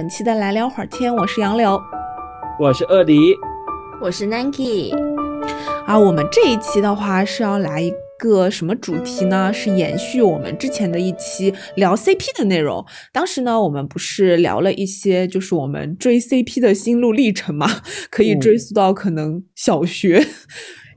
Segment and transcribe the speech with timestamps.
[0.00, 1.78] 本期的来聊会儿天，我是杨柳
[2.58, 3.34] 我是鳄梨，
[4.00, 4.96] 我是 Nanki，
[5.84, 5.98] 啊。
[5.98, 9.52] 我们这一期的话是要来一个什么主题呢？
[9.52, 12.82] 是延续我们之前的一期聊 CP 的内容。
[13.12, 17.68] 当时呢，我们不是聊了一些就是我们追 CP 的心路历程嘛，
[18.10, 20.26] 可以嗯追溯到可能小学。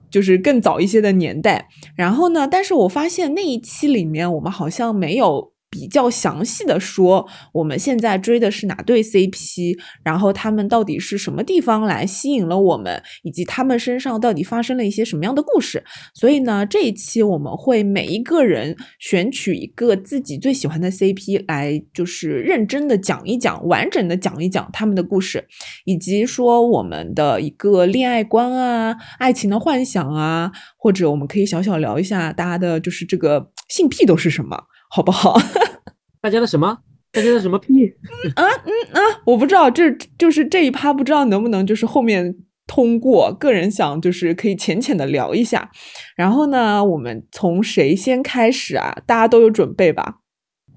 [0.10, 15.84] 就是更早一些的年代，然后呢，但是我发现那一期里面我们好像没有比较详细的说我们现在追的是哪对 CP，然后他们到底是什么地方来吸引了我们，以及他们身上到底发生了一些什么样的故事。
[16.14, 25.44] 所以呢，这一期我们会每一个人选取一个自己最喜欢的 CP 来，就是认真的讲一讲，完整的讲一讲他们的故事，
[25.86, 34.62] 以及说我们的一个恋爱观啊、爱情的幻想啊，或者我们可以小小聊一下大家的就是这个性癖都是什么，
[34.96, 35.36] 好不好？
[36.22, 36.78] 大家的什么？
[37.12, 37.88] 大家的什么屁？
[38.36, 42.36] 啊，嗯啊，我不知道，这就是这一趴，不知道能不能就是后面
[42.68, 43.34] 通过。
[43.40, 45.72] 个人想就是可以浅浅的聊一下。
[46.16, 48.96] 然后呢，我们从谁先开始啊？
[49.08, 50.20] 大家都有准备吧？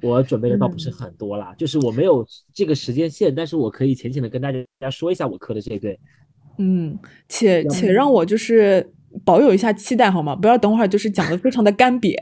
[0.01, 4.51] 我准备的倒不是很多啦，就是我没有这个时间线，但是我可以浅浅的跟大
[4.81, 6.01] 家说一下我磕的这一对。
[6.57, 8.95] 嗯，且且让我就是
[9.27, 10.35] 保有一下期待好吗？
[10.35, 12.15] 不要等会儿就是讲的非常的干瘪。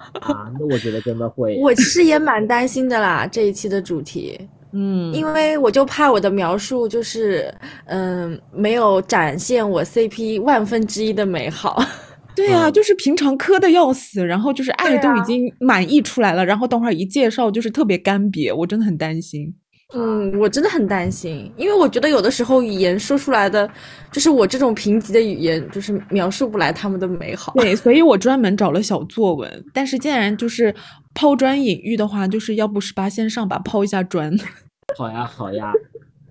[0.20, 1.56] 啊，那我觉得真的会。
[1.60, 4.40] 我其实也蛮担心的啦，这一期的主题，
[4.72, 11.82] 嗯，因为我就怕我的描述就是，嗯，没有展现我 CP 万分之一的美好。
[12.34, 19.52] 对啊，嗯就是平常磕的要死，然后就是爱都已经满意出来了，然后等会儿一介绍就是特别干瘪，我真的很担心。
[19.92, 23.68] 嗯，我真的很担心，因为我觉得有的时候语言说出来的，
[24.12, 27.52] 就是我这种贫瘠的语言，就是描述不来他们的美好。
[27.54, 29.64] 对， 所以我专门找了小作文。
[29.74, 30.72] 但是竟然就是
[31.12, 34.32] 抛砖引玉的话，就是要不十八先上吧，抛一下砖。
[34.96, 35.72] 好呀，好呀。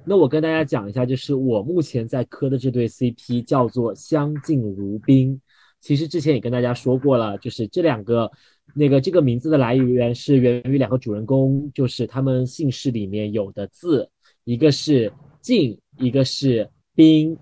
[0.05, 5.39] 那我跟大家讲一下，就是我目前在磕的这对 CP 叫做相敬如宾。
[5.81, 8.31] 其实之前也跟大家说过了，就是这两个
[8.79, 14.09] 那个这个名字的来源是源于两个主人公，就是他们姓氏里面有的字，
[14.45, 15.11] 一个是
[15.41, 17.37] 静，一个是宾。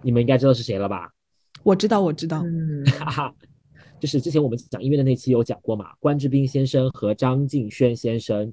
[0.00, 1.12] 你们应该知道是谁了吧？
[1.62, 2.42] 我知道，我知道。
[2.46, 3.34] 嗯，哈哈，
[4.00, 8.50] 就是之前我们讲音乐的那期有讲过嘛，关之斌先生和张敬轩先生。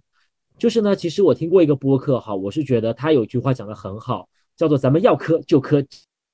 [0.58, 4.28] 就是呢，其实我听过一个播客哈，我是觉得他有句话讲的很好，
[4.58, 5.82] 叫做咱们要磕就磕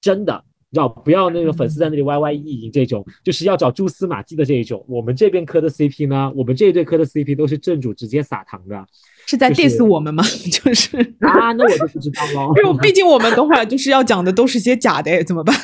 [0.01, 4.83] 真的，你知道不要那个粉丝在那里歪歪意淫这种，就是要找蛛丝马迹的这一种。
[4.89, 8.83] 我们这边磕的 CP 呢，我们这一对磕的 CP 都是正主直接撒糖的
[9.27, 10.23] 是在 diss 我们吗？
[10.51, 12.51] 就是，啊，那我就不知道喽。
[12.57, 15.55] 因为毕竟我们等会儿就是要讲的都是些假的，哎，怎么办？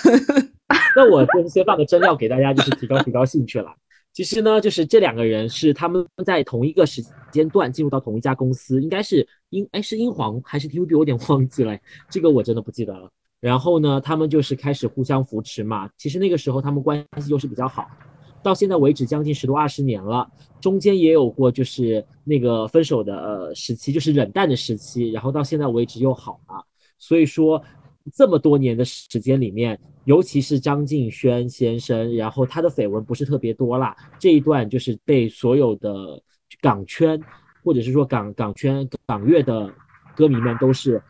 [0.96, 3.74] 那我就先放个真料给大家，就是提高提高兴趣了。
[4.14, 11.76] 其实呢，就是这两个人是他们在同一个时间段进入到同一家公司，应该是英哎是英皇还是 TVB，我有点忘记了，
[12.12, 13.10] 这个我真的不记得了。
[13.40, 15.90] 然后呢，他们就是开始互相扶持嘛。
[15.98, 17.90] 其实那个时候他们关系又是比较好，
[18.44, 26.66] 到现在为止将近十多二十年了，中间也有过就是那个分手的呃时期，就是冷淡的时期，然后到现在为止又好了。
[26.98, 27.64] 所以说
[28.14, 36.22] 这么多年的时间里面，尤其是张敬轩先生，然后他的绯闻不是特别多啦，这一段就是被所有的
[36.60, 37.18] 港圈
[37.64, 39.74] 或者是说港港圈港乐的
[40.14, 41.02] 歌迷们都是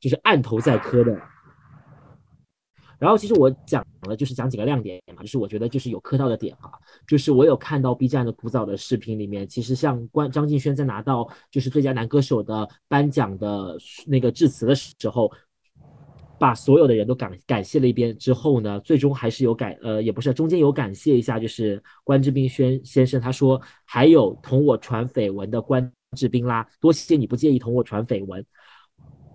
[0.00, 1.18] 就是按头在磕的。
[2.98, 6.72] 然后其实我讲了，就是讲几个亮点嘛，就是我觉得就是有磕到的点哈，
[7.06, 15.30] 就是我有看到 B 站的古早的视频里面，其实像关张敬轩在拿到就是最佳男歌手的颁奖的那个致辞的时候，
[16.40, 28.44] 把所有的人都感感谢了一遍之后呢，最终还是有感呃也不是中间有感谢一下，就是关之斌轩先生他说还有同我传绯闻的关之斌啦，多谢你不介意同我传绯闻，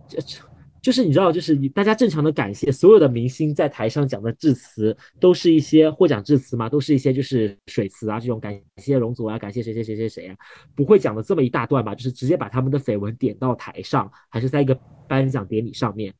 [0.10, 0.53] 这这。
[0.84, 10.36] 就是你知道，就是你大家正常的感谢所有的明星在台上讲的致辞，都是一些获奖致辞嘛，都是一些就是水词啊，这种感谢容祖啊，感谢谁谁谁谁谁啊，
[10.76, 11.96] 不会讲的这么一大段吧？
[11.96, 14.78] 就是直接把他们的绯闻点到台上，还是在一个
[15.08, 16.14] 颁奖典礼上面，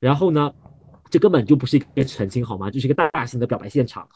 [0.00, 0.52] 然后呢，
[1.08, 2.70] 这根本就不是一个澄清好吗？
[2.70, 4.06] 就是一个大型的表白现场。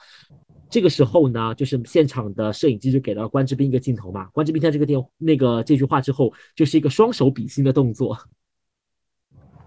[0.69, 8.19] 这个时候呢，就是现场的摄影机就给了关之斌一个镜头嘛，关之斌在这个电那个这句话之后，就是一个双手比心的动作。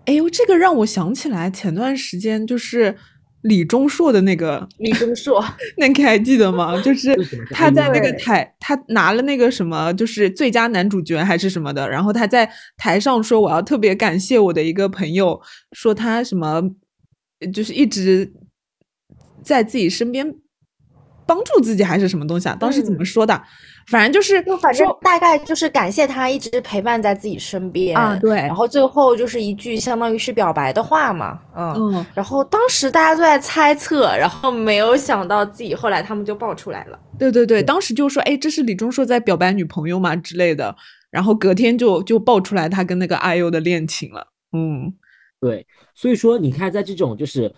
[0.08, 2.96] 哎呦，这个让我想起来前段时间就是
[3.42, 5.44] 李钟硕的那个李钟硕，
[5.76, 6.82] 那你还记得吗？
[6.82, 7.14] 就是
[7.52, 15.42] 他在那个台，他拿了那个什么，就是最佳男主角还是什么的，然后他在台上说：“我要特别感谢我的一个朋友，
[15.74, 16.64] 说他什么，
[17.54, 18.32] 就是一直
[19.44, 20.34] 在自己身边
[21.26, 22.56] 帮助自己还是什么东西啊？
[22.58, 23.44] 当时怎么说的？”
[23.90, 28.36] 反正就是，就反正大概就是感谢他一直陪伴在自己身边啊，对。
[28.36, 32.06] 然后最后就是一句相当于是表白的话嘛，嗯。
[32.14, 37.00] 然后当时大家都在猜测，然后没有想到自己后来他们就爆出来了。
[37.18, 40.76] 对对对，当时就说，哎，这是李钟硕在表白女朋友嘛之类的。
[41.10, 44.28] 然后隔天就就爆出来他跟那个 IU 的恋情了。
[44.52, 44.94] 嗯，
[45.40, 45.66] 对。
[45.96, 47.56] 所以说，你看在这种就是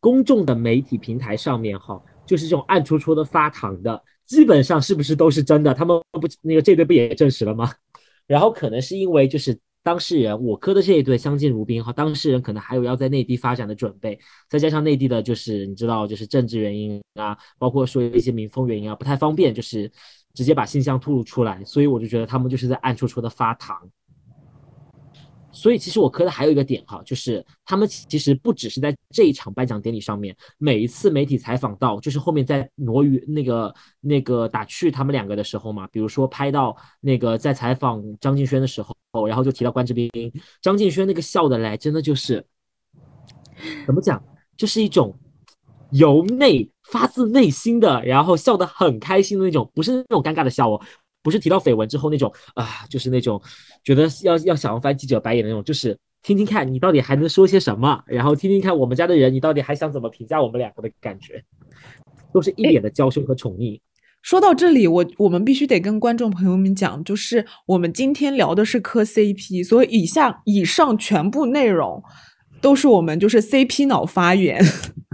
[0.00, 4.02] 公众的媒体平台上面哈，就是这种暗戳戳的发糖的。
[4.28, 5.74] 基本上是不是都是真的？
[5.74, 7.72] 他们不那个这对不也证实了吗？
[8.28, 19.90] 然后可能是因为就是当事人我磕的这一对相敬如宾哈，当事人可能还有要在内地发展的准备，再加上内地的就是你知道就是政治原因啊，包括说一些民风原因啊，不太方便就是
[20.34, 23.90] 直接把信箱吐露出来，所以我就觉得他们就是在暗戳戳的发糖。
[25.58, 38.94] 所以其实我磕的还有一个点哈，就是他们其实不只是在这一场颁奖典礼上面，每一次媒体采访到，就是后面在挪于那个那个打趣他们两个的时候嘛，比如说拍到那个在采访张敬轩的时候，
[39.26, 40.08] 然后就提到关之斌，
[40.62, 42.46] 张敬轩那个笑的来，真的就是
[43.84, 44.22] 怎么讲，
[44.56, 45.18] 就是一种
[45.90, 50.80] 由内发自内心的，然后笑得很开心的那种，不是那种尴尬的笑哦。
[51.28, 53.38] 不是提到绯闻之后那种啊，就是那种
[53.84, 61.44] 觉得要要想要翻记者白眼的那种，就是听听看你到底还能说些什么，然后听听看我们家的人你到底还想怎么评价我们两个的感觉，
[62.32, 63.78] 都是一脸的娇羞和宠溺。
[64.22, 72.02] 说到这里，我我们必须得跟观众朋友们讲，就是我们今天聊的是磕 CP，所以以下以上全部内容
[72.60, 74.64] 都是我们就是 CP 脑发言。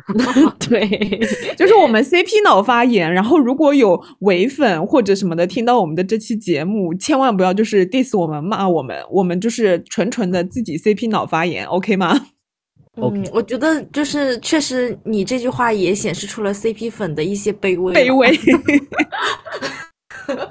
[0.68, 0.86] 对，
[1.56, 12.26] 就是我们 CP 脑发言，然后如果有伪粉或者什么的听到我们的这期节目，千万不要就是 diss 我们骂我们，我们就是纯纯的自己 CP 脑发言，OK 吗
[12.96, 18.38] ？OK，我觉得就是确实你这句话也显示出了 CP 粉的一些卑微，卑微。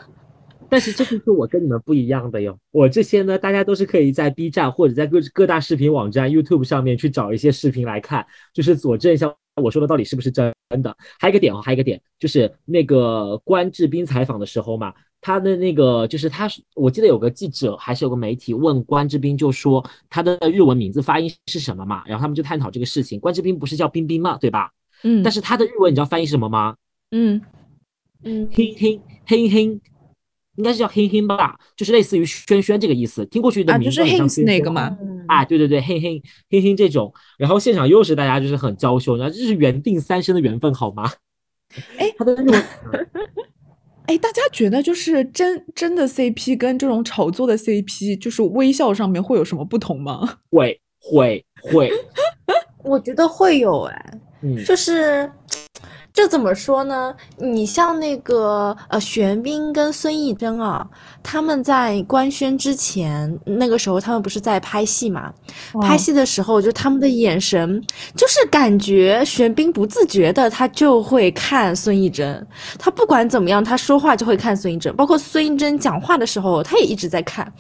[0.68, 9.32] 但是这就是我跟你们不一样的哟，我这些呢，大家都是可以在 B 站或者在各各大视频网站 YouTube 上面去找一些视频来看，就是佐证一下。
[9.56, 10.96] 我说的到底是不是真的？
[11.20, 22.04] 还有一个点哦，还有一个点，就是那个关智斌采访的时候嘛，他的那个就是他，我记得有个记者还是有个媒体问关智斌，就说他的日文名字发音是什么嘛？
[22.08, 23.20] 然后他们就探讨这个事情。
[23.20, 24.72] 关智斌不是叫冰冰嘛，对吧？
[25.04, 25.22] 嗯。
[25.22, 26.76] 但是他的日文你知道翻译是什么吗？
[27.12, 27.40] 嗯
[28.24, 29.80] 嗯，嘿嘿嘿嘿。
[30.56, 34.96] 应该是叫嘿嘿吧，就是类似于轩轩这个意思，听过去的名字很像那个嘛？
[35.28, 41.12] 啊，对对对，嘿嘿嘿嘿这种，然后现场又是大家就是很娇羞，然后这是缘定三生的缘分好吗？
[41.98, 42.62] 哎， 他的那种，
[44.06, 50.38] 哎，大家觉得就是真真的 CP 跟这种炒作的 CP，就是微笑上面会有什么不同吗？
[50.52, 51.92] 会会会，
[52.84, 54.20] 我觉得会有哎。
[54.46, 55.32] 嗯就是
[56.16, 57.12] 这怎么说呢？
[57.38, 60.88] 你像那个呃，玄彬跟孙艺珍啊，
[61.24, 65.34] 他们在官宣之前，那个时候他们不是在拍戏嘛？
[65.82, 67.82] 拍戏的时候，就他们的眼神，
[68.16, 72.46] 就是感觉玄彬不自觉的他就会看孙艺珍，
[72.78, 77.52] 他不管怎么样，他说话就会看孙艺珍，包括孙艺珍讲话的时候，他也一直在看，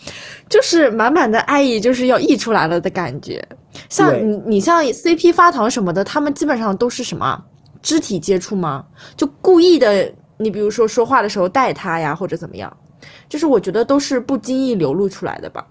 [0.47, 3.43] 就是满满的爱意就是要溢出来了的感觉。
[3.89, 7.43] 像你，你像 CP 发糖什么的，他们基本上都是什么
[7.83, 8.87] 肢体接触吗？
[9.15, 12.75] 就故意的，你比如说说话的时候带他呀，或者怎么样，
[13.29, 15.67] 就是我觉得都是不经意流露出来的吧。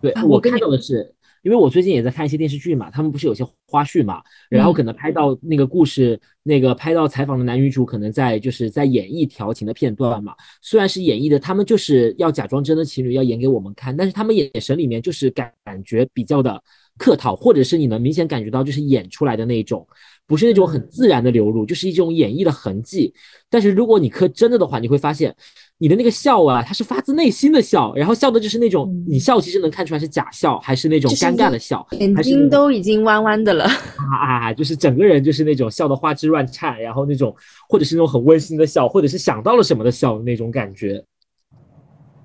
[0.00, 16.62] 对我看到的是，因为我最近也在看一些电视剧嘛，他们不是有些花絮嘛，然后嗯可能拍到那个故事，那个拍到采访的男女主可能在就是在演绎调情的片段嘛，虽然是演绎的，他们就是要假装真的情侣要演给我们看，但是他们眼神里面就是感感觉比较的
[16.98, 19.86] 客套，或者是你能明显感觉到就是演出来的那种。
[20.26, 23.12] 不是那种很自然的流露，就是一种演绎的痕迹。
[23.48, 25.34] 但是如果你磕真的的话，你会发现
[25.78, 33.64] 你的那个笑啊，它是发自内心的笑，然后笑的就是那种嗯你笑其实能看出来是假笑，还是那种尴尬的笑，眼睛都已经弯弯的了。
[33.64, 37.34] 啊啊，就是整个人就是那种笑的花枝乱颤，然后那种
[37.68, 41.04] 或者是那种很温馨的笑，或者是想到了什么的笑的那种感觉。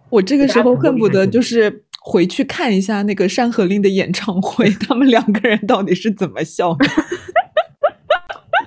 [0.10, 6.86] 我这个时候恨不得就是回去看一下那个《山河令》的演唱会， 他们两个人到底是怎么笑的？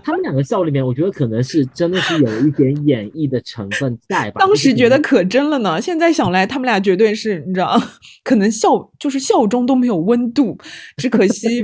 [0.05, 4.39] 他们两个笑里面，我觉得可能是真的是有一点演绎的成分在吧。
[4.39, 7.81] 当时觉得可真了呢，现在想来，他们俩绝对是你知道，
[8.23, 8.69] 可能笑
[8.99, 10.59] 就是笑中都没有温度，
[10.99, 11.63] 只可惜，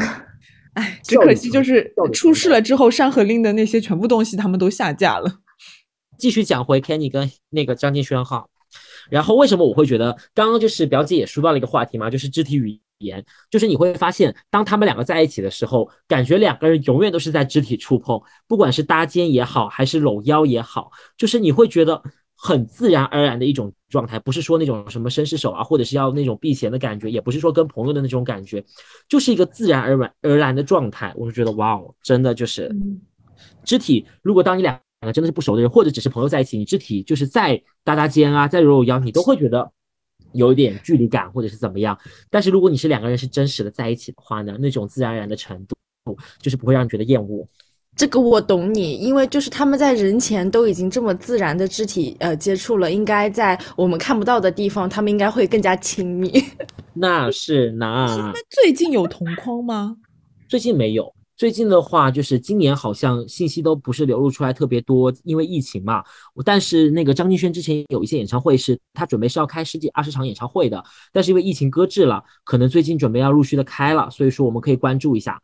[0.73, 5.31] 哎， 只可惜就是出事了之后，《山河令》的那些全部东西他们都下架了。
[6.17, 8.47] 继续讲回 Kenny 跟那个张敬轩哈，
[9.11, 22.03] 然后为什么我会觉得刚刚就是表姐也说到了一个话题嘛，就是肢体语言，就是你会发现当他们两个在一起的时候，感觉两个人永远都是在肢体触碰，不管是搭肩也好，还是搂腰也好，就是你会觉得
[22.35, 28.65] 很自然而然的一种状态，不是说那种什么绅士手啊，或者是要那种避嫌的感觉，也不是说跟朋友的那种感觉，
[29.09, 32.69] 就是一个自然而然而然的状态，我就觉得哇哦，真的就是。
[32.69, 33.01] 嗯
[33.65, 39.71] 肢体，如果当你两个真的是不熟的人，或者只是朋友在一起，你肢体就是再搭搭肩啊，再揉揉腰，你都会觉得
[40.33, 41.99] 有一点距离感，或者是怎么样。
[42.31, 47.47] 但是如果你是两个人是真实的在一起的话呢，那种自然而然的程度，就是不会让你觉得厌恶。
[47.97, 56.33] 这个我懂你，因为就是他们在人前都已经这么自然的肢体呃接触了，应该在我们看不到的地方，他们应该会更加亲密。
[56.95, 59.97] 那是那最近有同框吗？
[60.49, 61.13] 最近没有。
[61.41, 66.05] 最近的话，就是今年好像信息都不是流露出来特别多，因为疫情嘛。
[66.45, 75.41] 但是那个张敬轩之前有一些演唱会是他准备是要开十几二十场演唱会的，但是因为疫情搁置了，可能最近准备要陆续的开了，所以说我们可以关注一下。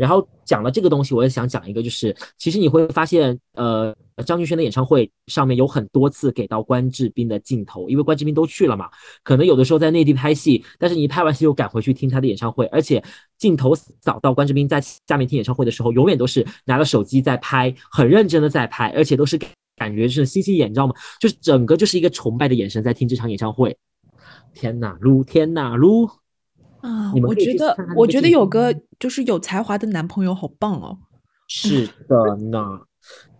[0.00, 8.88] 然后讲了这个东西，我也想讲一个，就是其实你会发现，呃，张敬轩的演唱会上面有很多次给到关智斌的镜头，因为关智斌都去了嘛，
[9.22, 13.04] 可能有的时候在内地拍戏，但是你拍完戏又赶回去听他的演唱会，而且
[13.36, 19.38] 镜头扫到关智斌在下面听演唱会的时候，永远都是拿着手机在拍，很认真的在拍，而且都是
[19.76, 20.94] 感觉是星星眼，你知道吗？
[21.20, 23.76] 就是整个就是一个崇拜的眼神在听这场演唱会。
[24.54, 26.10] 天呐，噜天呐噜！
[26.80, 30.98] 啊我觉得我觉得有个就是有才华的男朋友好棒哦。
[31.48, 32.80] 是的 呢。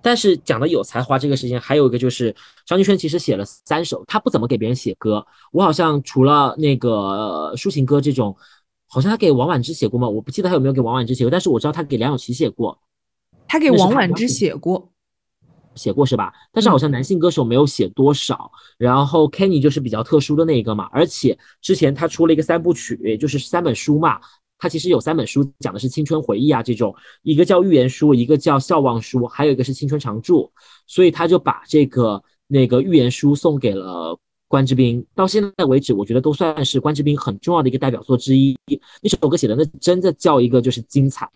[0.02, 2.35] 但是讲到有才华这个事情，还有一个就是
[2.66, 5.25] 张敬轩其实写了三首，他不怎么给别人写歌。
[5.52, 8.35] 我好像除了那个呃抒情歌这种，
[8.88, 10.09] 好像他给王婉之写过吗？
[10.09, 12.78] 我不记得他有没有给王婉之写过，但是我知道他给梁咏琪写过，
[13.47, 14.89] 他给王婉之写过，
[15.80, 16.32] 写过是吧？
[16.52, 18.52] 但是好像男性歌手没有写多少。
[18.76, 24.20] 然后 Kenny 就是比较特殊的那一个嘛，而且之前他出了一个三部曲，就是三本书嘛。
[24.58, 30.52] 他其实有三本书，讲的是青春回忆啊这种，一个叫寓言书，一个叫笑忘书，还有一个是青春常驻。
[30.87, 34.18] 所以他就把这个那个寓言书送给了
[34.49, 35.02] 关之斌。
[35.14, 38.54] 到现在为止，我觉得都算是关之斌很重要的一个代表作之一。
[39.00, 41.26] 那首歌写的那真的叫一个就是精彩，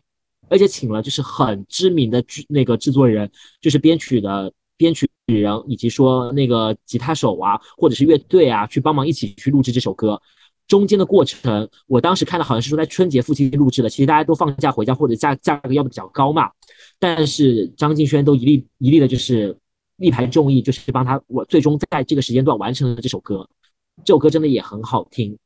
[0.48, 10.20] 而且请了就是很知名的剧那个制作人，就是编曲的编曲人，以及说那个吉他手啊，或者是乐队啊，去帮忙一起去录制这首歌。
[10.66, 16.50] 中间的过程，我当时看的好像是说在春节附近录制的，其实大家都放假回家或者价价格要的比较高嘛，
[16.98, 19.56] 但是张敬轩都一力一力的就是
[19.96, 23.48] 力排众议，就是帮他我最终在这个时间段完成了这首歌，
[24.04, 25.36] 这首歌真的也很好听，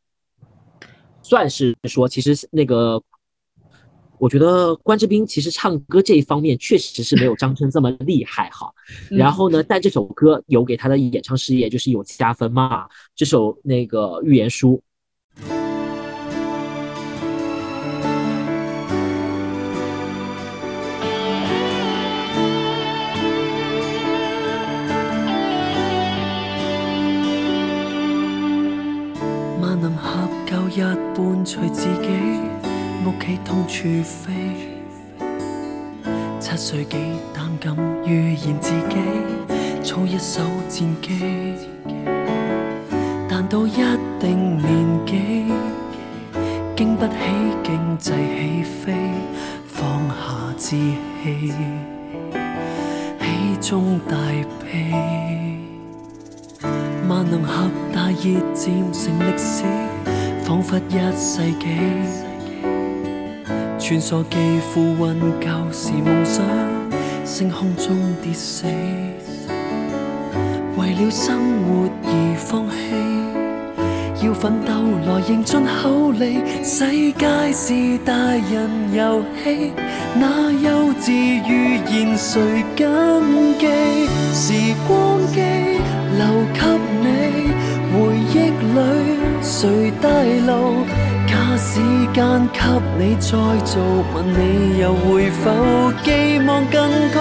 [1.22, 3.02] 算是说其实那个。
[4.20, 8.72] 我觉得关之斌其实唱歌这一方面确实是没有张春这么厉害哈，
[9.10, 14.74] 然后呢，但这首歌有给他的演唱事业就是有加分嘛，这首那个《预言书》。
[29.60, 32.47] 万能盒旧日伴随自己。
[33.08, 34.34] 屋企通處飛。
[36.38, 36.98] 七岁几
[37.32, 37.74] 胆敢
[38.04, 38.96] 预言自己，
[39.82, 41.54] 操一手战机。
[43.26, 43.72] 但到一
[44.20, 45.46] 定年纪，
[46.76, 47.14] 经不起
[47.64, 48.94] 经济起飞，
[49.66, 50.76] 放下志
[51.22, 51.54] 气，
[53.22, 54.16] 喜中带
[54.60, 54.92] 悲。
[57.08, 59.64] 万能俠大熱漸成历史，
[60.44, 62.27] 仿佛一世纪。
[63.88, 66.44] 穿梭機負運舊時夢想，
[67.24, 68.66] 星空中跌死。
[70.76, 74.68] 為了生活而放棄，要奮鬥
[75.06, 76.44] 來贏盡口利。
[76.62, 79.72] 世界是大人遊戲，
[80.20, 81.08] 那幼稚
[81.46, 81.48] 預
[81.90, 83.64] 言誰謹記？
[84.34, 85.40] 時光機
[86.12, 86.60] 留給
[87.00, 87.08] 你，
[87.94, 87.96] 回
[88.34, 88.36] 憶
[88.74, 88.76] 裏
[89.40, 90.06] 誰帶
[90.46, 90.84] 路？
[91.38, 91.80] 假時
[92.12, 92.58] 間給
[92.98, 93.30] 你再
[93.64, 93.80] 做，
[94.12, 97.20] 問你又會否寄望更高？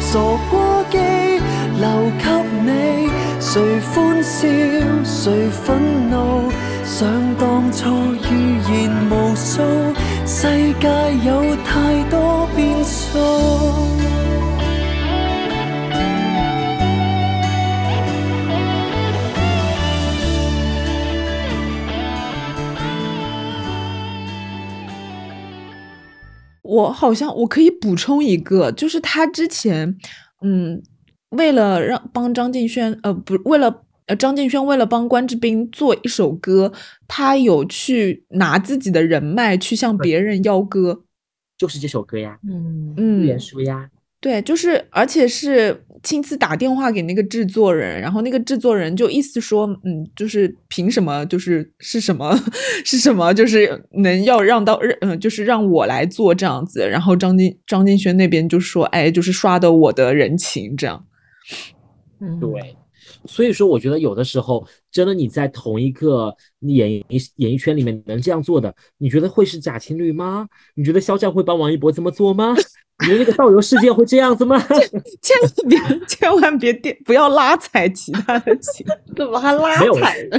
[0.00, 0.18] 傻
[0.50, 0.96] 瓜機
[1.78, 2.24] 留給
[2.64, 3.60] 你，誰
[3.92, 4.48] 歡笑
[5.04, 5.68] 誰憤
[6.08, 6.50] 怒？
[6.86, 7.90] 想當初
[8.24, 8.26] 預
[8.72, 9.60] 言無數，
[10.24, 10.48] 世
[10.80, 10.88] 界
[11.22, 13.97] 有太多變數。
[26.78, 29.96] 我好像我可以补充一个，就是他之前，
[30.42, 30.80] 嗯，
[31.30, 36.72] 为了让帮张敬轩，呃，不，为了呃张敬轩为了帮关之斌做一首歌，
[37.08, 41.02] 他有去拿自己的人脉去向别人邀歌，
[41.56, 52.34] 就是这首歌呀，嗯嗯，原书呀，对，就是而且是亲自打电话给那个制作人，然后那个制作人就意思说，嗯，就是凭什么，就是是什么
[52.82, 56.80] 是什么，就是能要让到，嗯、就是让我来做这样子。
[56.88, 61.04] 然后张敬张敬轩那边就说，哎，就是刷的我的人情这样。
[62.22, 62.74] 嗯，对，
[63.26, 67.04] 所以说我觉得有的时候真的你在同一个演艺
[67.36, 70.48] 演艺圈里面能这样做的，你觉得会是假情侣吗？
[70.74, 72.54] 你觉得肖战会帮王一博这么做吗？
[73.00, 74.58] 你觉得那个倒游世界会这样子吗？
[75.22, 80.38] 千万别千万别电不要拉踩其他的情，怎么还拉踩呢？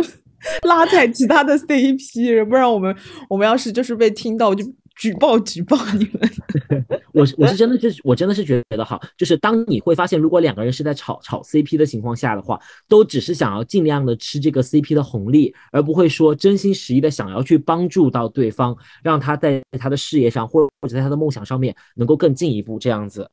[0.64, 2.96] 拉踩其他的 CP，不然我们
[3.30, 4.66] 我们要是就是被听到，我就
[5.00, 6.30] 举报举报你们。
[7.14, 23.30] 我是我是真的是我真的是觉得哈，就是当你会发现，如果两个人是在炒炒 CP 的情况下的话，都只是想要尽量的吃这个 CP 的红利，而不会说真心实意的想要去帮助到对方，让他在他的事业上或或者在他的梦想上面能够更进一步这样子。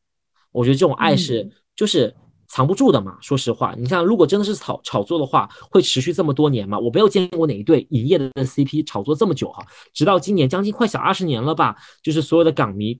[0.52, 2.14] 我觉得这种爱是就是
[2.48, 3.16] 藏不住的嘛。
[3.20, 6.78] 说实话，你像如果真的是炒炒作的话，会持续这么多年吗？
[6.78, 12.98] 我没有见过哪一对营业的 CP 炒作这么久哈，直到今年将近快小二十年了吧，就是所有的港迷。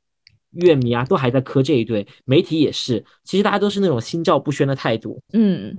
[0.53, 5.21] 乐迷啊，都还在磕这一对，媒体也是，其实大家都是那种心照不宣的态度。
[5.35, 5.77] 嗯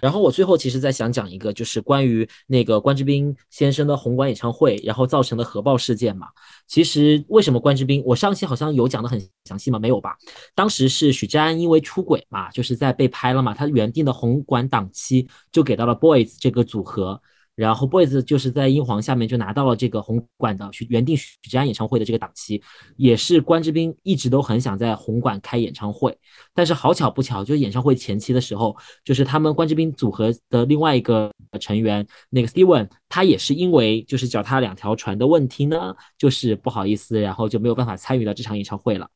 [0.00, 6.28] 然后我最后其实再想讲一个，就是关于那个关之斌先生的红馆演唱会，然后造成的核爆事件嘛。
[6.66, 9.78] 其实为什么关之斌，我上期好像有讲的很详细吗？
[9.78, 10.16] 没有吧？
[10.54, 17.20] 当时是许志安因为出轨嘛，就是在被拍了嘛，他原定的红馆档期就给到了 Boys 这个组合。
[17.54, 22.62] 然后 Boys 就是在英皇下面就拿到了这个红馆的许原定许志安演唱会的这个档期，
[22.96, 26.16] 也是关之斌一直都很想在红馆开演唱会，
[26.54, 39.06] 但是好巧不巧，就是演唱会前期的时候，就是他们关之斌组合的另外一个成员那个 Steven，他也是因为就是脚踏两条船的问题呢，就是不好意思，然后就没有办法参与到这场演唱会了。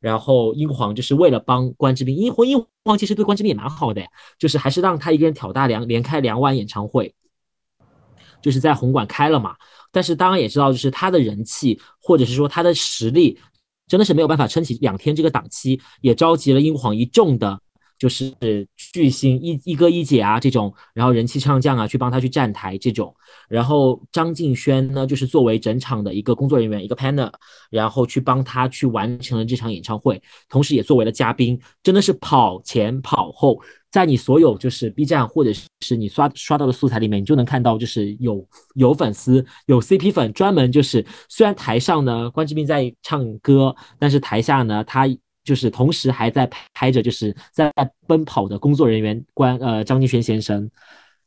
[0.00, 4.02] 然后英皇就是为了帮关之斌，英皇英皇其实对关之斌也蛮好的，
[4.38, 7.12] 就是还是让他一个人挑大梁，连开两晚演唱会。
[8.40, 9.56] 就是在红馆开了嘛，
[9.90, 13.38] 但是当然也知道，就是他的人气或者是说他的实力，
[13.86, 17.60] 真的是没有办法撑起两天这个档期，也召集了英皇一众的，
[17.98, 18.32] 就是
[18.92, 23.14] 巨星一一哥一姐啊这种，然后人气唱将啊去帮他去站台这种，
[23.48, 27.32] 然后张敬轩呢就是作为整场的一个工作人员一个 panel，
[27.70, 33.60] 然后去帮他去完成了这场演唱会，同时也作为了嘉宾，真的是跑前跑后。
[33.90, 45.06] 在你所有就是 B 站或者是你刷刷到的素材里面，你就能看到，就是有有粉丝有 CP 粉专门就是，虽然台上呢关之斌在唱歌，但是台下呢他
[45.48, 47.72] 就是同时还在拍着就是在
[48.06, 50.70] 奔跑的工作人员关呃张敬轩先生，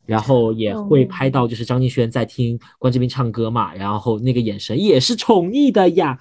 [0.05, 6.19] 然后也会拍到就是张敬轩在听关之斌唱歌嘛，然后那个眼神也是宠溺的呀，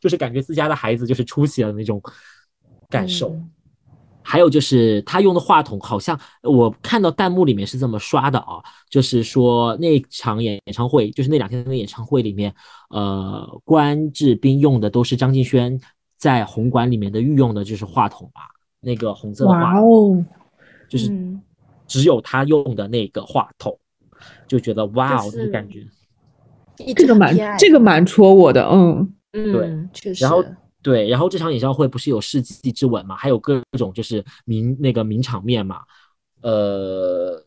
[0.00, 2.02] 就是感觉自家的孩子就是出息了那种
[2.88, 3.28] 感受。
[3.28, 3.50] 嗯
[4.30, 12.54] 还有就是他用的话筒，好像我看到弹幕里面是这么刷的啊，就是说那场演演唱会，就是那两天的演唱会里面，
[12.90, 15.80] 呃，关智斌用的都是张敬轩
[16.18, 18.42] 在红馆里面的御用的，就是话筒吧，
[18.80, 20.24] 那个红色的话筒，哦，
[20.90, 21.40] 就是嗯
[21.86, 23.78] 只有他用的那个话筒，
[24.46, 25.86] 就觉得哇哦，就是那感觉。
[26.94, 30.22] 这个蛮这个蛮戳我的，嗯，嗯，确实。
[30.22, 30.44] 然后
[30.80, 35.80] 对，然后这场演唱会不是有世纪之吻嘛，还有各种就是名那个名场面嘛，
[36.40, 37.44] 呃，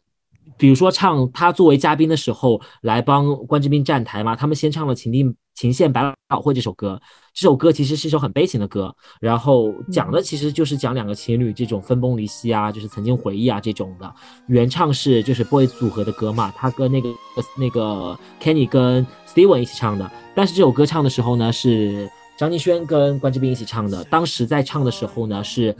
[0.57, 7.01] 比如说唱他作为嘉宾的时候来帮关之斌站台嘛，他们先唱了《情定情陷百老汇》这首歌，
[7.33, 10.21] 这首歌其实是一首很悲情的歌，然后讲的。
[10.21, 14.13] 其实就是讲两个情侣这种分崩离析啊，就是曾经回忆啊这种的。
[14.47, 17.09] 原唱是就是 Boys 组合的歌嘛，他跟那个
[17.57, 25.75] 那个 Kenny 跟 Steven 一起唱的，但是这首歌唱的时候呢是张敬轩跟关之斌一起唱的，当时在唱的时候呢是，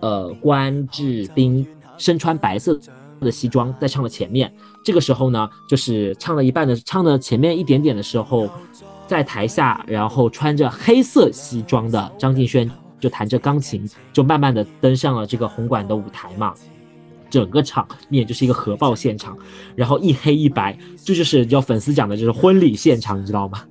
[0.00, 2.78] 呃关智斌身穿白色
[3.20, 4.52] 的西装在唱的前面，
[4.84, 8.48] 这个时候呢就是唱了一半的唱的前面一点点的时候，
[9.08, 16.54] 在台下然后穿着黑色西装的张敬轩就弹着钢琴，就慢慢的登上了这个红馆的舞台嘛。
[17.30, 19.36] 整个场面就是一个核爆现场，
[19.74, 23.64] 然后一黑一白，这就是叫粉丝讲的，就是婚礼现场，你知道吗？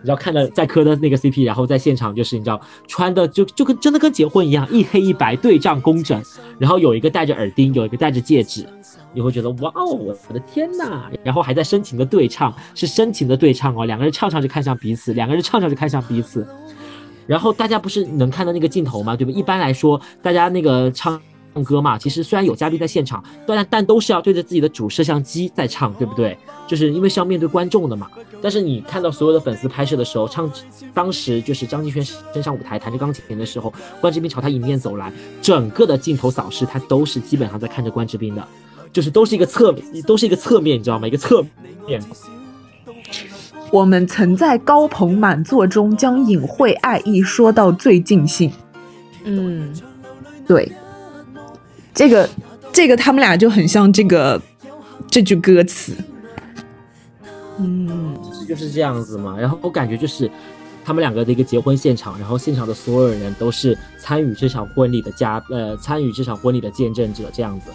[0.00, 6.22] 你知道看了在磕的那个 CP，然后在现场就是你知道穿的就就跟真的跟结婚一样，一黑一白对仗工整，
[6.58, 8.66] 然后有一个戴着耳钉，有一个戴着戒指，
[9.12, 11.10] 你会觉得哇哦，我的天呐！
[11.22, 16.46] 然后还在深情的对唱，是深情的对唱哦，两个人唱唱就看向彼此，两个人唱唱就看向彼此。
[17.26, 19.14] 然后大家不是能看到那个镜头吗？
[19.14, 19.30] 对吧？
[19.30, 21.20] 一般来说，大家那个唱。
[21.58, 26.38] 唱歌嘛，其实虽然有嘉宾在现场，但但都是要对着自己的主摄像机在唱，对不对？
[26.68, 28.06] 就是因为是要面对观众的嘛。
[28.40, 30.48] 但是你看到所有的粉丝拍摄的时候，唱
[30.94, 38.46] 当时就是张敬轩登上舞台弹着钢琴的时候，关之斌朝他迎面走来，整个的镜头扫视他都是基本上在看着关之斌的，
[38.92, 39.74] 就是都是一个侧
[40.06, 41.08] 都是一个侧面，你知道吗？
[41.08, 41.44] 一个侧
[41.88, 42.00] 面。
[43.72, 48.50] 我们曾在高朋满座中将隐晦爱意说到最尽兴。
[49.24, 49.74] 嗯，
[50.46, 50.70] 对，
[51.98, 52.30] 这个
[52.72, 54.40] 这个他们俩就很像这个
[55.10, 55.92] 这句歌词。
[57.58, 58.16] 嗯，
[58.48, 59.36] 就是这样子嘛。
[59.36, 60.30] 然后我感觉就是
[60.84, 67.72] 他们两个的一个结婚现场，然后现场的所有人都是参与这场婚礼的嘉呃参与这场婚礼的见证者这样子。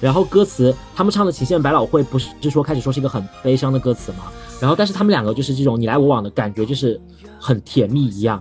[0.00, 4.26] 然后歌词他们唱的《情陷百老汇》不是就说开始说是一个很悲伤的歌词嘛？
[4.60, 7.00] 然后但是他们两个就是这种你来我往的感觉，就是
[7.40, 8.40] 很甜蜜一样。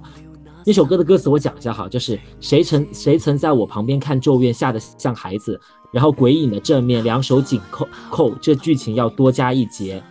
[0.66, 5.60] 那首歌的歌词我讲一下哈，就是谁曾谁曾在我旁边看咒怨，吓得像孩子，
[5.92, 10.02] 然后鬼影的正面两手紧扣扣，这剧情要多加一节。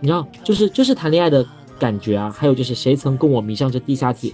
[0.00, 1.44] 你知道，就是就是谈恋爱的
[1.78, 2.30] 感觉啊。
[2.30, 4.32] 还有就是谁曾跟我迷上这地下铁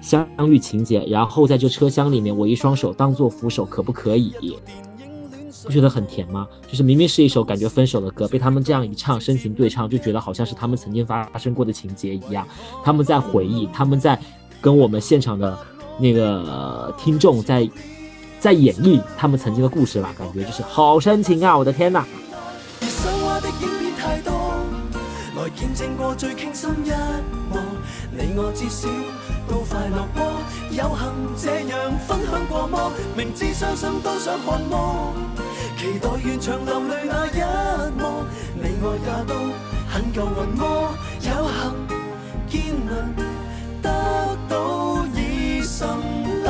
[0.00, 4.32] 相遇情节，然后在这车厢里面，我一双手当做扶手，可不可以？
[5.62, 6.48] 不觉得很甜吗？
[6.66, 12.46] 就是明明是一首感觉分手的歌，被他们这样一唱，深情对唱，就觉得好像是他们曾经发生过的情节一样。
[12.82, 14.18] 他们在回忆，他们在
[14.60, 15.58] 跟我们现场的
[15.98, 17.68] 那个、听众在
[18.38, 21.56] 在演绎他们曾经的故事吧，感觉就是好深情啊！
[21.56, 22.04] 我的天呐！
[22.80, 24.32] 越想畫的影片太多，
[25.36, 26.90] 來見證過最傾心一
[27.52, 27.58] 幕。
[28.12, 28.88] 你我至少
[29.48, 30.18] 都快樂過，
[30.70, 31.02] 有幸
[31.36, 31.72] 這樣
[32.06, 32.92] 分享過麼？
[33.16, 35.14] 明知傷心都想看麼？
[35.76, 37.40] 期待完場流淚那一
[37.98, 39.34] 幕，你我也都
[39.88, 40.60] 很夠運麼？
[41.22, 41.60] 有幸
[42.48, 43.29] 見能
[44.48, 45.86] 到已甚
[46.44, 46.48] 多。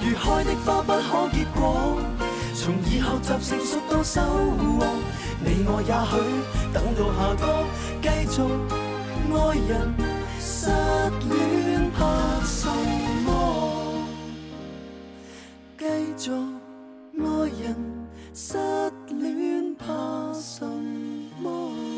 [0.00, 1.00] 如開的花不可
[1.32, 1.60] 結果，
[2.54, 4.86] 從以後習成熟到收获。
[5.40, 6.12] 你我也許
[6.72, 7.44] 等到下個，
[8.00, 8.36] 繼續
[9.34, 9.36] 愛
[9.68, 9.72] 人，
[10.40, 10.70] 失
[11.20, 11.30] 戀
[11.96, 12.00] 怕
[12.44, 12.58] 什
[13.26, 13.28] 麼？
[15.78, 15.82] 繼
[16.16, 16.26] 續
[17.18, 17.22] 爱
[17.62, 17.76] 人，
[18.32, 18.56] 失
[19.08, 20.66] 恋怕什
[21.40, 21.93] 么？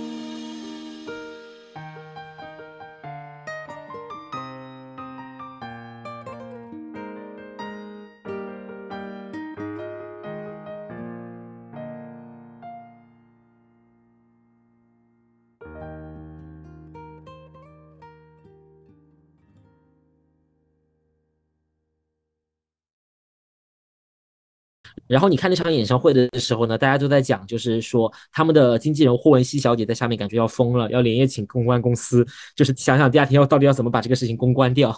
[25.06, 34.96] 然后你看那场演唱会的时候呢，大家都在讲，就是说他们的经纪人霍汶希小姐在下面感觉要疯了，要连夜请公关公司，就是想想第二天要到底要怎么把这个事情公关掉。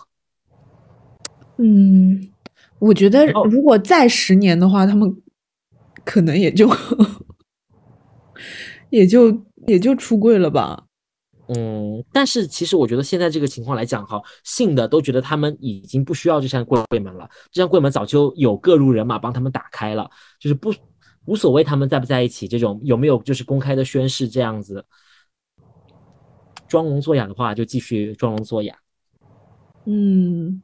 [1.58, 2.30] 嗯，
[2.78, 5.14] 我觉得如果再十年的话，他们
[6.04, 6.70] 可能也就
[8.90, 10.84] 也就也就出柜了吧。
[11.56, 20.74] 嗯，但是其实我觉得现在这个情况来讲哈，信的都觉得他们已经不需要这扇柜门了，这扇柜门早就有各路人马帮他们打开了，就是不
[21.24, 24.84] 无所谓他们在不在一起，这种有没有就是公开的宣誓这样子。
[26.68, 28.76] 装聋作哑的话就继续装聋作哑。
[29.86, 30.62] 嗯，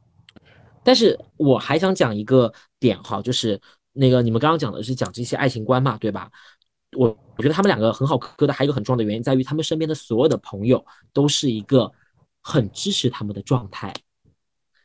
[0.83, 3.59] 但是我还想讲一个点哈，就是
[3.91, 6.29] 那个你们刚刚讲的是讲这些爱情观嘛，对吧？
[6.97, 11.91] 我我觉得他们两个很好磕的，还有一个很重要的原因在于，他们身边的所有的朋友都是一个
[12.41, 13.93] 很支持他们的状态。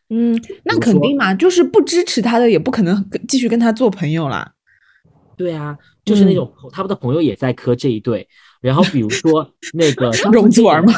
[0.08, 4.52] 嗯，那肯定嘛，就是不支持他的，也不可能继续跟他做朋友啦。
[5.36, 8.28] 对啊，就是那种他们的朋友也在磕这一对，
[8.60, 10.92] 然后比如说那个 容祖儿吗？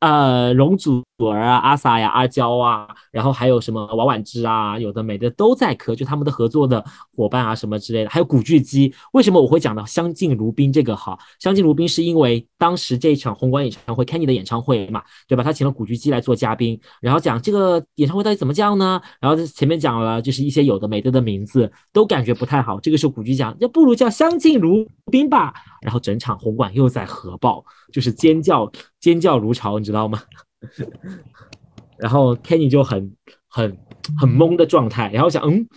[0.00, 6.84] 呃，容祖儿啊，阿 sa 呀，阿娇啊，然后还有什么王婉之啊，有的没的都在磕，就他们的合作的
[7.16, 8.94] 伙伴啊，什么之类的，还有古巨基。
[9.12, 11.18] 为什么我会讲到相敬如宾这个哈？
[11.38, 15.42] 相敬如宾是因为当时这一场红馆演唱会，Kenny 的演唱会嘛，对吧？
[15.42, 19.00] 他请了古巨基来做嘉宾，然后讲这个演唱会到底怎么叫呢？
[19.20, 22.78] 然后前面讲了就是一些有的没的的名字，都感觉不太好。
[22.80, 25.52] 这个时候古巨讲，那不如叫相敬如宾吧。
[25.82, 30.20] 然后整场红馆又在核爆，就是尖叫尖叫如潮，你知道吗？
[31.98, 33.14] 然后 Kenny 就很
[33.48, 33.76] 很
[34.18, 35.68] 很懵的状态，然后想，嗯，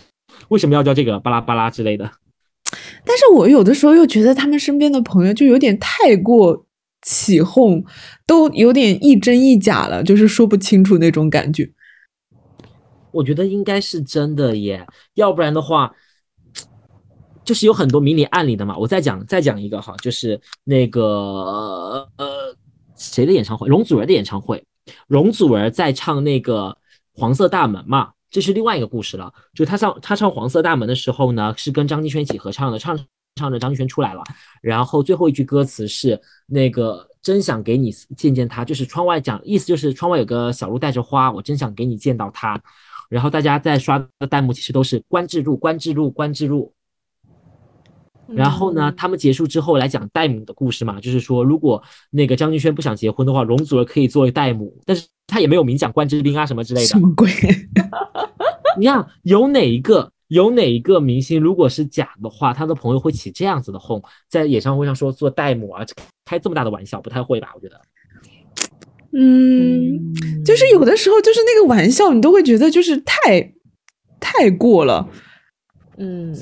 [0.49, 2.11] 为什么要叫这个巴拉巴拉之类的？
[3.05, 6.65] 但是我有的时候又觉得他们身边的朋友就有点太过
[7.01, 7.83] 起哄，
[8.25, 11.71] 都有点一真一假了，就是说不清楚那种感觉。
[13.11, 15.93] 我觉得应该是真的耶，要不然的话。
[17.45, 21.03] 就是有很多明里暗里的嘛，我再讲再讲一个哈，就是那个
[22.15, 22.55] 呃
[22.95, 24.63] 谁的演唱会，容祖儿的演唱会，
[25.07, 26.77] 容祖儿在唱那个
[27.13, 29.33] 黄色大门嘛，这是另外一个故事了。
[29.53, 32.99] 就他唱他唱黄色大门的时候呢，是跟张敬轩一起合唱的，唱
[33.35, 34.23] 唱着张敬轩出来了，
[34.61, 42.61] 然后最后一句歌词是那个真想给你见见他，就是窗外讲意思就是窗外有个小路带着花，我真想给你见到他。
[43.09, 46.73] 然后大家在刷的弹幕其实都是关智路关智路关智路。
[48.27, 56.87] 然后呢，他们结束之后来讲戴姆的故事嘛，就是说如果那个张敬轩不想结婚的话，容祖儿可以作为戴姆，但是他也没有明讲关之斌啊什么之类的。
[56.87, 57.29] 什么鬼？
[58.79, 65.85] 你看有哪一个有哪一个明星如果是假的话，他的朋友会起这样子的哄，在演唱会上说做戴姆啊，
[66.25, 67.49] 开这么大的玩笑，不太会吧？
[67.55, 67.79] 我觉得。
[69.15, 73.53] 嗯，就是有的时候就是那个玩笑，你都会觉得就是太
[74.19, 75.07] 太过了。
[75.97, 76.35] 嗯，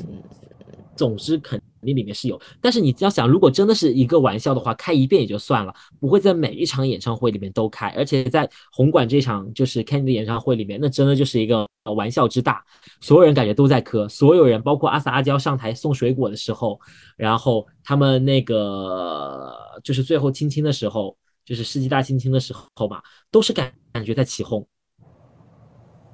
[0.95, 1.61] 总之肯。
[1.81, 12.63] 你里面是有，但是你要想，如果真的是一个玩笑的话，开一遍也就算了，不会在每一场演唱会里面都开，而且在红馆这场就是 Kenny 的演唱会里面，那真的就是一个玩笑之大，
[12.99, 16.79] 所有人感觉都在磕，所有人包括阿 sa 阿娇上台送水果的时候，
[17.17, 24.65] 然后他们那个就是最后亲亲的时候，就是世纪大亲亲的时候吧，都是感感觉在起哄。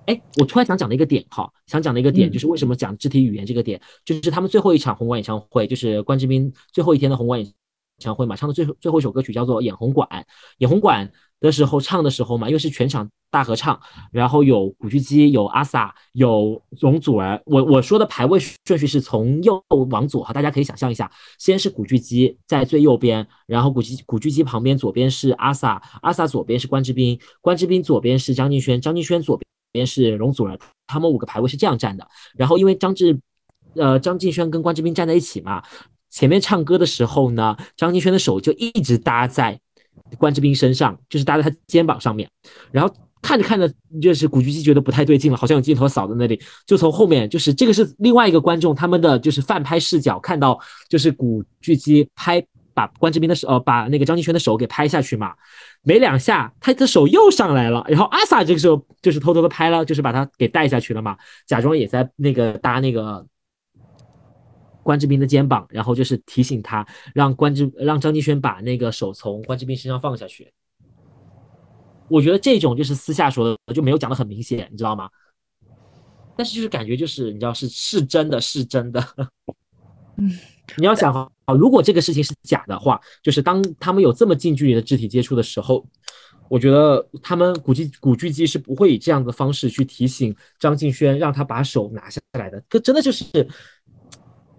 [0.08, 7.54] 哎，我突然想讲的一个点哈，想讲的一个点就是为什么讲肢体语言这个点，就是他们最后一场红馆演唱会，就是关之斌最后一天的红馆演
[8.00, 10.08] 唱会嘛，唱的最后最后一首歌曲叫做《演红馆》。
[10.60, 13.78] 演红馆的时候唱的时候嘛，又是全场大合唱，
[14.14, 17.42] 然后有古巨基，有阿 sa，有容祖儿。
[17.46, 29.46] 我我说的排位顺序是从右往左哈，大家可以想象一下，先是古巨基在最右边，然后古巨古巨基旁边左边是阿 sa，阿 sa 左边是关之斌，关之斌左边是张敬轩，张敬轩左边。
[29.78, 32.06] 边是容祖儿，他们五个排位是这样站的。
[32.36, 33.20] 然后因为张志，
[33.76, 35.64] 呃，张敬轩跟关之斌站在一起嘛，
[36.10, 39.60] 前面唱歌的时候呢，张敬轩的手就一直搭在
[40.18, 42.30] 关之斌身上，就是搭在他肩膀上面。
[42.72, 50.60] 然后看着看着，就是古巨基觉得不太对劲了，好像有镜头扫在那里，就从后面，就是这个是另外一个观众他们的就是翻拍视角看到，
[50.90, 52.46] 就是古巨基拍。
[52.78, 55.34] 把关之斌的手，呃，把那个张敬轩的手给拍下去嘛，
[55.82, 63.26] 没两下，他的手又上来了，然后阿 sa 这个时候就是偷偷的拍了，就是把他给带下去了嘛，假装也在那个搭那个
[64.84, 66.86] 关之斌的肩膀，然后就是提醒他，
[67.16, 70.54] 让关之让张敬轩把那个手从关之斌身上放下去。
[72.08, 75.10] 我觉得这种就是私下说的，就没有讲的很明显，你知道吗？
[76.38, 79.04] 但是就是感觉就是你知道是是真的是真的，
[80.18, 80.32] 嗯。
[80.76, 85.88] 你要想哈，如果这个事情是假的话，就是当他们有这么近距离的肢体接触的时候，
[86.50, 92.62] 我觉得他们古巨古巨基是不会以这样的方式去提醒张敬轩，让他把手拿下来的。
[92.70, 93.26] 这真的就是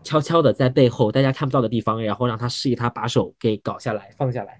[0.03, 4.59] 悄悄的在背后大家看不到的地方，然后让他示意他把手给搞下来放下来。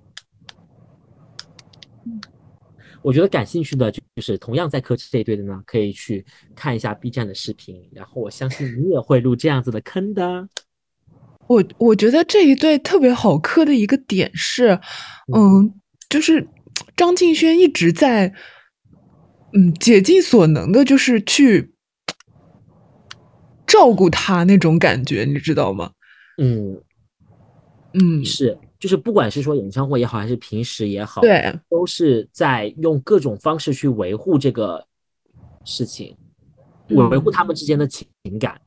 [3.01, 10.47] 我觉得感兴趣的就是同样在磕这一对的呢，可以去看一下 B 站的视频，然后我相信你也会入这样子的坑的。
[11.49, 14.79] 我我觉得这一对特别好磕的一个点是，
[15.35, 15.75] 嗯，
[16.09, 16.47] 就是
[16.97, 18.33] 张敬轩一直在，
[19.55, 21.73] 嗯，竭尽所能的，就是去
[23.67, 25.93] 照顾他那种感觉，你知道吗？
[26.37, 26.83] 嗯，
[27.95, 34.87] 嗯，是，就是不管是说演唱会也好，还是平时也好，对，都是在用各种方式去维护这个
[35.65, 36.15] 事情，
[36.91, 38.07] 维维护他们之间的情
[38.39, 38.61] 感。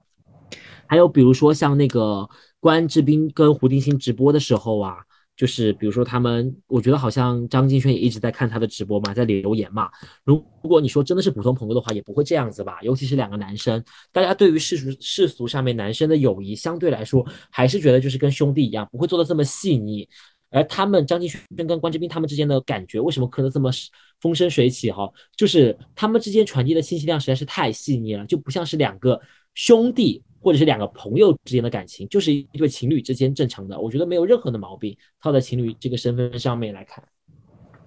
[0.87, 2.27] 还有比如说像那个
[2.61, 4.97] 关智斌跟胡定欣直播的时候啊，
[5.35, 9.89] 就是比如说他们，我觉得好像张敬轩也一直在看他的直播嘛，在留言嘛。
[10.23, 12.77] 如如果你说真的是普通朋友的话，也不会这样子吧。
[12.83, 20.07] 尤其是两个男生，大家对于世俗世俗上面男生的友谊，相对来说还是觉得就是跟兄弟一样，不会做的这么细腻。
[20.53, 23.71] 而他们张敬轩跟关智斌他们之间的感觉，为什么磕的这么
[24.19, 25.09] 风生水起哈？
[25.37, 29.21] 就是他们之间传递的信息量实在是太细腻了，就不像是两个
[29.53, 34.97] 兄弟或者是两个朋友之间的感情，就是一对情侣之间正常的，我觉得没有任何的毛病。
[35.21, 37.03] 套在情侣这个身份上面来看，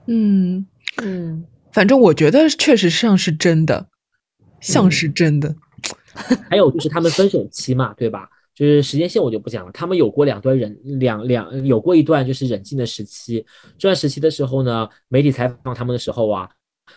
[0.06, 0.66] 嗯，
[1.02, 3.88] 嗯，反正我觉得确实像是真的，
[4.60, 5.54] 像是真的。
[6.48, 8.28] 还有就是他们分手期嘛，对吧？
[8.54, 13.44] 就是时间线我就不讲了，他们有过两段忍两两有过一段就是忍静的时期，
[13.76, 16.48] 这段时期的时候呢，媒体采访他们的时候啊，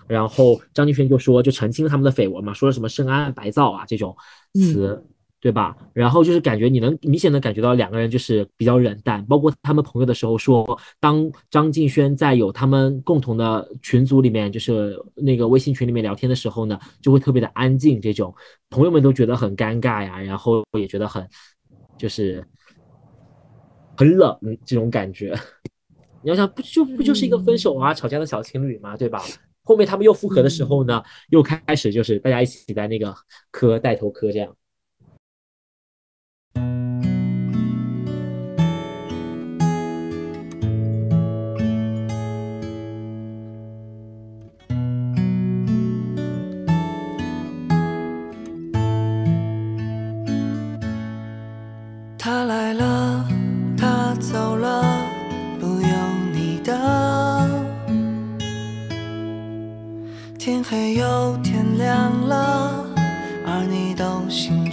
[0.08, 4.15] 然后张敬轩就说就澄清了他们的绯闻嘛，说了什么深谙白造啊这种
[4.54, 5.04] 词，
[5.39, 5.78] 对吧？
[5.93, 18.34] 然后就是感觉你能明显的感觉到两个人就是比较冷淡，包括他们朋友的时候说，当张敬轩在有他们共同的群组里面，就是那个微信群里面聊天的时候呢，就会特别的安静，这种
[18.69, 21.26] 朋友们都觉得很尴尬呀，然后也觉得很
[21.97, 22.43] 就是
[23.95, 25.38] 很冷这种感觉。
[26.23, 29.21] 你要想不就不就是一个分手啊、吵架的小情侣嘛，对吧？
[29.67, 33.13] 后面他们又复合的时候呢，又开始就是大家一起在那个
[33.51, 34.56] 磕带头磕这样。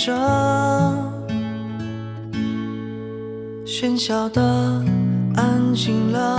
[0.04, 0.12] 着。
[3.64, 4.42] 喧嚣的
[5.34, 6.38] 安静了，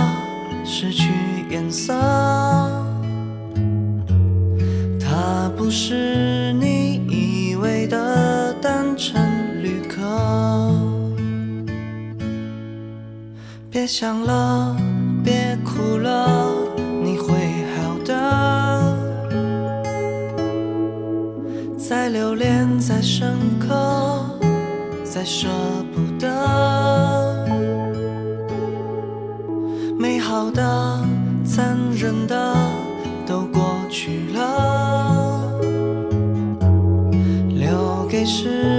[0.64, 1.10] 失去
[1.50, 1.92] 颜色。
[5.00, 10.00] 他不是你以为的单纯旅客。
[13.68, 14.76] 别想了，
[15.24, 16.28] 别哭了，
[22.16, 24.24] 留恋，再深刻，
[25.04, 25.48] 再舍
[25.94, 26.26] 不得。
[29.98, 30.98] 美好的、
[31.44, 32.54] 残忍的
[33.26, 35.60] 都过去了，
[37.50, 38.75] 留给时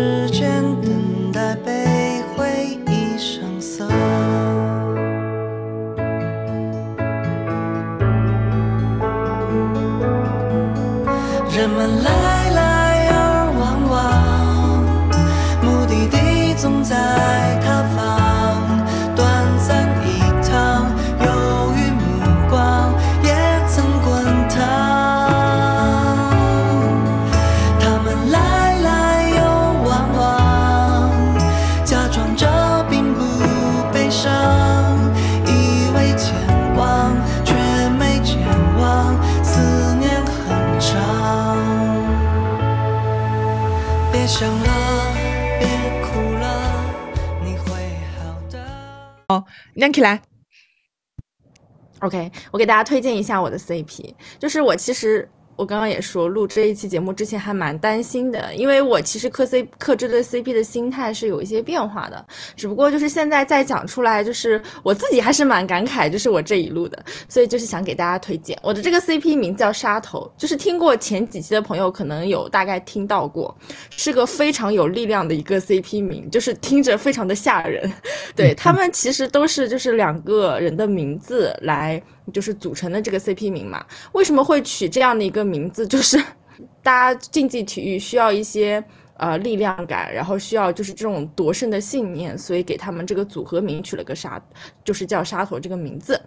[49.78, 50.20] 亮起来
[52.00, 73.55] ，OK，我给大家推荐一下我的 CP，就是我其实我刚刚也说录这一期节目之前还蛮担心的，因为我其实磕 C 磕这对 CP 的心态是有一些变化的，只不过就是现在再讲出来，就是我自己还是蛮感慨，就是我这一路的，所以就是想给大家推荐我的这个 CP 名叫杀头，就是听过前几期的朋友可能有大概听到过，
[73.89, 77.91] 是个非常有力量的一个 CP 名，就是听着非常的吓人。
[78.36, 81.99] 对他们其实都是就是两个人的名字来
[82.34, 83.86] 就是组成的这个 CP 名嘛。
[84.13, 85.86] 为什么会取这样的一个名字？
[85.88, 86.17] 就是
[86.82, 88.84] 大家竞技体育需要一些
[89.17, 94.41] 呃力量感，然后需要就是这种夺胜的信念，所以给他们这个组合名取了个沙，
[94.84, 96.19] 就是叫沙头这个名字。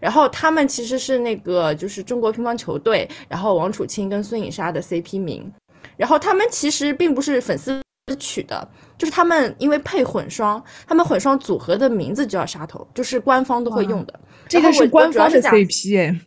[0.00, 5.52] 然后他们其实是那个就是中国乒乓球队，然后王楚钦跟孙颖莎的 CP 名。
[5.96, 7.80] 然后他们其实并不是粉丝
[8.18, 8.66] 取的，
[8.98, 14.20] 就是他们因为配混双，他们混双组合的名字就叫沙头，就是官方都会用的。
[14.54, 16.20] 这个是官方的 CP 哎，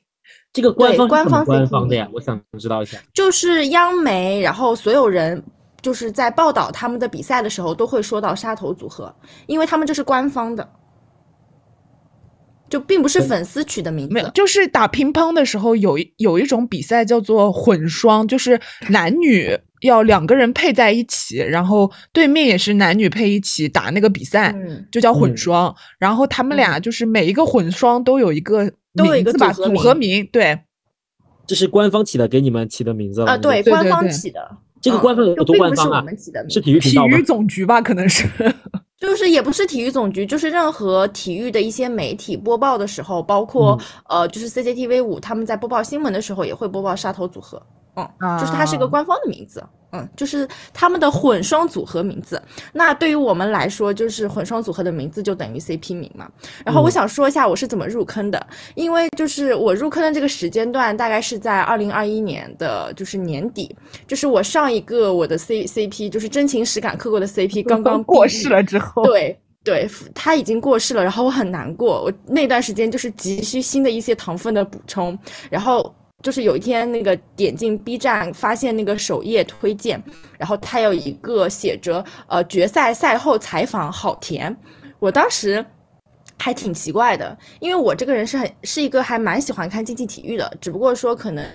[0.51, 2.97] 这个官方官方官方的呀，我想知道一下。
[3.13, 5.41] 就是央媒，然后所有人
[5.82, 9.13] 就是在报道他们的比赛的时候都会说到杀头组合，
[9.45, 10.67] 因为他们这是官方的。
[12.70, 18.59] 就并不是粉丝取的名字，没有，就是打乒乓的时候有有一种比赛叫做混双，就是
[18.89, 24.53] 男女要两个人配在一起，然后对面也是男女配一起打那个比赛，
[24.91, 25.74] 就叫混双。
[25.97, 30.59] 然后他们俩就是每一个混双都有一个都有一个组合名，对，
[31.45, 34.57] 这是官方起的，给你们起的名字啊，对，官方起的。
[34.80, 36.05] 这个官方有多官方啊？
[36.49, 37.82] 是体育体育总局吧？
[37.82, 38.28] 可能是。
[38.99, 43.79] 就是也不是体育总局，就是任何体育的一些媒体播报的时候，包括
[44.09, 47.61] 呃，就是 CCTV 五他们在播报新闻的时候也会播报杀头组合。
[47.97, 52.39] 嗯，就是它是一个官方的名字，嗯，就是他们的混双组合名字。
[52.71, 56.29] 那对于我们来说，就是混双组合的名字就等于 CP 名嘛。
[56.63, 63.75] 然后我想说一下我是怎么入坑的，因为就是我入坑的这个时间段大概是在二零二一年的，就是年底，
[64.05, 75.17] 就是我上一个我的 C CP 就是真情实感磕过的 CP 刚刚过世了之后，对对，他已经过世了，然后我很难过，我那段时间就是急需新的一些糖分的补充，
[75.49, 75.91] 然后。
[76.24, 80.01] 就是有一天，那个点进 B 站，发现那个首页推荐，
[80.38, 84.55] 然后它有一个写着“呃决赛赛后采访”，好甜。
[84.97, 85.63] 我当时
[86.39, 91.45] 还挺奇怪的，因为我这个人是很是一个还蛮喜欢看竞技体育的，只不过说可能。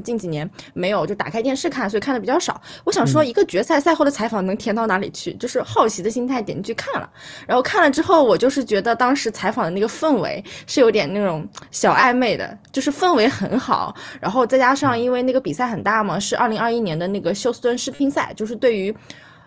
[0.00, 2.58] 近几年没有就打开电视看，所以看的比较少。
[2.82, 5.34] 我想说，一个决赛赛后的采访能甜到哪里去？
[5.34, 7.06] 就是好奇的心态点进去看了，
[7.46, 13.94] 然后看了之后，我就是觉得当时采访的那个氛围是有点那种小暧昧的，就是氛围很好。
[14.18, 18.94] 然后再加上因为那个比赛很大嘛，是二零二一年的那个休斯顿世乒赛，就是对于。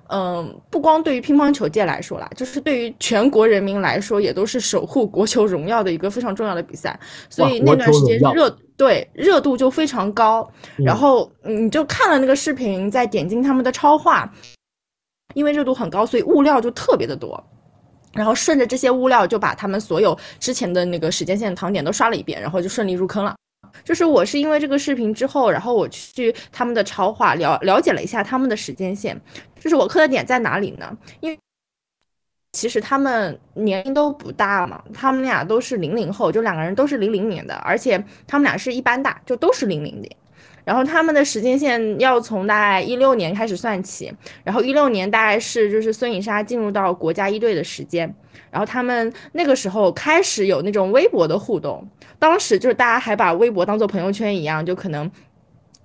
[0.09, 6.99] 嗯，不光对于乒乓球界来说啦，就是对于全国人民来说，也都是守护国球荣耀的一个非常重要的比赛。
[7.27, 10.49] 所以那段时间热对热度就非常高。
[10.77, 14.31] 然后你就看了那个视频，再点进他们的超话，
[15.33, 17.41] 因为热度很高，所以物料就特别的多。
[18.13, 23.35] 然后顺着这些物料，就把他们所有之前的那个时间线的糖点都刷了一遍，然后就顺利入坑了。
[23.83, 29.19] 就是我是因为这个视频之后，然后我去他们的超话了了解了一下他们的时间线。
[29.59, 30.97] 就是我磕的点在哪里呢？
[31.19, 31.37] 因为
[32.55, 40.09] 其实他们年龄都不大嘛，他们俩都是零零后，就两个人都是零零年的，而且他们俩是一般大，就都是零零年。
[40.63, 44.11] 然后他们的时间线要从大概一六年开始算起，
[44.43, 48.15] 然后一六年大概是就是孙颖莎进入到国家一队的时间，
[48.49, 51.85] 然后他们那个时候开始有那种微博的互动。
[52.17, 55.11] 当时就是大家还把微博当做朋友圈一样，就可能。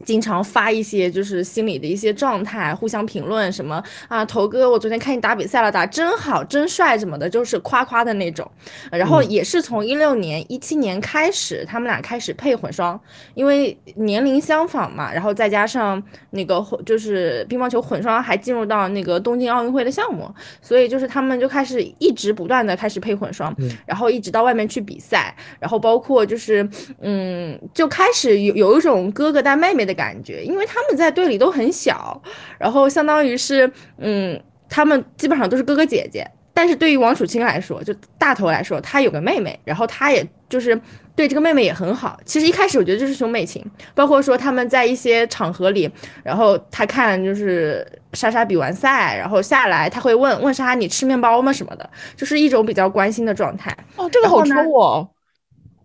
[0.04, 8.50] 经常发一些就是心里的一些状态，互相评论什么啊，头哥，我昨天看你打比赛了，打真好，真帅什么的，就是夸夸的那种。
[8.90, 12.98] 然后也是从一六年、一七年开始，他们俩开始配混双，
[13.34, 26.66] 因为年龄相仿嘛，然后再加上那个就是乒乓球混双还进入到那个东京奥运会的项目，所以就是他们就开始一直不断的开始配混双，然后一直到外面去比赛，然后包括就是
[27.00, 29.89] 嗯，就开始有有一种哥哥带妹妹的。
[29.90, 32.20] 的感觉，因为他们在队里都很小，
[32.58, 36.26] 然后相当于是，嗯，他们基本上都是哥哥姐姐。
[36.52, 40.78] 但是对于王楚钦来说，就大头来说，他有个妹妹，然后他也就是
[41.14, 42.20] 对这个妹妹也很好。
[42.26, 43.64] 其实一开始我觉得就是兄妹情，
[43.94, 45.90] 包括说他们在一些场合里，
[46.22, 53.74] 然后他看就是莎莎比完赛，然后下来他会问问莎莎你吃面包吗什么的，就是一种比较关心的状态。
[53.96, 55.08] 哦，这个好抽哦。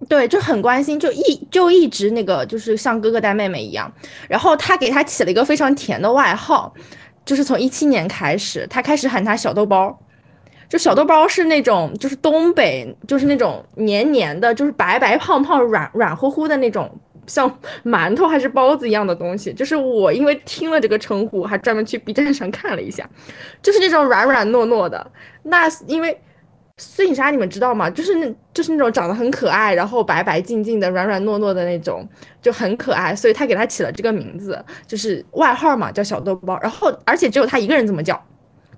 [0.10, 3.92] 对，就很关心，就一就一直那个，就是像哥哥带妹妹一样。
[4.28, 6.74] 然后他给他起了一个非常甜的外号，
[7.24, 9.98] 就是从一七年开始，他开始喊他小豆包。
[10.68, 19.54] 就小豆包是那种，就是东北，就是那种黏黏的，就是白白胖胖、软软乎乎的那种，像馒头还是包子一样的东西。
[19.54, 23.10] 就是我因为听了这个称呼，还专门去 B 站上看了一下，
[23.62, 25.10] 就是那种软软糯糯的。
[25.44, 26.20] 那因为。
[26.78, 27.90] 孙颖莎，你们知道吗？
[27.90, 32.06] 就是那，就是那种长得很可爱，然后白白净净的、软软糯糯的那种，
[32.42, 33.16] 就很可爱。
[33.16, 36.60] 所以他给他起了这个名字，就是外号嘛，叫小豆包。
[36.62, 38.22] 然后，而且只有他一个人这么叫，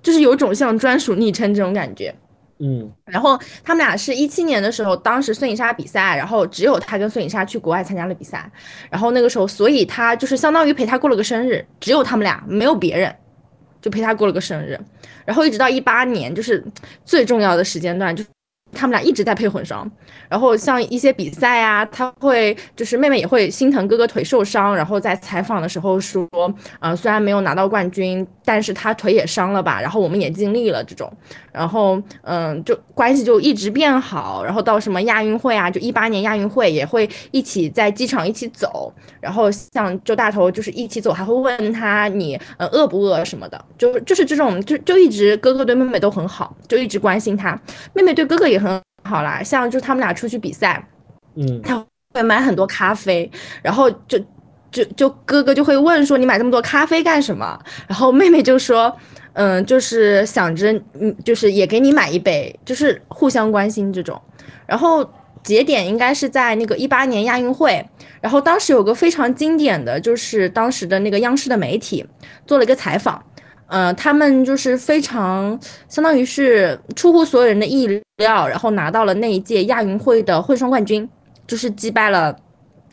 [0.00, 2.14] 就是有种像专属昵称这种感觉。
[2.60, 2.88] 嗯。
[3.04, 8.48] 然后他们俩是一七年的时候，当时孙颖莎比赛，然后只有他跟孙颖莎去国外参加了比赛。
[8.90, 13.12] 然后那个时候，所以他就是相当于陪他过了个生日，只有他们俩，没有别人。
[13.80, 14.78] 就陪他过了个生日，
[15.24, 16.64] 然后一直到一八年，就是
[17.04, 18.24] 最重要的时间段，就
[18.72, 19.90] 他们俩一直在配混双，
[20.28, 26.28] 然后像一些比赛啊，他会就是妹妹也会心疼哥哥腿受伤，然后在采访的时候说，
[26.78, 31.12] 啊、虽然没有拿到冠军，但是他腿也伤了吧，然后我们也尽力了这种，
[31.52, 38.90] 然后嗯，就关系就一直变好，然后到什么亚运会啊，就一八年亚运会也会一起在机场一起走，
[39.20, 47.60] 然后像周大头就是一起走，还会问他你呃饿不饿什么的，就就是这种就就一直哥哥对妹妹都很好，就一直关心他，
[47.92, 50.82] 妹妹对哥哥也很好啦，像就他们俩出去比赛，
[51.34, 51.84] 嗯，他
[52.14, 53.30] 会买很多咖啡，
[53.60, 54.18] 然后就
[54.70, 57.58] 就就哥哥就会问说你买这么多咖啡干什么？
[57.86, 58.94] 然后妹妹就说，
[59.32, 64.20] 嗯，就是想着嗯，就是也给你买一杯，就是互相关心这种。
[64.66, 65.08] 然后
[65.42, 67.84] 节点应该是在那个一八年亚运会，
[68.20, 72.04] 然后当时有个非常经典的就是当时的那个央视的媒体
[72.46, 73.22] 做了一个采访。
[73.68, 81.06] 呃，他们就是非常，相当于是出乎所有人的意料，然后拿到了那一届亚运会的混双冠军，
[81.46, 82.34] 就是击败了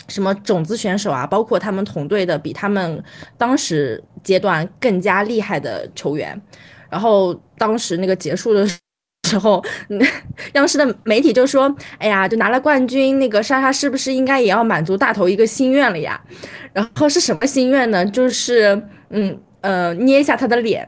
[0.07, 3.03] 什么种子选手啊，包括他们同队的比他们
[3.37, 6.39] 当时阶段更加厉害的球员。
[6.89, 9.99] 然后当时那个结束的时候，嗯
[10.53, 16.21] 央视的媒体就说：“哎呀，就拿了冠军，那个莎莎是不是应该也要满足大头一个心愿了呀？”
[16.71, 18.05] 然后是什么心愿呢？
[18.05, 20.87] 就是嗯呃捏一下他的脸，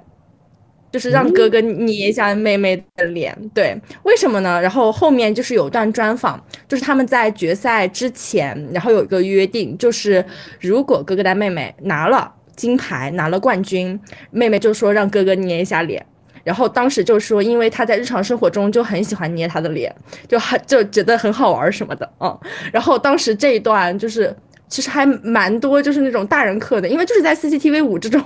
[0.98, 3.38] 就是让哥哥捏一下妹妹的脸。
[3.54, 4.60] 对，为什么呢？
[4.60, 10.26] 然后后面就是有段专访，就是他们在决赛之前，然后有一个约定，就是
[10.60, 14.00] 如果哥哥带妹妹拿了金牌，拿了冠军，
[14.32, 16.04] 妹妹就说让哥哥捏一下脸。
[16.44, 19.96] 然后当时就说，因为他在日常生活中就很喜欢捏他的脸，
[20.28, 22.36] 就很就觉得很好玩什么的，嗯。
[22.74, 24.36] 然后当时这一段就是
[24.68, 28.20] 其实还蛮多，就是那种大人课的，因为就是在 CCTV 五这种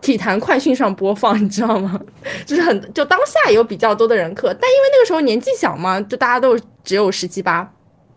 [0.00, 2.00] 体坛快讯上播放， 你知道吗？
[2.44, 7.70] 就是很就当下有比较多的人课，但因为那个时候年纪小嘛，就大家都只有十七八，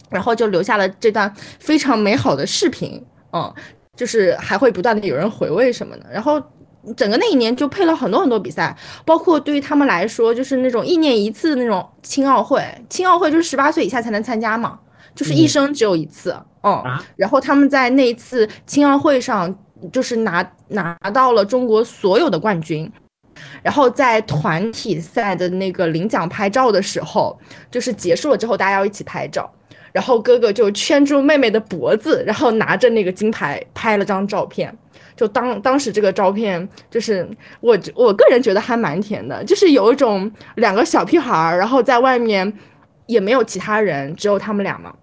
[0.10, 3.03] 然后就留下了这段非常美好的视频，
[3.34, 3.53] 嗯，
[3.95, 6.41] 就是还会不断的有人回味什么的，然后。
[6.95, 14.80] 整个那一年就配了很多很多比赛，包括对于他们来说，就是那种一年一次的那种青奥会，青奥会就是十八岁以下才能参加嘛，
[15.14, 16.34] 就是一生只有一次，
[16.64, 19.53] 嗯，啊然后他们在那一次青奥会上，
[19.91, 22.91] 就是拿拿到了中国所有的冠军。
[23.63, 27.39] 然后在团体赛的那个领奖拍照的时候，
[27.71, 29.49] 就是结束了之后，大家要一起拍照。
[29.91, 34.75] 然后哥哥就圈住妹妹的脖子，然后拿着那个金牌拍了张照片。
[35.15, 37.27] 就当当时这个照片，就是
[37.59, 42.53] 我我个人觉得还蛮甜的，就是有一种两个小屁孩儿，然后在外面
[43.05, 44.93] 也没有其他人，只有他们俩嘛。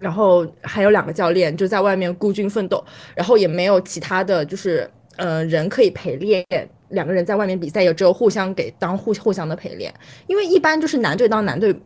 [0.00, 2.82] 然后还有两个教练就在外面孤军奋斗，
[3.14, 6.44] 然后也没有其他的就是呃人可以陪练，
[6.88, 9.92] 两个人在外面比赛也只有互相给当互互相的陪练，
[10.26, 11.78] 因为一般就是男队当男队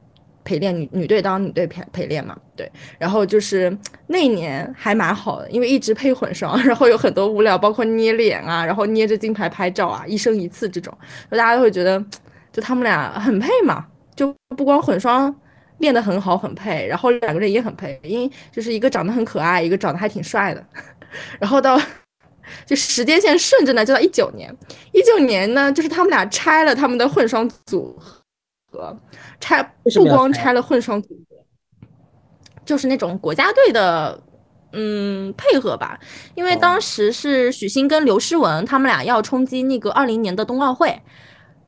[0.45, 2.71] 陪练，女女队当女队陪陪练嘛，对。
[2.99, 10.97] 然后就是那一年还蛮好的，因为一直配混双， 然后有很多物料，包括捏脸啊，然后捏着金牌拍照啊，一生一次这种，
[11.31, 12.03] 大家都会觉得
[12.53, 15.35] 就他们俩很配嘛，就不光混双。
[15.85, 20.67] 练得很好，很配，然后两个人也很配，因为就是一个长得很可爱，一个长得还挺帅的。
[21.39, 21.79] 然后到
[22.67, 24.53] 就时间线顺着呢，就到一九年。
[24.93, 27.97] 一九年呢，就是他们俩拆了他们的混双组
[28.73, 28.99] 合，
[29.39, 29.63] 拆
[29.95, 31.87] 不光拆了混双组合，
[32.65, 34.21] 就是那种国家队的。
[34.77, 36.01] 嗯，配合吧，
[36.35, 41.01] 因为哦当时是许昕跟刘诗雯他们俩要冲击那个二零年的冬奥会，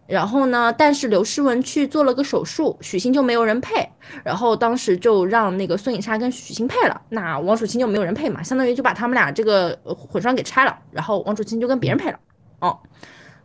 [0.07, 3.89] 然后呢，但是刘诗雯去做了个手术，许昕就没有人配，
[4.23, 12.19] 然后当时就让那个孙颖莎跟许昕配了，那王楚钦就没有人配嘛，相当于就把他们俩这个呃混双给拆了，然后王楚钦就跟别人配了，
[12.61, 12.79] 哦，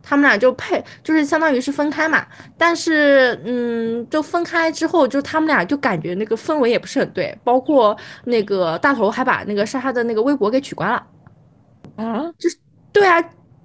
[0.02, 11.06] 他们俩就配，就是相当于是分开嘛，但是嗯，就分开之后，就他们俩就感觉那个氛围也不是很对，包括那个大头还把那个莎莎的那个微博给取关了。
[11.96, 12.56] 啊，就是
[12.92, 13.22] 对啊，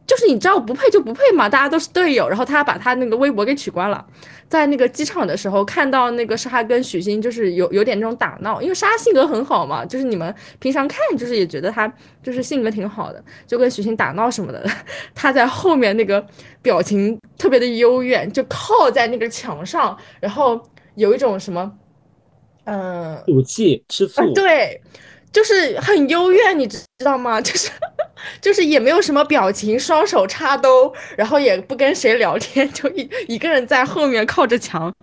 [0.08, 2.28] 就是你知道不配就不配嘛，大家都是队友。
[2.28, 4.04] 然后他把他那个微博给取关了，
[4.48, 11.92] 在那个机场的时候看到那个莎跟许昕就是有有点那种打闹，因为莎性格很好嘛，就是你们平常看就是也觉得她
[12.24, 14.66] 就是性格挺好的，就跟许昕打闹什么的。
[15.14, 16.26] 他在后面那个
[16.62, 20.62] 表情特别的幽怨，就靠在那个墙上，然后
[20.96, 21.72] 有一种什么，
[22.64, 24.82] 嗯、赌气吃醋啊，，对，
[25.34, 27.40] 就是很幽怨，你知道吗？
[27.42, 27.70] 就是
[28.42, 34.94] 就是也没有什么表情，双手插兜，然后也不跟谁聊天， 就一一个人在后面靠着墙，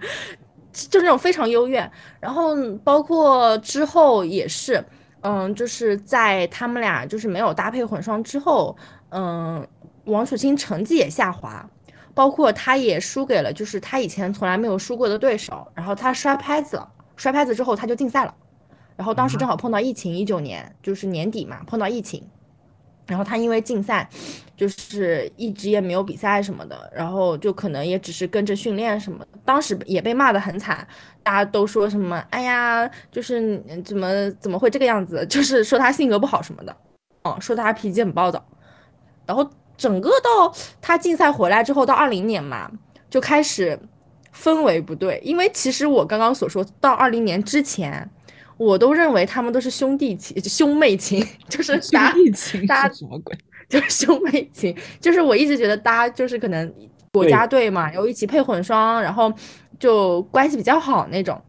[0.72, 1.90] 就那种非常幽怨。
[2.20, 2.54] 然后
[2.84, 4.84] 包括之后也是，
[5.22, 8.76] 嗯，就是在他们俩就是没有搭配混双之后，
[9.10, 9.66] 嗯，
[10.04, 11.68] 王楚钦成绩也下滑。
[12.16, 18.32] 包括他也输给了就是他以前从来没有输过的对手，然后他摔拍子了，摔拍子之后他就禁赛了，
[18.94, 22.22] 然后当时正好碰到疫情，一九年就是年底嘛，碰到疫情。
[23.06, 24.08] 然后他因为禁赛，
[24.56, 29.28] 就是一直也没有比赛什么的，然后就可能也只是跟着训练什么的。
[29.44, 30.86] 当时也被骂得很惨，
[31.22, 36.74] 大家都说什么，哎呀，就是怎么怎么会这个样子，就是说他性格不好什么的，
[37.24, 38.42] 哦，说他脾气很暴躁。
[39.26, 42.70] 然后整个到他禁赛回来之后，到二零年嘛，
[43.10, 43.78] 就开始
[44.34, 48.08] 氛围不对，因为其实我刚刚所说到二零年之前。
[48.56, 53.36] 我都认为他们都是兄弟情、兄妹情， 就是兄弟情大是什么鬼？
[53.68, 56.72] 就是兄妹情，就是我一直觉得大家就是可能
[57.12, 59.32] 国家队嘛，然后一起配混双，然后
[59.78, 61.40] 就关系比较好那种。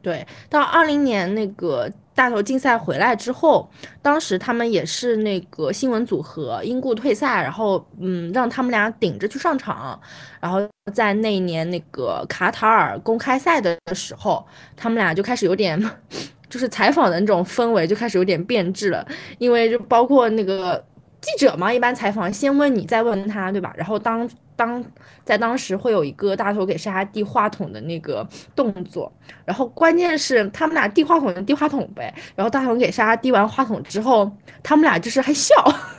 [0.00, 3.70] 对，到二零年那个大头竞赛回来之后，
[4.02, 9.98] 当时他们也是那个新闻组合因故退赛，然后嗯，让他们俩顶着去上场，
[10.40, 10.60] 然后
[10.92, 14.46] 在那一年那个卡塔尔公开赛的时候，
[14.76, 15.82] 他们俩就开始有点，
[16.50, 19.06] 就是采访的那种氛围就开始有点变质了，
[19.38, 20.84] 因为就包括那个
[21.20, 23.72] 记者嘛，一般采访先问你，再问他，对吧？
[23.76, 24.28] 然后当。
[24.54, 24.84] 当
[25.24, 29.10] 在当时会有一个大头给莎莎递话筒的那个动作，
[29.44, 34.30] 然后关键是他们俩递话筒就递话筒呗，然后大头给莎莎递完话筒之后，
[34.62, 35.54] 他们俩就是还笑，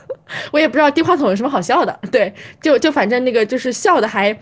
[0.52, 4.36] 我也不知道递话筒有什么好笑的，对，就就反正那个就是笑的还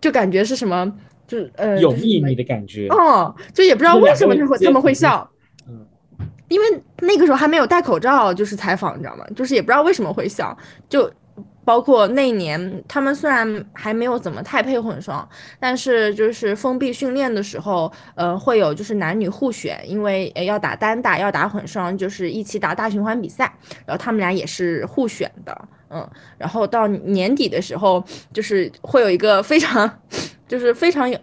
[0.00, 0.90] 就感觉是什么，
[1.26, 5.28] 就呃有秘密的感觉，哦，就也不知道为什么他会他们会笑，
[5.68, 5.86] 嗯，
[6.48, 6.66] 因为
[7.00, 9.26] 那个时候还没有戴口罩，就是采访，你知道吗？
[9.34, 10.56] 就是也不知道为什么会笑，
[10.88, 11.12] 就。
[11.66, 23.52] 包括那年，他们虽然还没有怎么太配混双，但是就是封闭训练的时候，呃，会有就是男女互选，因为要打单打，要打混双，就是一起打大循环比赛，
[23.84, 26.08] 然后他们俩也是互选的，嗯，
[26.38, 29.90] 然后到年底的时候，就是会有一个非常，
[30.46, 31.18] 就是非常有，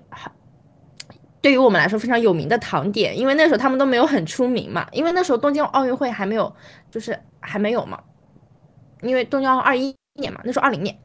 [1.41, 6.53] 对于我们来说非常有名的糖点，因为那时候他们都没有很出名嘛，因为那时候东京奥运会还没有，
[6.91, 7.97] 就是还没有嘛，
[9.01, 9.95] 因为东京奥二一。
[10.21, 10.95] 年嘛，那时候二零年，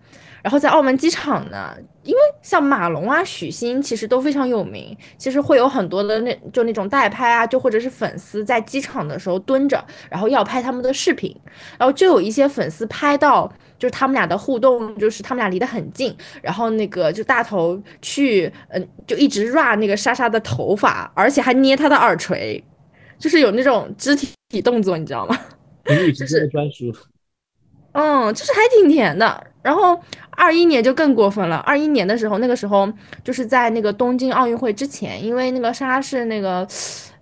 [0.43, 11.35] 然后在澳门机场呢，因为像马龙啊、许昕其实都非常有名，其实会有很多的那就那种代拍啊，就或者是粉丝在机场的时候蹲着，然后要拍他们的视频，
[11.79, 22.63] 然后就有一些粉丝拍到就是他们俩的互动，就是他们俩离得很近，然后那个就大头去嗯就一直 rap 那个莎莎的头发，而且还捏她的耳垂，
[23.19, 24.15] 就是有那种肢
[24.51, 25.39] 体动作，你知道吗？
[25.87, 26.93] 情侣之间的专属。
[27.93, 29.47] 嗯，就是还挺甜的。
[29.61, 31.57] 然后二一年就更过分了。
[31.59, 32.91] 二一年的时候，那个时候
[33.25, 36.67] 就是在那个东京奥运会之前，因为那个莎莎是那个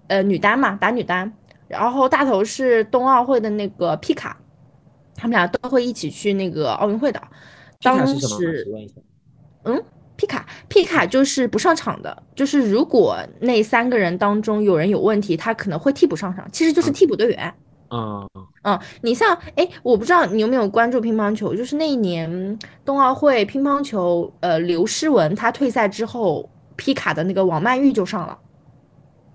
[0.07, 1.33] 呃女单嘛，打女单，
[1.67, 4.37] 然后大头是冬奥会的那个皮卡，
[5.17, 7.21] 他们俩都会一起去那个奥运会的。
[7.83, 8.67] 当时，
[9.65, 9.83] 嗯，
[10.17, 17.39] 皮卡皮卡就是不上场的，就是如果那三个人当中有人有问题，他可能会替补上场，其实就是替补队员。
[17.39, 17.55] 啊，
[17.91, 18.29] 嗯。
[18.63, 28.37] 嗯，你像，哎，我不知道你有没有关注乒乓球，就是那一年冬奥会乒乓球，呃，刘诗雯她退赛之后，皮卡的那个王曼玉就上了，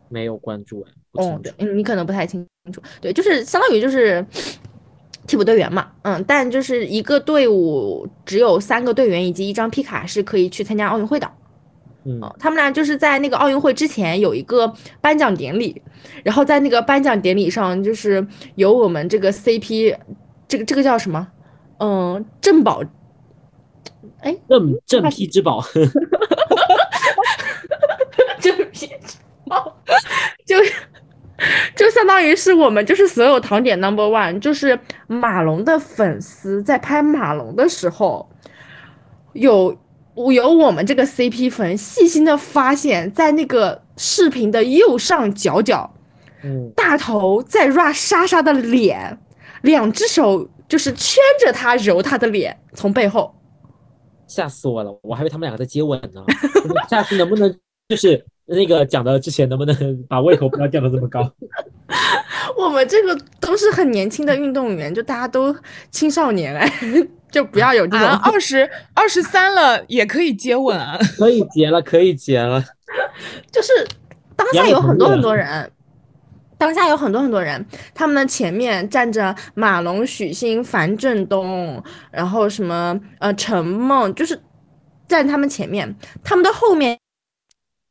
[0.10, 4.26] 没有关注哎，哦，对，你可能不太清楚，对，就是相当于就是
[5.26, 11.32] 替补队员嘛，嗯，但就是一个队伍只有三个队员以及一张皮卡是可以去参加奥运会的。
[12.04, 15.80] 嗯，他们俩就是在那个奥运会之前有一个颁奖典礼，
[16.24, 18.26] 然后在那个颁奖典礼上，就是
[18.56, 19.96] 有我们这个 CP，
[20.48, 21.28] 这个这个叫什么？
[21.78, 22.82] 嗯，镇宝，
[24.22, 25.64] 哎，镇镇 P 之宝，
[28.40, 29.78] 镇 P 之宝，
[30.48, 30.74] 就是
[31.76, 38.28] 就相当于是我们就是所有糖点 Number One，就是马龙的粉丝在拍马龙的时候
[39.34, 39.78] 有。
[40.16, 45.90] 有我们这个 CP 粉细心的发现，在那个视频的右上角角，
[46.44, 49.18] 嗯，大头在 rap 莎莎的脸，
[49.62, 53.34] 两只手就是圈着她揉她的脸，从背后，
[54.28, 56.24] 吓死我了，我还以为他们两个在接吻呢。
[56.90, 57.54] 下次能不能
[57.88, 61.32] 就是那个讲的之前能不能把胃口不要降到这么高？
[62.58, 65.56] 我们这个都是很年轻的运动员，就大家都
[65.90, 66.70] 青少年哎。
[67.32, 72.62] 就不要有这种二十二十三了也可以接吻啊，可以结了，可以结了。
[73.50, 73.72] 就是
[74.36, 75.72] 当下有很多很多人，
[76.58, 84.38] 当下有很多很多人，他们的前面站着马龙、许昕、樊振东，然后什么呃陈梦，就是
[85.08, 87.00] 在他们前面，他们的后面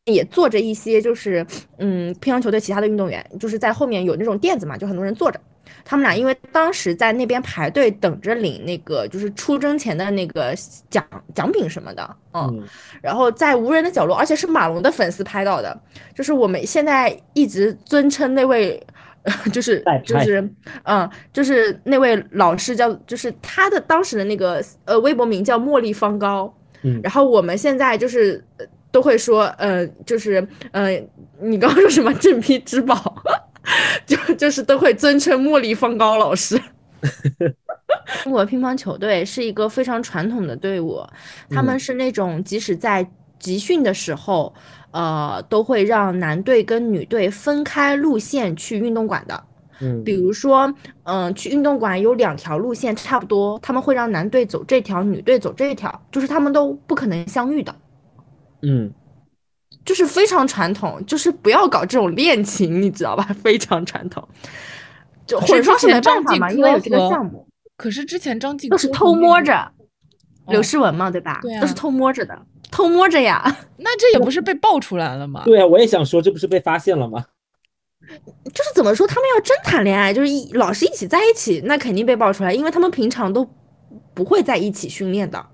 [0.05, 1.47] 也坐着一些就是
[1.79, 5.41] 嗯乒乓球队其他的运动员，就是在后面有那种垫子嘛，就很多人坐着。
[5.85, 10.55] 他们俩因为当时在那边排队等着领那个就是出征前的那个
[10.89, 11.05] 奖
[11.35, 12.65] 奖品什么的，嗯，嗯，
[13.03, 15.79] 然后在无人的角落，而且是马龙的粉丝拍到的，
[16.15, 18.83] 就是我们现在一直尊称那位。
[19.53, 20.41] 就是就是，
[20.85, 26.51] 嗯，就是那位老师叫，就是他的当时的那个呃微博名叫茉莉方高，
[26.81, 26.99] 嗯。
[27.03, 30.93] 然后我们现在就是呃都会说，呃，就是呃，
[31.39, 32.11] 你刚刚说什么？
[32.17, 33.23] 镇批之宝，
[34.07, 36.61] 就就是都会尊称茉莉方高老师。
[38.23, 41.03] 中国乒乓球队是一个非常传统的队伍，
[41.51, 43.09] 他们嗯是那种即使在
[43.39, 44.53] 集训的时候，
[44.91, 49.45] 呃，都会让男队跟女队分开路线去运动馆的。
[49.83, 57.75] 嗯比如说，嗯、去运动馆有两条路线差不多，他们会让男队走这条，女队走这条，就是他们都不可能相遇的，
[58.61, 58.93] 嗯，
[59.85, 63.23] 就是非常传统，就是不要搞这种恋情，你知道吧？
[63.43, 64.27] 非常传统。
[65.27, 67.47] 就可是混双是没办法嘛，因为有这个项目。
[67.77, 69.73] 可是之前张继科都是偷摸着，
[70.49, 71.39] 刘哦诗雯嘛，对吧？
[71.43, 72.39] 对啊都是偷摸着的，
[72.71, 73.57] 偷摸着呀。
[73.79, 75.43] 那这也不是被爆出来了吗？
[75.47, 77.25] 对啊，我也想说，这不是被发现了吗？
[78.53, 83.49] 就是怎么说，他们要真谈恋爱，就是一老是一起在一起，那肯定被爆出来，因为他们平常都
[84.13, 85.47] 不会在一起训练的。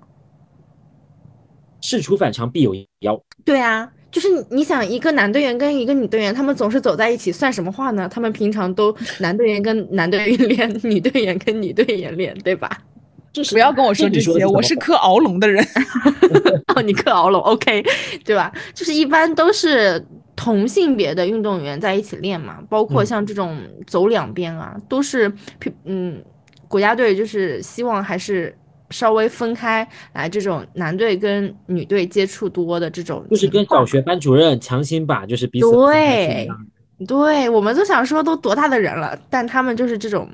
[1.82, 3.20] 事出反常必有妖。
[3.44, 8.08] 对啊，就是你你想一个男队员跟一个女队员，他们总是走在一起，算什么话呢？
[8.10, 12.78] 他们平常都 男队员跟男队员练， 女队员跟女队员练，对吧？
[13.50, 15.62] 不要跟我说这些，我是克敖龙的人。
[16.74, 17.84] 哦，你克敖龙，OK，
[18.24, 18.50] 对吧？
[18.72, 20.02] 就是一般都是
[20.34, 25.30] 同性别的运动员在一起练嘛，包括嗯像这种走两边啊，都是
[25.84, 26.22] 嗯，
[26.68, 28.56] 国家队就是希望还是
[28.90, 36.48] 稍微分开来，这种男队跟女队接触多的这种就是跟小学班主任强行把就是彼此对
[37.06, 40.30] 对，我们都想说都多大的人了，但他们就是这种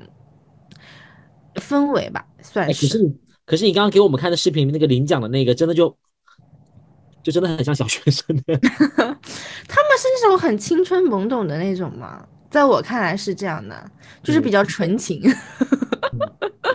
[1.55, 5.97] 氛围吧，算哎，可是你，可是你刚刚给我们看的视频，那个领奖的那个，真的就
[7.21, 8.35] 就真的很像小学生。
[8.35, 8.43] 的。
[8.59, 13.91] 他们是那种很青春懵懂的那种吗，在我看来是这样的，
[14.23, 15.21] 就是比较纯情。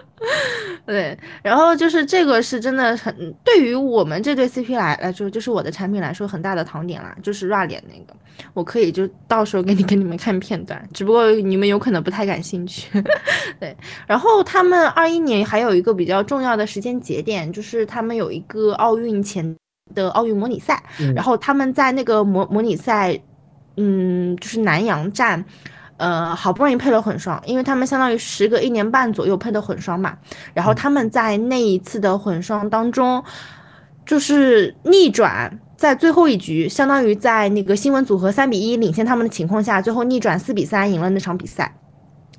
[0.89, 3.14] 对，然后就是这个是真的很，
[3.45, 8.18] 对于我们这对 CP 来来说，就是我的产品来说很大的糖点啦，就是 RA 脸那个，
[8.55, 12.89] 我可以就到时候给你给你们看片段，只不过你们有可能不太感兴趣。
[13.61, 13.76] 对，
[14.07, 19.55] 然后他们二一年还有一个比较重要的时间节点，就是他们有一个奥运前
[19.95, 23.20] 的奥运模拟赛，嗯然后他们在那个模模拟赛，
[23.76, 25.45] 嗯，就是南洋站，
[25.99, 30.17] 呃，好不容易配了混双，因为他们相当于时隔一年半左右配的混双嘛，
[30.55, 33.23] 然后他们在那一次的混双当中，
[34.07, 35.61] 就是逆转。
[35.77, 41.73] 在最后一局，相当于在那个新闻组合三比一领先他们的情况下，最后逆转四比三赢了那场比赛。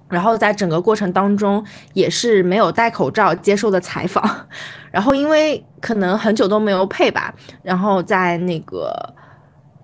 [0.09, 4.47] 然后在整个过程当中也是没有戴口罩接受的采访，
[4.91, 9.13] 然后因为可能很久都没有配吧，然后在那个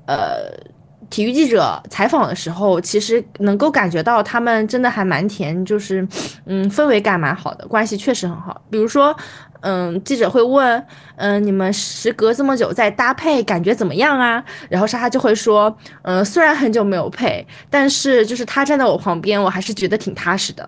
[0.05, 0.51] 呃
[1.09, 6.07] 体育记者采访的时候，其实能够感觉到他们真的还蛮甜，就是
[6.45, 8.61] 嗯氛围感蛮好的，关系确实很好。
[8.69, 9.15] 比如说，
[9.61, 10.85] 嗯，记者会问，
[11.15, 14.43] 嗯，你们时隔这么久再搭配，感觉怎么样啊？
[14.69, 20.67] 然后莎莎就会说，嗯，虽然很久没有配，但是就是他站在我旁边，我还是觉得挺踏实的。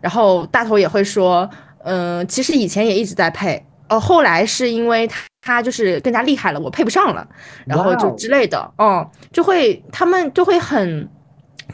[0.00, 1.48] 然后大头也会说，
[1.84, 7.26] 嗯，其实以前也一直在配，呃，后来是因为他他就是更加厉害了，我配不上了，
[7.66, 11.08] 然后就之类的，嗯，就会他们就会很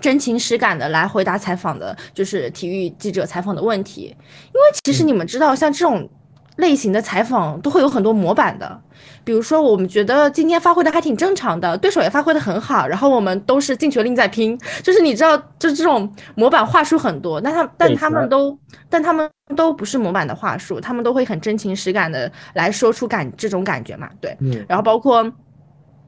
[0.00, 6.08] 真情实感的来回答采访的，就是体育记者采访的问题，因为其实你们知道，像这种
[6.56, 8.80] 类型的采访都会有很多模板的，
[9.24, 24.64] 比如说我们觉得今天发挥的还挺正常的，对手也发挥的很好，然后我们都是尽全力在拼，就是你知道，就这种模板话术很多，但他但他们都但他们都不是模板的话术，他们都会很真情实感的来说出感这种感觉嘛，对，嗯。
[24.68, 25.32] 然后包括。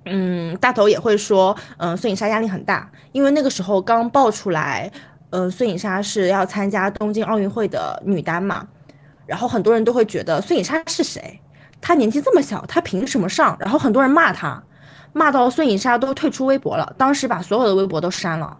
[0.09, 4.89] 嗯，大头也会说，嗯，孙颖莎压力很大，因为那个时候刚爆出来，
[5.31, 8.69] 嗯，孙颖莎是要参加东京奥运会的女单嘛，
[9.27, 11.41] 然后很多人都会觉得孙颖莎是谁？
[11.81, 13.57] 她年纪这么小，她凭什么上？
[13.61, 14.63] 然后很多人骂她，
[15.13, 18.59] 骂到孙颖莎都退出微博了，当时把所有的微博都删了，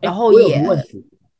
[0.00, 0.62] 然后也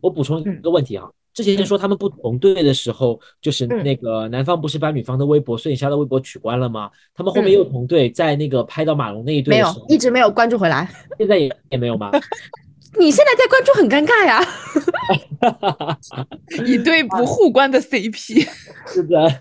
[0.01, 1.09] 我补充一个问题啊。
[1.33, 6.91] 之前说他们不同队的时候，就是嗯那个男方不是把女方的微博孙颖莎的微博取关了吗？
[7.15, 10.91] 他们后面嗯又同队，在那个拍到马龙那一队没有的时候，一直没有关注回来。
[11.19, 12.11] 现在也也没有吗？
[12.99, 14.45] 你现在在关注很尴尬呀。
[16.67, 18.47] 一对不互关的 CP，
[18.87, 19.41] 是的，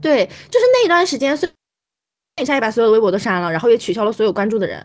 [0.00, 4.84] 对，就是那一段时间，孙孙颖莎也把所有的微博都删了，然后也取消了所有关注的人。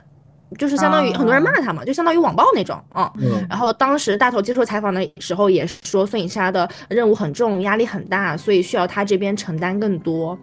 [0.57, 3.11] 就是相当于很多人骂他嘛，就相当于网暴那种啊。
[3.17, 10.37] 嗯然后当时大头接受采访的时候也说，孙颖莎的任务很重，压力很大，所以需要他这边承担更多。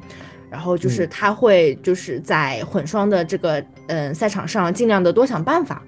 [0.50, 5.82] 然后就是嗯他会就是在混双的这个嗯、呃赛场上尽量的多想办法，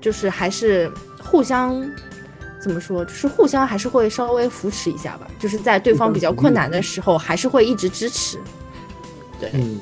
[0.00, 0.90] 就是还是
[1.22, 1.80] 互相
[2.62, 8.38] 怎么说，就是互相还是会稍微扶持一下吧，就是在对方比较困难的时候，还是会一直支持。
[9.38, 9.80] 对，嗯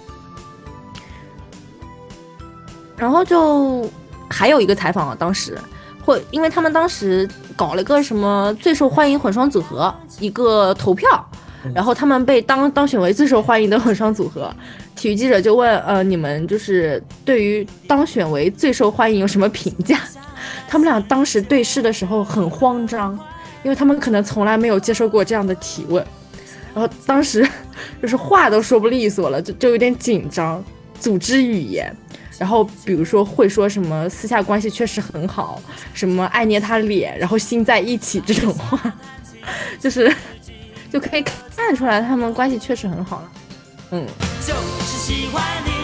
[2.97, 3.89] 然后就
[4.29, 5.57] 还有一个采访啊，当时
[6.05, 11.09] 会因为他们当时搞了个什么最受欢迎混双组合一个投票，
[11.73, 14.53] 然后他们被当当选为最受欢迎的混双组合。
[14.99, 20.01] 体育记者就问，呃，你们就是对于当选为最受欢迎有什么评价？
[20.67, 23.17] 他们俩当时对视的时候很慌张，
[23.63, 26.05] 因为他们可能从来没有接受过这样的提问，
[26.75, 27.49] 然后当时
[28.03, 30.63] 就是话都说不利索了， 就就有点紧张，
[30.99, 31.95] 组织语言。
[32.37, 35.63] 然后比如说会说什么私下关系确实很好，
[35.95, 38.93] 什么爱捏他脸，然后心在一起这种话，
[39.79, 40.13] 就是
[40.93, 43.31] 就可以看出来他们关系确实很好了。
[43.91, 44.07] 嗯，
[44.47, 45.78] 就是喜欢你，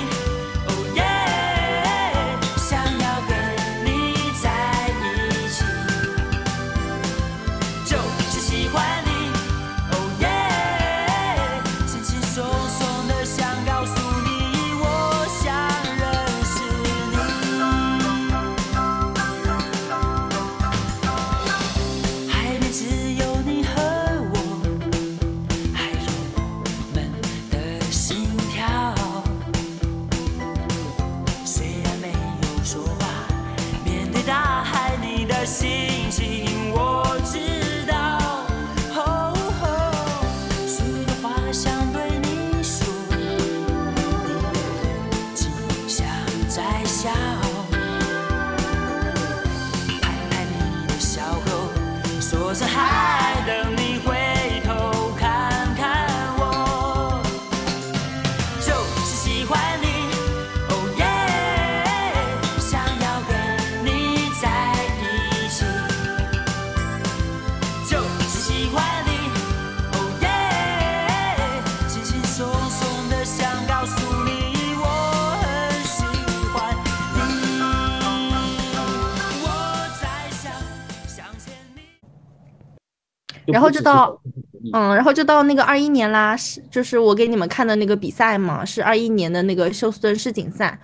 [83.47, 90.79] 然后就到嗯嗯，然后就到那个二一年啦，是就是我给你们看的那个比赛嘛，是二一年的那个休斯顿世锦赛，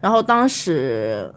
[0.00, 1.32] 然后当时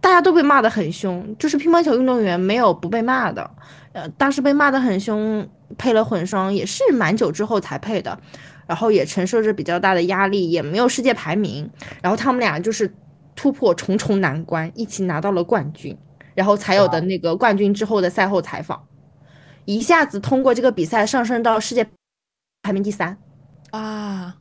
[0.00, 3.50] 大家都被骂得很凶，就是乒乓球运动员没有不被骂的，
[3.92, 5.48] 呃，当时被骂得很凶，
[5.78, 8.18] 配了混双也是蛮久之后才配的，
[8.66, 11.70] 然后也承受着比较大的压力，也没有世界排名，
[12.02, 12.92] 然后他们俩就是
[13.34, 15.96] 突破重重难关，一起拿到了冠军，
[16.34, 18.82] 然后才有的那个冠军之后的赛后采访。
[19.64, 21.86] 一下子通过这个比赛上升到世界
[22.62, 23.16] 排名第三。
[23.70, 24.36] 啊，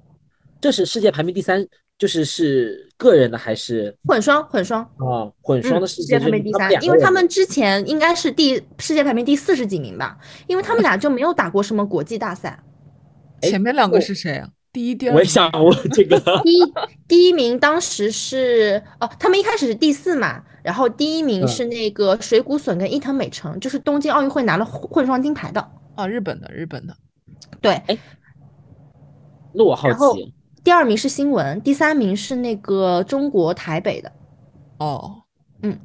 [0.60, 1.66] 这是世界排名第三，
[1.98, 10.18] 就是是个人的还是混双，混双，啊混双的嗯，世界世界排名第三，因为他们之前应该是第世界排名第四十几名吧，
[10.48, 12.62] 因为他们俩就没有打过什么国际大赛。
[13.42, 14.50] 前面两个是谁啊？
[14.74, 15.16] 第一、第二。
[15.16, 16.74] 我也想问这个 第一
[17.08, 25.72] 第一名当时是哦，他们一开始是第四嘛，然后第一名嗯是那个水谷隼跟伊藤美诚，就是东京奥运会拿了混混双金牌的。
[25.96, 26.96] 啊，日本的，日本的。
[27.60, 27.82] 对，
[29.54, 30.34] 那我好奇，
[30.64, 34.12] 第二名是新闻，第三名是那个中国台北的。
[34.78, 35.24] 哦，
[35.62, 35.80] 嗯，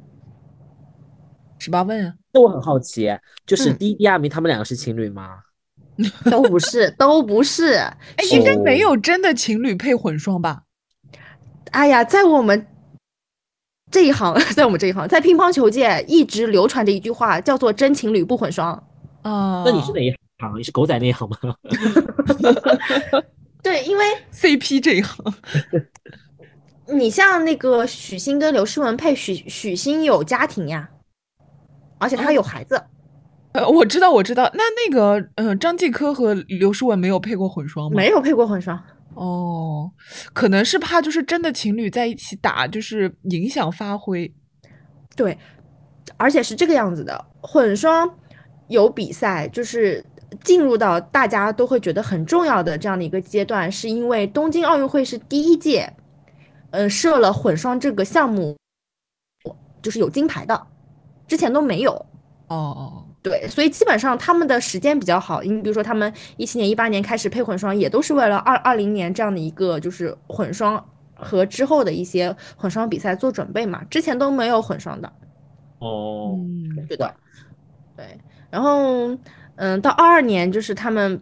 [1.59, 2.13] 十八问啊。
[2.31, 3.09] 那我很好奇，
[3.45, 5.39] 就是嗯第一、第二名他们两个是情侣吗？
[6.29, 7.73] 都不是，都不是。
[7.73, 10.63] 哎，应该没哦有真的情侣配混双吧？
[11.71, 12.67] 哎呀，在我们
[13.89, 18.71] 这一行， 在我们这一行，在乒乓球界一直流传着一句话，叫做“真情侣不混双
[19.21, 20.09] 啊，那你是哪一
[20.39, 20.57] 行？
[20.57, 21.37] 你是狗仔那一行吗？”。
[23.63, 25.33] 对，因为 CP 这一行？
[26.89, 30.89] 你像那个许昕跟刘诗雯配，许许昕有家庭呀，
[31.97, 32.81] 而且他有孩子。
[33.53, 34.49] 呃，我知道，我知道。
[34.53, 37.95] 那那个，呃，张继科和刘诗雯没有配过混双吗？
[37.95, 38.81] 没有配过混双。
[39.17, 39.91] 哦，
[40.31, 44.31] 可能是怕就是真的情侣在一起打，就是影响发挥。
[45.15, 45.35] 对，
[46.17, 48.07] 而且是这个样子的，混双
[48.67, 50.05] 有比赛，就是
[50.43, 55.91] 进入到大家都会觉得很重要的这样的一个阶段，是因为东京奥运会是第一届，
[56.69, 58.55] 呃，设了混双这个项目，
[59.81, 60.67] 就是有金牌的，
[61.27, 61.93] 之前都没有。
[62.49, 65.41] 哦哦，对，所以基本上他们的时间比较好。
[65.41, 75.11] 你比如说，他们一七年、一八年开始配混双，也都是为了二二零年这样的一个就是混双和之后的一些混双比赛做准备嘛，之前都没有混双的。
[75.79, 77.13] 哦，嗯，对的，
[77.95, 78.05] 对。
[78.49, 79.17] 然后，
[79.55, 81.21] 嗯，到二二年就是他们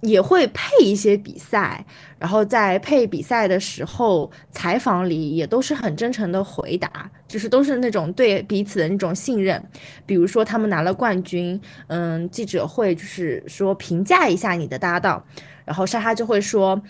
[0.00, 1.84] 也会配一些比赛，
[2.18, 9.60] 然后在配比赛的时候，采访里也都是很真诚的回答，就是都是那种对彼此的那种信任。
[10.06, 15.26] 比如说他们拿了冠军，嗯，记者会就是说评价一下你的搭档，
[15.64, 16.80] 然后莎莎就会说。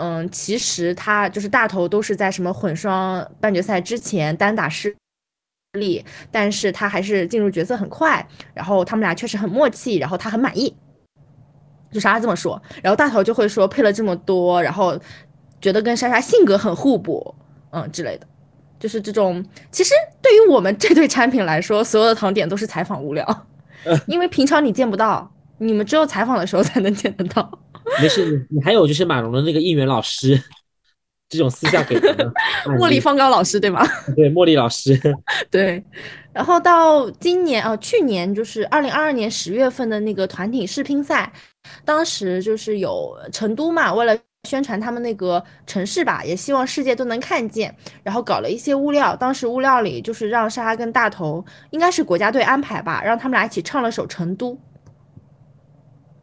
[0.00, 4.94] 嗯，其实他就是大头，都是在什么混双半决赛之前单打失
[5.72, 8.24] 利，但是他还是进入角色很快，
[8.54, 10.72] 然后他们俩确实很默契，然后他很满意，
[11.90, 14.96] 就莎莎这么说，然后大头就会说配了这么多，然后
[15.60, 17.34] 觉得跟莎莎性格很互补，
[17.70, 18.26] 嗯之类的，
[18.78, 19.44] 就是这种。
[19.70, 23.46] 其实对于我们这对产品来说，所有的糖点都是采访物料，
[24.06, 27.50] 因为平常你见不到，你们只有采访的时候才能见得到。
[28.00, 30.40] 没事，你你还有就是马龙的那个应援老师，
[31.28, 32.32] 这种私下给的
[32.78, 33.86] 茉莉方高老师对吗？
[34.14, 35.00] 对，茉莉老师，
[35.50, 35.82] 对。
[36.34, 41.32] 然后到今年啊，去年就是二零二二年十月份的那个团体世乒赛，
[41.84, 44.16] 当时就是有成都嘛，为了
[44.48, 49.14] 宣传他们那个城市吧，也希望世界都能看见，然后搞了一些物料。
[49.14, 54.54] 当时物料里就是让莎莎跟大头，应该是国家队安排吧，让他们俩一起唱了首《成都》，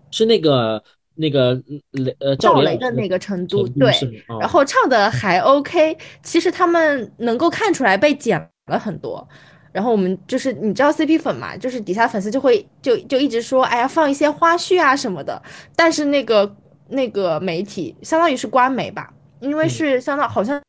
[0.09, 0.83] 是那个。
[1.17, 1.53] 那个
[1.91, 3.89] 雷呃赵雷的那个成都对，
[4.37, 9.25] 然后唱的还 OK，其实他们能够看出来被剪了很多，
[9.71, 15.41] 然后我们就是你知道 CP 粉嘛，就是底下粉丝就会就就一直说，哎呀放一些花絮啊什么的，
[15.73, 16.53] 但是那个
[16.87, 20.61] 那个媒体相当于是官媒吧，因为是相当好像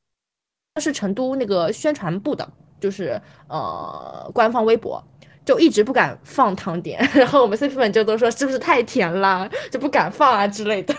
[0.80, 2.50] 是成都那个宣传部的，
[2.80, 5.02] 就是呃官方微博。
[5.44, 10.92] 就一直不敢放糖点， 然后我们 CP 粉就都说是不是太甜了，就不敢放啊之类的。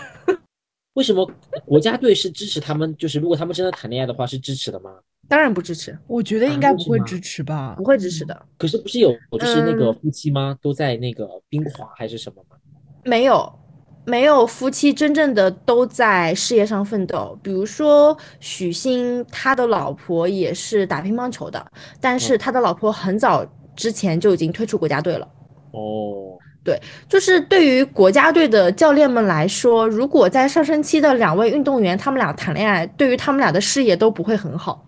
[0.94, 1.30] 为什么
[1.66, 2.96] 国家队是支持他们？
[2.96, 4.90] 就是如果他们真的谈恋爱的话，是支持的吗？
[5.28, 8.46] 当然不支持，我觉得应该不会支持吧，不会支持的。
[8.56, 10.56] 可是不是有就是那个夫妻吗？
[10.62, 12.56] 都在那个冰华还是什么吗？
[13.04, 13.57] 没有，
[14.08, 17.38] 没有夫妻真正的都在事业上奋斗。
[17.42, 21.64] 比如说许昕，他的老婆也是打乒乓球的，
[22.00, 23.46] 但是他的老婆很早。
[23.78, 25.28] 之前就已经退出国家队了。
[25.70, 26.34] 哦，
[26.64, 34.84] 对，就是对于国家队的教练们来说，如果在上升期的两位运动员他们俩谈恋爱，对于他们俩的事业都不会很好。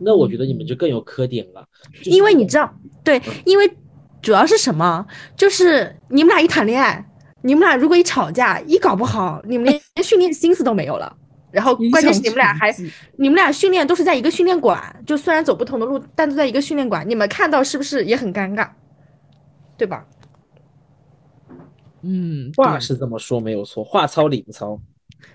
[0.00, 1.64] 那我觉得你们就更有磕点了，
[2.02, 2.74] 因为你知道，
[3.04, 3.72] 对，因为
[4.20, 5.06] 主要是什么？
[5.36, 7.08] 就是你们俩一谈恋爱，
[7.42, 11.16] 你们俩如果一吵架，一搞不好，你们连训练心思都没有了。
[11.50, 12.74] 然后关键是你们俩还，
[13.16, 18.70] 你们俩训练都是在一个训练馆，就虽然走不同的路，但都在一个训练馆，你们看到是不是也很尴尬，
[19.76, 20.06] 对吧？
[22.00, 24.80] 嗯，话是这么说没有错，话糙理不糙。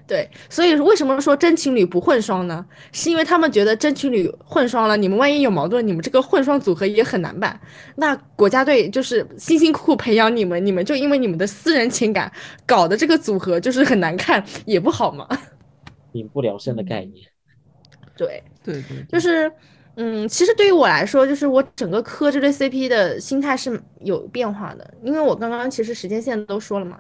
[0.08, 2.66] 对，所以为什么说真情侣不混双呢？
[2.94, 7.60] 是因为他们觉得真情侣混双了，你们万一有矛盾，你们这个混双组合也很难办。
[7.96, 12.32] 那国家队就是辛辛苦苦培养你们，你们就因为你们的私人情感
[12.66, 15.28] 搞的这个组合就是很难看，也不好嘛。
[16.14, 17.28] 民不聊生的概念，
[18.16, 19.52] 对对对，就是，
[19.98, 26.98] 嗯，其实对于我来说，就是我整个磕这对 CP 的心态是有变化的，因为我刚刚其实时间线都说了嘛，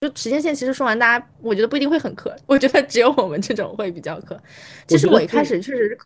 [0.00, 4.40] 就时间线其实说完，大家我觉得不一定会很磕，我觉得只有我们这种会比较磕。
[4.86, 5.98] 其实我一开始确实是，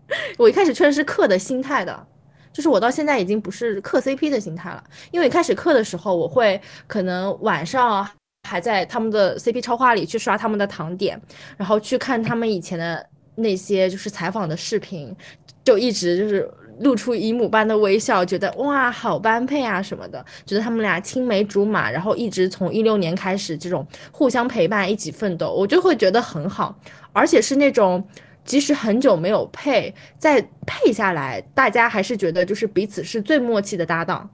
[0.36, 2.06] 我一开始确实是磕的心态的，
[2.52, 8.08] 就是我到现在已经不是磕 CP 的心态了，因为一开始磕的时候，我会可能晚上。
[8.48, 11.18] 还在他们的 CP 超话里去刷他们的糖点，
[11.56, 15.14] 然后去看他们以前的那些就是采访的视频，
[15.62, 16.50] 就一直就是
[16.80, 26.78] 露出姨母般的微笑，觉得哇好般配啊什么的，觉得他们俩青梅竹马，然后一直从一六年开始这种互相陪伴一起奋斗，我就会觉得很好，
[27.12, 28.02] 而且是那种
[28.44, 34.28] 即使很久没有配，再配下来，大家还是觉得就是彼此是最默契的搭档。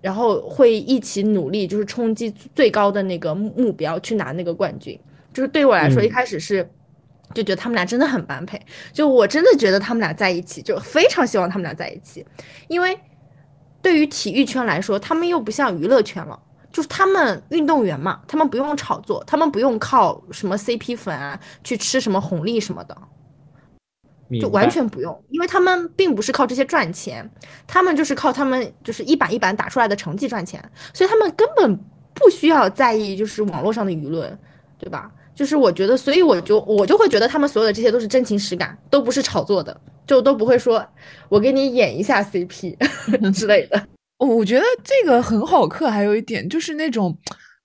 [0.00, 4.98] 然后会一起努力，就是冲击最高的那个目标，去拿那个冠军。
[5.32, 6.68] 就是对我来说，一开始是
[7.34, 8.60] 就觉得他们俩真的很般配，
[8.92, 12.24] 就我真的觉得他们俩在一起，就非常希望他们俩在一起。
[12.68, 12.98] 因为
[13.80, 16.38] 对于体育圈来说，他们又不像娱乐圈了，
[16.72, 22.96] 就是他们运动员嘛，他们不用炒作，他们不用靠什么 CP 粉啊去吃什么红利什么的。
[24.40, 27.30] 就完全不用，因为他们并不是靠这些赚钱，
[27.66, 31.76] 他们就是靠他们就是一板一板打出来的成绩赚钱，所以他们根本
[32.14, 34.38] 不需要在意就是网络上的舆论，
[34.78, 35.12] 对吧？
[35.42, 39.76] 就是我觉得，所以我就我就会觉得他们所有的这些都是真情实感，都不是炒作的，
[40.06, 40.86] 就都不会说
[41.28, 42.76] 我给你演一下 CP
[43.34, 43.88] 之类的。
[44.24, 47.18] 我觉得这个很好磕，还有一点就是那种，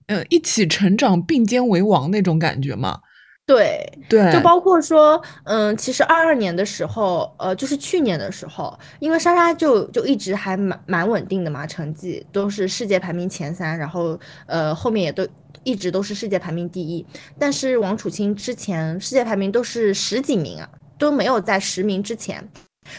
[0.08, 2.98] 呃，一起成长并肩为王那种感觉嘛。
[3.48, 15.26] 对，对，就包括说，嗯，其实二二年的时候，呃，就是去年的时候，因为莎莎就就一直还蛮蛮稳定的嘛，成绩都是世界排名前三，然后呃后面也都
[15.64, 17.06] 一直都是世界排名第一。
[17.40, 20.70] 但是王楚钦之前世界排名都是十几名啊，
[21.00, 22.46] 都没有在十名之前。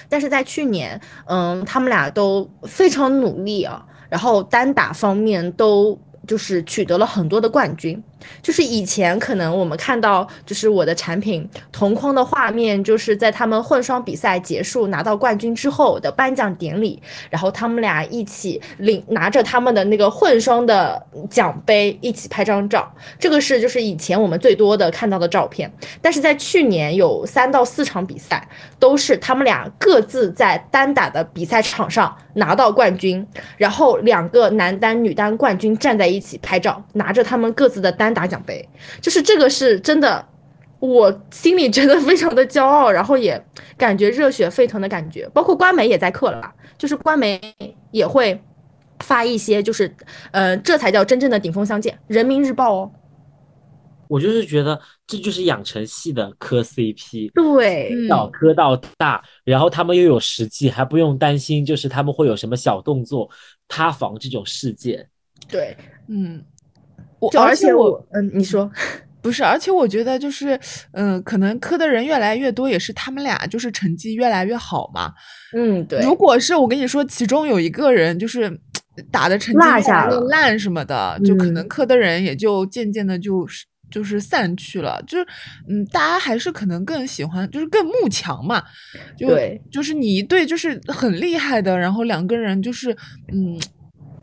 [0.09, 6.01] 但是在去年，嗯，他们俩都非常努力啊，然后单打方面都。
[6.27, 8.05] 就是取得了很多的冠军，
[8.43, 25.73] 就是以前可能我们看到，就是我的产品同框的画面，就是在他们混双比赛结束拿到冠军之后的颁奖典礼，然后他们俩一起领拿着他们的那个混双的奖杯一起拍张照，这个是就是以前我们最多的看到的照片。
[26.01, 28.49] 但是在去年有三到四场比赛，
[28.79, 36.19] 都是他们俩各自在单打的比赛场上拿到冠军，然后两个男单、女单冠军站在一。
[36.19, 38.69] 起拍照，拿着他们各自的单打奖杯，
[39.01, 40.25] 就是这个是真的，
[40.81, 43.43] 我心里觉得非常的骄傲，然后也
[43.77, 45.29] 感觉热血沸腾的感觉。
[45.35, 47.41] 包括官媒也在刻了，就是官媒
[47.91, 48.41] 也会
[49.01, 49.95] 发一些，就是
[50.31, 51.99] 呃，这才叫真正的顶峰相见。
[52.07, 52.93] 人民日报哦，
[54.09, 63.29] 我就是觉得这就是养成系的磕 CP，对，小磕到大，然后他们又有实际，还不用担心，就是他们会有什么小动作
[63.69, 65.09] 塌房这种事件。
[65.49, 65.77] 对。
[66.11, 66.43] 嗯，
[67.21, 68.71] 我而且我嗯，你说
[69.21, 70.59] 不是，而且我觉得就是，
[70.93, 75.13] 嗯，可能磕的人越来越多，也是他们俩就是成绩越来越好嘛。
[75.57, 76.01] 嗯，对。
[76.01, 78.59] 如果是我跟你说，其中有一个人就是
[79.11, 85.03] 打的成绩越来越烂什么的，就可能磕的人也就渐渐的就是就是散去了。
[85.05, 85.27] 就是
[85.69, 88.63] 嗯，大家还是可能更喜欢就是更慕强嘛。
[89.19, 92.97] 对，就是你一对就是很厉害的，然后两个人就是
[93.33, 93.59] 嗯。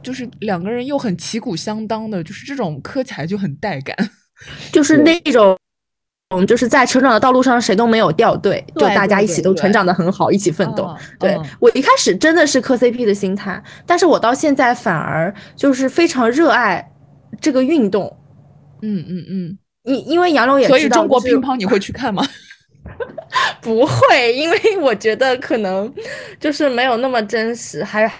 [0.06, 3.98] 就是两个人又很旗鼓相当的，就是这种磕起来就很带感，
[4.72, 5.58] 就是那种，
[6.30, 10.96] 嗯，就是在成长的道路上谁都没有掉队，就大家一起都成长的很好，一起奋斗。
[11.20, 16.92] 对我一开始真的是磕 CP 的心态，但是我到现在反而就是非常热爱
[17.42, 18.16] 这个运动。
[18.84, 22.24] 嗯嗯嗯，你因为杨柳也所以中国乒乓你会去看吗？
[23.62, 25.92] 不会，因为我觉得可能
[26.40, 28.12] 就是没有那么真实，还。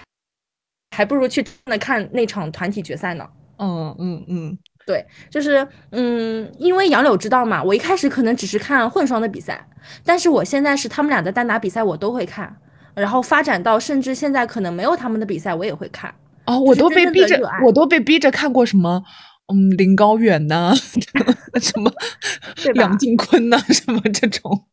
[0.96, 3.26] 还不如去真的看那场团体决赛呢。
[3.58, 9.68] 嗯嗯嗯，对，就是嗯，因为杨柳知道嘛，我一开始可能只是看混双的比赛，
[10.04, 12.56] 但是我现在是他们俩的单打比赛我都会看，
[12.94, 16.14] 然后发展到甚至现在可能没有他们的比赛我也会看。
[16.46, 19.02] 哦，我都被逼着，我都被逼着看过什么，
[19.52, 20.72] 嗯，林高远呐，
[21.60, 21.92] 什么
[22.74, 24.64] 梁靖昆呐，什么这种。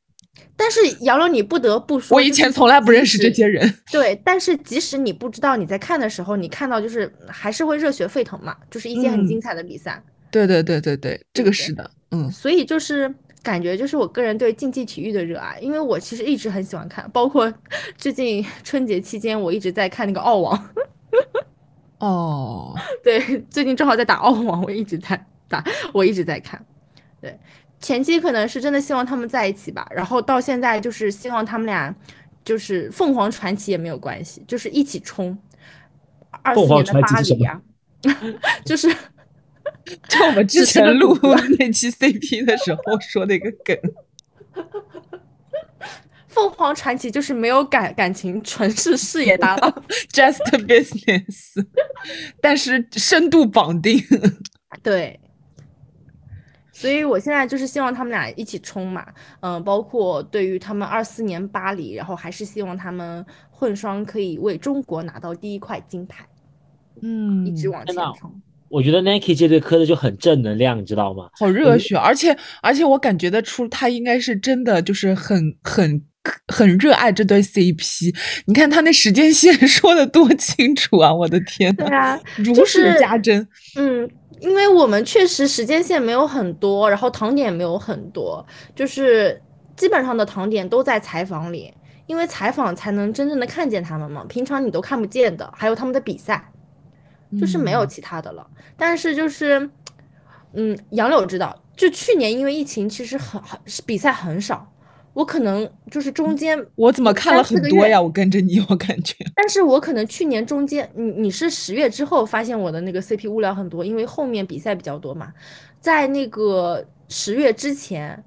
[0.56, 3.74] 但是杨柳，你不得不说，我以前从来不认识这些人。
[3.92, 10.02] 对，但是即使你不知道，你在看的时候，你看到就是还是会热血沸腾嘛，就是一些很精彩的比赛。
[10.32, 12.32] 对对对对对，这个是的，嗯。
[12.32, 17.52] 所以就是感觉就是我个人对竞技体育的热爱，因为我其实一直很喜欢看， 包括
[17.98, 20.70] 最近春节期间我一直在看那个澳网。
[22.00, 26.64] 哦， 对，最近正好在打澳网，我一直在打，我一直在看，
[27.22, 27.38] 对。
[27.84, 31.94] 前期可能是真的希望他们在一起吧，然后到现在就是希望他们俩，
[32.46, 35.38] 就是凤凰传奇也没有关系，就是一起冲。
[36.42, 37.62] 二四年的巴黎呀，
[38.66, 38.88] 就是
[40.08, 41.18] 就我们之前录
[41.60, 43.78] 那 期 CP 的时候说的一个梗。
[46.28, 51.64] 凤凰传奇就是没有感感情，纯是事业搭档，just business，
[52.42, 54.02] 但是深度绑定，
[54.82, 55.20] 对。
[56.84, 59.06] 所以，我现在就是希望他们俩一起冲嘛，
[59.40, 66.26] 嗯，包括对于他们二四年巴黎，然后还是希望他们混双可以为中国拿到第一块金牌，
[67.02, 68.30] 嗯，一直往前冲。
[68.68, 71.30] 我觉得 Nike 这对磕的就很正能量，你知道吗？
[71.40, 76.02] 好热血，而且而且我感觉得出，他应该是真的就是很很
[76.48, 78.14] 很热爱这对 CP。
[78.48, 81.14] 你看他那时间线 说的多清楚啊！
[81.14, 83.48] 我的天对啊，如数家珍，
[83.78, 84.10] 嗯。
[84.44, 88.46] 因为我们确实时间线没有很多，然后糖点也没有很多，
[88.76, 89.42] 就是
[89.78, 91.74] 基本上的糖点都在采访里，
[92.08, 95.50] 因为采访才能真正的看见他们嘛，平常你都看不见的。
[95.56, 96.52] 还有他们的比赛，
[97.40, 98.46] 就是没有其他的了。
[98.76, 99.70] 但是就是，
[100.52, 104.73] 嗯，杨柳知道，就去年因为疫情，其实很很比赛很少。
[105.14, 108.02] 我可能就是中间，我怎么看了很多呀？
[108.02, 109.16] 我跟着你，我感觉。
[109.36, 115.32] 但是我可能去年中间，你你是十月之后发现我的那个 CP 物料很多，因为后面比赛比较多嘛。
[115.80, 118.24] 在那个十月之前，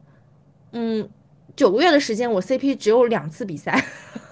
[0.72, 1.08] 嗯，
[1.56, 3.84] 九个月的时间，我 CP 只有两次比赛，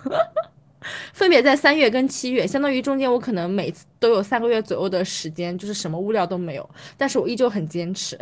[1.13, 8.17] 分别在三月跟七月，相当于中间我可能每次都有三个月左右的时间，就是什么物料都没有，但是我依旧很坚持。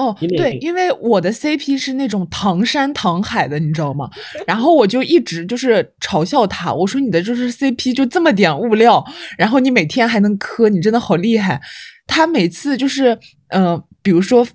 [0.00, 4.08] 哦，对，因为我的 CP 是那种唐山唐海的，你知道吗？
[4.46, 9.04] 然后我就一直就是嘲笑他，我说你的就是 CP 就这么点物料，
[9.36, 11.60] 然后你每天还能磕，你真的好厉害。
[12.06, 13.18] 他每次就是，
[13.48, 14.46] 呃，比如说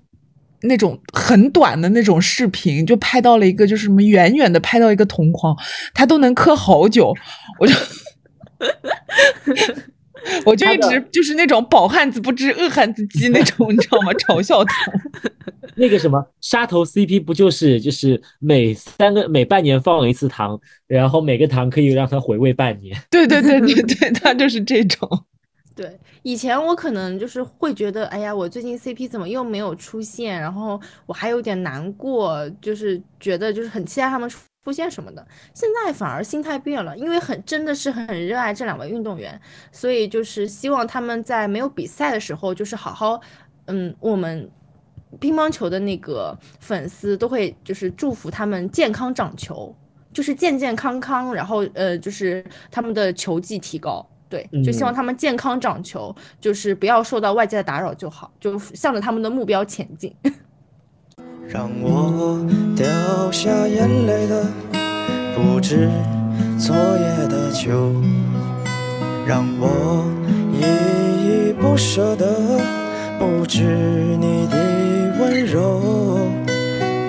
[0.64, 5.56] 那种很短的那种视频，就拍到了一个就是什么远远的拍到一个同框，
[5.94, 7.14] 他都能磕好久，
[7.60, 7.74] 我就。
[10.46, 14.12] 我就一直就是那种饱汉子不知饿汉子饥那种，你知道吗？
[14.14, 14.74] 嘲笑他。
[15.76, 22.98] 那个什么杀头 CP 不就是就是每三个每半年放一次糖，然后每个糖可以让他回味半年。
[23.10, 25.26] 对对对对对，他就是这种。
[25.76, 35.26] 对，以前我可能就是会觉得，哎呀，我最近 CP 怎么又没有出现，然后我还有点难过，就是觉得就是很期待他们出出现什么的。
[35.54, 39.40] 现在反而心态变了，因为很真的是很热爱这两位运动员，
[39.72, 43.22] 所以就是希望他们在没有比赛的时候，就是好好，
[43.68, 44.50] 嗯，我们
[45.20, 49.74] 乒乓球的那个粉丝都会就是祝福他们健康长球，
[50.12, 54.04] 就是健健康康，然后呃，就是他们的球技提高。
[54.28, 60.14] 对，就希望他们健康长球，就是不要受到外界的打扰就好，就向着他们的目标前进。
[61.48, 62.46] 让我
[62.76, 62.86] 掉
[63.32, 64.46] 下眼泪的
[65.36, 65.90] 不止
[66.58, 67.94] 昨夜的酒，
[69.26, 70.06] 让我
[70.54, 70.60] 依
[71.50, 72.26] 依不舍的
[73.20, 73.64] 不止
[74.20, 74.58] 你的
[75.20, 75.82] 温柔。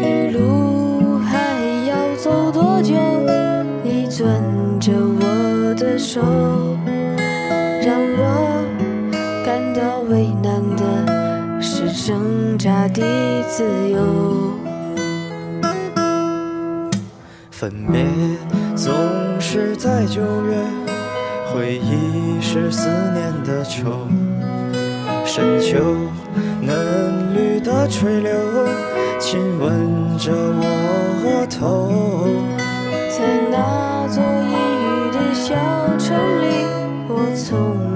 [0.02, 1.58] 余路还
[1.88, 2.94] 要走多久？
[3.82, 4.26] 你攥
[4.80, 6.20] 着我的手，
[12.04, 13.02] 挣扎的
[13.48, 13.98] 自由。
[17.50, 18.04] 分别
[18.76, 18.94] 总
[19.40, 20.56] 是在九月，
[21.52, 24.06] 回忆是思念的愁。
[25.24, 25.78] 深秋
[26.60, 28.30] 嫩绿的垂柳，
[29.18, 30.64] 亲吻着我
[31.24, 32.28] 额头。
[33.08, 34.52] 在那座阴
[34.84, 35.54] 雨的小
[35.98, 36.44] 城里，
[37.08, 37.95] 我从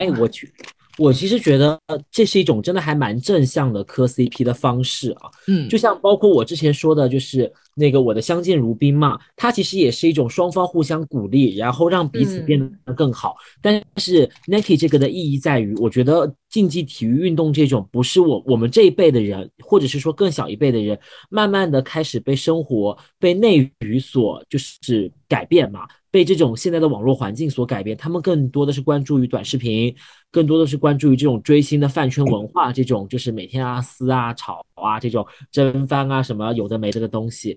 [0.00, 0.52] 哎，我去，
[0.98, 5.30] 我其实觉得呃这是一种真的还蛮正向的磕 CP 的方式啊。
[5.46, 13.36] 嗯，就像包括我之前说的，就是那个我的相见如宾嘛，它其实也是一种双方互相鼓励，然后让彼此嗯变得更好。
[13.62, 20.98] 但是 Nike 这个的意义在于，我觉得竞技体育运动这种不是我我们这一辈的人，或者是说更小一辈的人，
[21.30, 25.86] 慢慢的开始被生活、被内娱所就是改变嘛。
[26.12, 29.94] 被这种现在的网络环境所改变，他们更多的是关注于短视频，
[30.32, 37.56] 更多的是关注于这种追星的饭圈文化，这种就是每天啊撕啊吵啊这种争番啊什么有的没的的东西，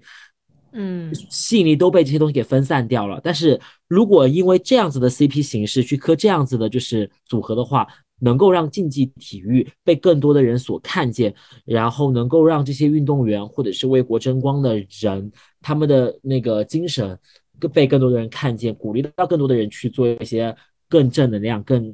[0.72, 3.20] 嗯，吸引力都被这些东西给分散掉了。
[3.24, 7.88] 但是如果因为这样子的 CP 形式去磕这样子的就是组合的话，
[8.24, 11.36] 能够让竞技体育被更多的人所看见，
[11.66, 15.30] 然后能够让这些运动员或者是为国争光的人，
[15.62, 17.20] 他们的那个精神
[17.60, 20.56] 更被更多的人看见，鼓励到更多的人去做一些
[20.88, 21.94] 更正能量、更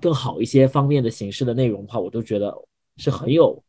[0.00, 2.54] 更好一些方面的形式的内容的话，我都觉得
[2.98, 3.62] 是很有。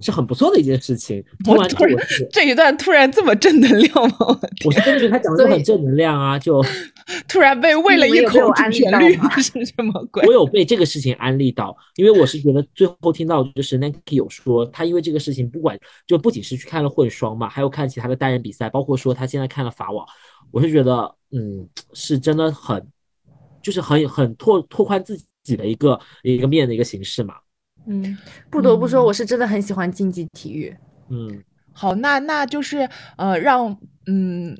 [0.00, 1.24] 是很不错的一件事情。
[1.44, 4.16] 听完之后，我突然这一段突然这么正能量吗？
[4.20, 6.38] 我的天，我是真的觉得他讲的都很正能量啊！
[6.38, 6.62] 就
[7.26, 10.32] 突然被喂了一口主旋律， 是什么鬼我？
[10.32, 20.06] 有被这个事情安利到，因为我是觉得最后听到就是 Nike 有说，他因为这个事情，不管就不仅是去看了混双嘛，还有看其他的单人比赛，包括说他现在看了法网，
[20.50, 22.86] 我是觉得，嗯，是真的很，
[23.62, 27.36] 就是很很拓拓宽自己的一个一个面的一个形式嘛，
[27.86, 28.16] 嗯，
[28.50, 30.76] 不得不说，我是真的很喜欢竞技体育。
[31.10, 31.42] 嗯，
[31.72, 33.76] 好，那那就是呃，让
[34.06, 34.56] 嗯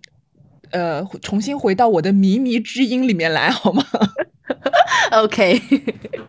[0.70, 3.84] 呃重新回到我的靡靡之音里面来好吗？
[5.12, 5.60] OK，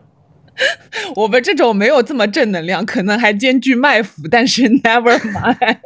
[1.16, 5.78] 我们这种没有这么正能量，可能还兼具卖腐，但是 never mind，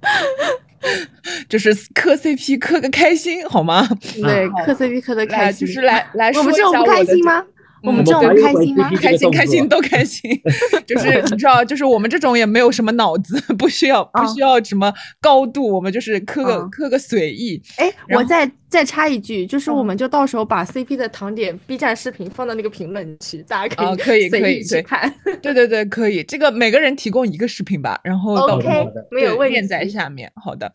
[1.48, 3.86] 就是磕 CP 磕个开心好吗？
[4.22, 7.44] 对，磕 CP 磕的开心，就是来来说我们一这种不开下我的这心吗？
[7.84, 10.30] 我们这种开心吗开心开心都开心，
[10.86, 17.62] 就是你知道，就是我们这种也没有什么脑子，不需要不啊需要什么高度，我们就是磕个啊磕个随意。
[17.76, 25.14] 哎，我再再插一句，就是我嗯们就到时候把 CP 的糖点 B 站视频放到那个评论区，大家可以啊可以随可以去看。
[25.40, 29.84] 对对对，可以，这个每个人提供一个视频吧，然后到时 OK，候没有问对练在。
[29.94, 30.32] 下面。
[30.34, 30.72] 好的，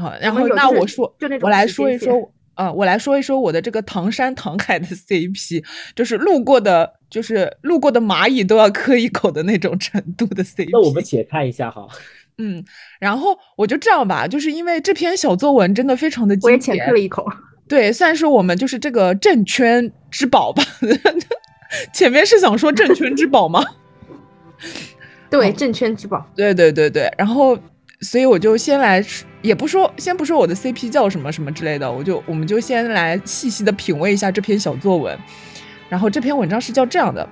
[0.00, 5.64] 好，然后们有就是那我说就那，我来说一说，呃，我来说一说我的这个唐山唐海的 CP，
[5.96, 10.68] 就是路过的，就是路过的蚂蚁都要磕一口的那种程度的 CP。
[10.70, 11.88] 那我们且看一下哈。
[12.36, 12.62] 嗯，
[12.98, 17.26] 然后我就这样吧，就是因为这篇小作文真的非常的我也经典浅喝了，一口。
[17.66, 20.62] 对，算是我们就是这个证圈之宝吧。
[21.94, 23.64] 前面是想说证圈之宝吗？
[25.30, 26.30] 对，哦证券之宝。
[26.36, 27.58] 对对对对，然后
[28.00, 29.02] 所以我就先来，
[29.42, 35.18] 也不说先不说我的 CP 叫什么什么之类的，我就我们就先来细细的品味一下这篇小作文。
[35.88, 37.28] 然后这篇文章是叫这样的，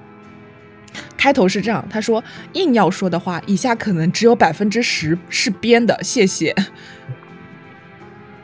[1.16, 2.24] 开头是这样，他说
[2.54, 6.54] 硬要说的话，以下可能只有百分之十是编的，谢谢。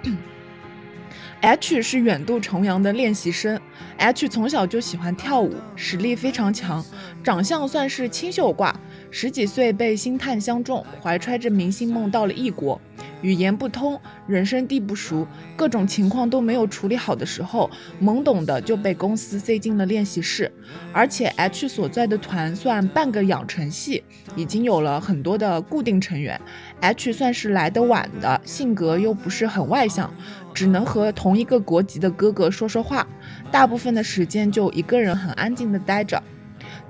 [1.41, 3.61] H 是远渡重洋的练习生
[3.99, 6.82] ，H 从小就喜欢跳舞，实力非常强，
[7.23, 8.74] 长相算是清秀挂。
[9.16, 12.81] 十几岁被星探相中，怀揣着明星梦到了异国，
[13.23, 15.24] 语言不通，人生地不熟，
[15.55, 17.70] 各种情况都没有处理好的时候，
[18.03, 20.51] 懵懂的就被公司塞进了练习室。
[20.93, 24.03] 而且 H 所在的团算半个养成系，
[24.35, 26.41] 已经有了很多的固定成员。
[26.81, 30.12] H 算是来得晚的，性格又不是很外向，
[30.53, 33.07] 只能和同一个国籍的哥哥说说话，
[33.53, 36.20] 大部分的时间就一个人很安静的待着。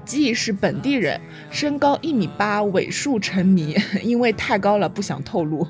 [0.04, 1.20] G 是本地人，
[1.50, 5.66] 身高一米八，尾数沉迷， 因为太高了不想透露。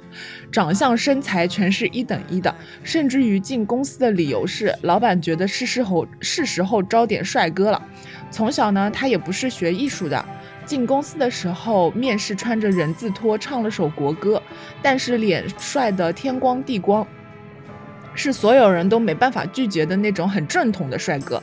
[0.51, 7.83] 长相身材全是一等一的，甚至于进公司的理由是老板觉得是时候是时候招点帅哥了。
[8.31, 10.25] 从小呢，他也不是学艺术的。
[10.67, 14.43] 进公司的时候，面试穿着人字拖唱了首国歌，
[14.83, 17.07] 但是脸帅得天光地光，
[18.15, 21.43] 是所有人都没办法拒绝的那种很正统的帅哥。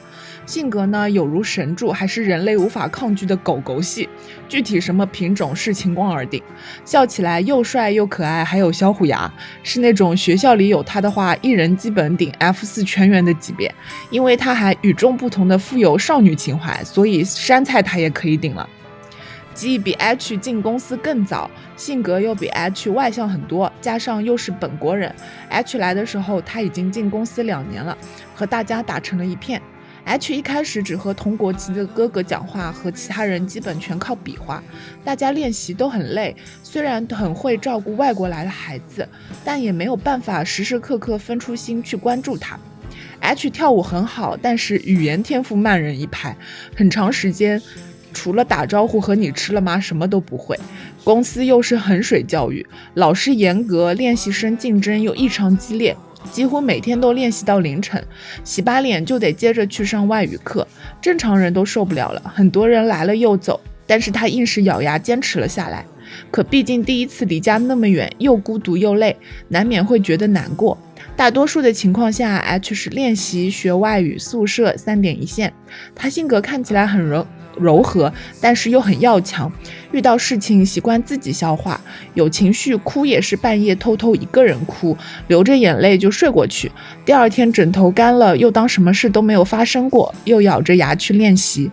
[0.52, 4.10] 性格呢，有如神助，还是人类无法抗拒的狗狗系。
[4.50, 6.44] 具体什么品种视情况而定。
[6.84, 9.34] 笑起来又帅又可爱，还有小虎牙，
[9.64, 13.74] 是那种学校里有他的话，一人基本顶 F 四全员的级别。
[14.10, 18.68] 因为他还与众不同的富有少女情怀，所以山菜他也可以顶了。
[19.54, 25.16] G 比 H 进公司更早，性格又比 H 外向很多，加上又是本国人
[25.48, 27.98] ，H 来的时候他已经进公司两年了，
[28.36, 29.62] 和大家打成了一片。
[30.12, 34.62] H 一开始只和同国籍的哥哥讲话，和其他人基本全靠比划。
[35.06, 39.08] 大家练习都很累，虽然很会照顾外国来的孩子，
[39.46, 42.60] 但也没有办法时时刻刻分出心去关注他。
[43.22, 46.36] H 跳舞很好，但是语言天赋慢人一拍，
[46.76, 47.62] 很长时间
[48.14, 50.60] 除了打招呼和你吃了吗什么都不会。
[51.06, 55.96] 公司又是衡水教育，老师严格，练习生竞争又异常激烈。
[56.32, 58.04] 几乎每天都练习到凌晨，
[58.44, 60.68] 洗把脸就得接着去上外语课，
[61.02, 62.22] 正常人都受不了了。
[62.36, 65.86] 很多人来了又走，但是他硬是咬牙坚持了下来。
[66.30, 69.16] 可毕竟第一次离家那么远，又孤独又累，
[69.48, 70.78] 难免会觉得难过。
[71.16, 75.54] 大多数的情况下，H 是练习、学外语、宿舍三点一线。
[75.96, 77.26] 他性格看起来很柔
[77.60, 79.52] 柔和，但是又很要强。
[79.92, 81.80] 遇到事情习惯自己消化，
[82.14, 84.98] 有情绪哭也是半夜偷偷一个人哭，
[85.28, 86.72] 流着眼泪就睡过去。
[87.04, 91.70] 第二天枕头干了，又当什么事都没有发生过，又咬着牙去练习。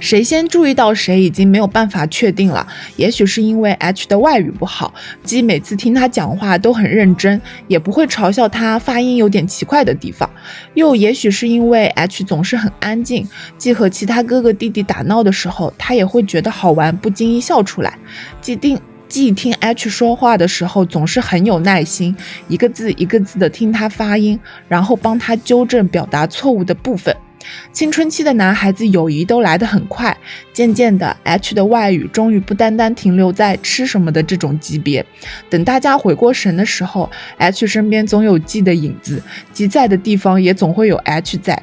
[0.00, 2.66] 谁先注意到谁已经没有办法确定了，
[2.96, 4.92] 也许是因为 H 的外语不好
[5.24, 10.28] ，G 每次听他讲话都很认真，也不会嘲笑他发音有点奇怪的地方；
[10.74, 13.28] 又也许是因为 H 总是很安静
[13.58, 17.98] ，G 和其他哥哥弟弟打闹的时候，他也会觉得好玩，不经意笑出来。
[18.40, 18.78] 既定。
[19.08, 22.16] G 听 H 说话的时候总是很有耐心，
[22.48, 24.36] 一个字一个字的听他发音，
[24.66, 27.16] 然后帮他纠正表达错误的部分。
[27.72, 30.16] 青春期的男孩子友谊都来得很快，
[30.52, 35.04] 渐渐的，H 的外语终于不单单停留在吃什么的这种级别。
[35.50, 41.62] 等大家回过神的时候，H 身边总有 G 的影子，G 在的地方也总会有 H 在。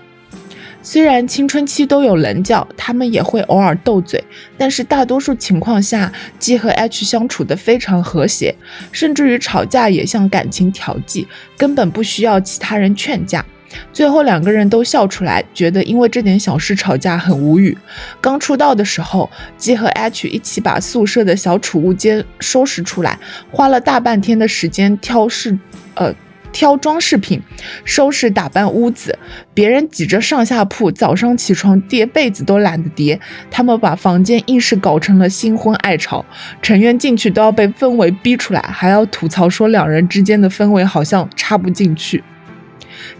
[0.85, 4.21] 虽然青春期都有棱角，他们也会偶尔斗嘴，
[4.57, 8.53] 但是大多数情况下，G 和 H 相处得非常和谐，
[8.91, 13.45] 甚至于吵架也像感情调剂，根本不需要其他人劝架。
[13.91, 17.77] 最后两个人都笑出来，觉得因为这点小事吵架很无语。
[18.19, 23.17] 刚出道的时候，G 和 H 一起把宿舍的小储物间收拾出来，
[23.51, 25.57] 花了大半天的时间挑饰，
[25.95, 26.13] 呃，
[26.51, 27.41] 挑装饰品，
[27.83, 29.17] 收拾打扮屋子。
[29.53, 33.19] 别人挤着上下铺，早上起床叠被子都懒得叠，
[33.49, 36.23] 他们把房间硬是搞成了新婚爱巢，
[36.61, 42.23] 成员进去都要被氛围逼出来，还要吐槽说两人之间的氛围好像插不进去。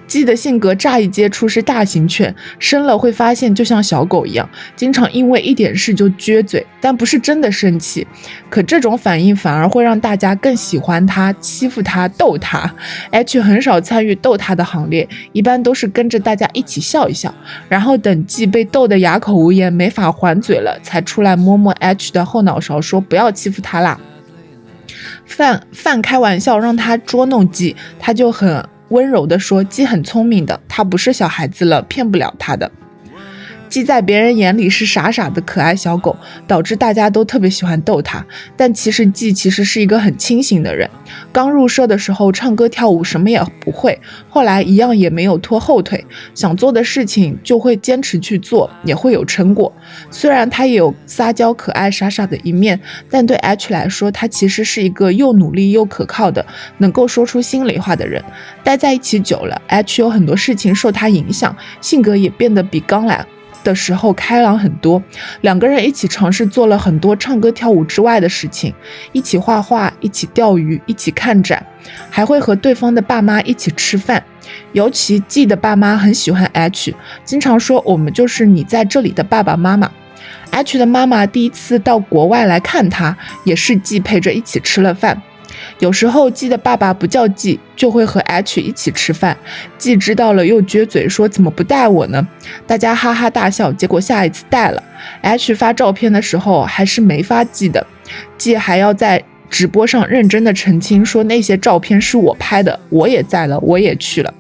[0.08, 8.06] G 的性格乍一接触是大型犬，生了会发现就像小狗一样，经常因为一点事就撅嘴，但不是真的生气。
[8.50, 12.72] 可这种反应反而会让大家更喜欢他，欺负他，逗他。
[13.12, 17.34] H 很少参与逗他的行列，一般都是跟着大家一起笑一笑，
[17.68, 24.00] 然后等 G 被逗得哑口无言，没法还嘴了，才出来摸摸 H 的后脑勺，说不要欺负他啦。
[25.26, 28.64] 范范开玩笑让他捉弄鸡他就很。
[28.90, 32.70] 温柔地说：“鸡很聪明的，它不是小孩子了，骗不了它的。”
[33.74, 38.24] 鸡在别人眼里是傻傻的可爱小狗，导致大家都特别喜欢逗它。
[38.56, 40.88] 但其实鸡其实是一个很清醒的人。
[41.32, 46.06] 刚入社的时候，唱歌跳舞什么也不会，后来一样也没有拖后腿，
[46.36, 49.74] 想做的事情就会坚持去做，也会有成果。
[50.12, 52.80] 虽然他也有撒娇、可爱、傻傻的一面，
[53.10, 56.46] 但对 H 来说，他其实是一个又努力又可靠的，
[56.78, 58.24] 能够说出心里话的人。
[58.64, 63.26] 待在一起久了，H 有很多事情受他影响，性格也变得比刚来。
[63.64, 65.02] 的时候开朗很多，
[65.42, 68.74] 两个人一起尝试做了很多唱歌跳舞之外的事情，
[69.12, 71.66] 一起画画，一起钓鱼，一起看展，
[72.10, 74.24] 还会和对方的爸妈一起吃饭。
[74.74, 79.90] 尤其 G 的爸妈很喜欢 H，经常说我们就是你在这里的爸爸妈妈。
[80.52, 85.20] H 的妈妈第一次到国外来看他，也是 G 陪着一起吃了饭。
[85.80, 89.38] 有时候，G 的爸爸不叫 G，就会和 H 一起吃饭。
[89.78, 92.28] G 知道了又撅嘴说：“怎么不带我呢？”
[92.66, 93.72] 大家哈哈大笑。
[93.72, 94.82] 结果下一次带了
[95.22, 97.86] ，H 发照片的时候还是没发 G 的
[98.38, 104.34] ，G 还要在直播上认真的澄清说那些照片是我拍的，我也在了，我也去了。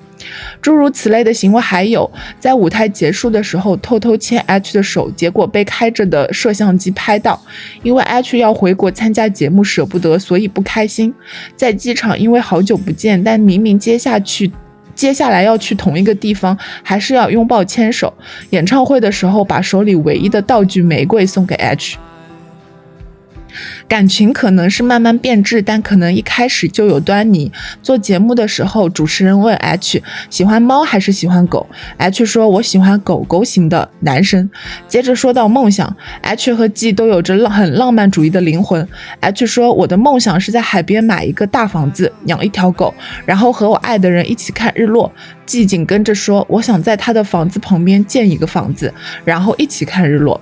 [0.61, 2.09] 诸如此类的行为还有，
[2.39, 7.41] 在舞台结束的时候偷偷牵 H 的手，结果被开着的摄像机拍到。
[7.81, 11.13] 因为 H 要回国参加节目，舍不得，所以不开心。
[11.55, 14.51] 在机场，因为好久不见，但明明接下去
[14.95, 18.13] 接下来要去同一个地方，还是要拥抱牵手。
[18.51, 21.97] 演唱会的时候，把手里唯一的道具玫瑰送给 H。
[23.87, 27.51] 感情可能是慢慢变质，但可能一开始就有端倪。
[27.81, 31.67] 做节目的时候，主持人问 H 喜欢猫还是喜欢狗
[31.97, 34.49] ，H 说：“我喜欢狗狗型的男生。”
[34.87, 38.87] 接着说到梦想，H 和 G 都有着浪很浪漫主义的灵魂。
[39.19, 42.93] H 说：“我的梦想是在海边买一个大房子，养一条狗，
[43.25, 45.11] 然后和我爱的人一起看日落。
[45.45, 48.93] ”G 紧跟着说：“我想在他的房子旁边建一个房子，
[49.25, 50.39] 然后一起看日落。”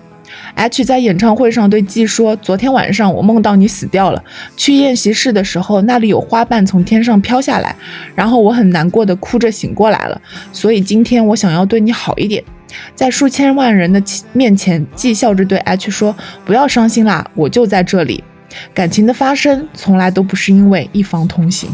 [0.56, 4.24] H 在演唱会上对 G 说：“昨天晚上我梦到你死掉了。
[4.56, 7.76] 去宴席室的时候，那里有花瓣从天上飘下来，
[8.16, 10.22] 然后我很难过的哭着醒过来了。
[10.52, 12.44] 所以今天我想要对你好一点。”
[12.96, 14.02] 在数千万人的
[14.32, 16.16] 面前，G 笑着对 H 说
[16.46, 18.24] ：“不要伤心啦，我就在这里。
[18.74, 21.70] 感情的发生从来都不是因为一方通行。”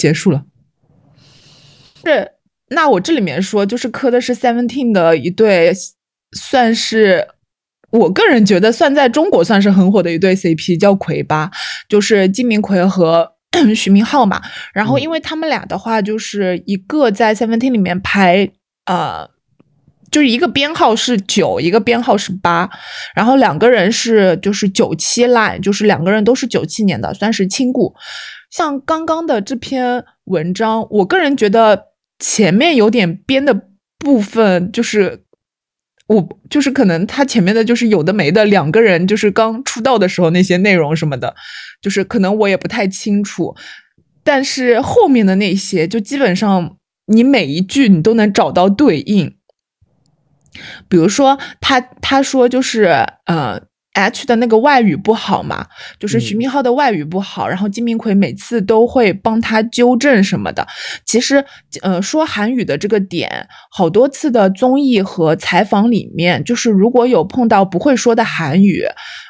[0.00, 0.44] 结束了，
[2.02, 2.32] 是
[2.70, 5.72] 那我这里面说，就是磕的是 Seventeen 的一对，
[6.34, 7.28] 算是
[7.90, 11.50] 我个人觉得算在中国算是很火的一对 CP，叫魁吧，
[11.88, 13.32] 就是金明奎和
[13.76, 14.40] 徐明浩嘛。
[14.72, 18.48] 然后因为他们俩的话，就是一个在 Seventeen 里面排，
[18.86, 19.28] 呃，
[20.10, 22.70] 就是一个编号是九，一个编号是八，
[23.14, 27.94] 然后两个人是就是九七 line，就是两个人都是九七年的，算是亲故。
[28.50, 31.86] 像刚刚的这篇文章，我个人觉得
[32.18, 33.68] 前面有点编的
[33.98, 35.24] 部分，就是
[36.08, 41.34] 我就是可能他前面的就是有的没的，两个人就是刚出道的时候那些内容什么的，
[41.80, 43.54] 就是可能我也不太清楚。
[44.24, 49.36] 但是后面的那些，就基本上你每一句你都能找到对应。
[50.88, 53.62] 比如说，他他说就是呃
[53.94, 55.66] ，H 的那个外语不好嘛，
[55.98, 60.66] 就是徐明浩的外语不好，然后金明奎每次都会帮他纠正什么的。
[61.04, 61.44] 其实，
[61.82, 68.84] 呃，说韩语的这个点，好多次的综艺和采访里面，就是如果有碰到不会说的韩语，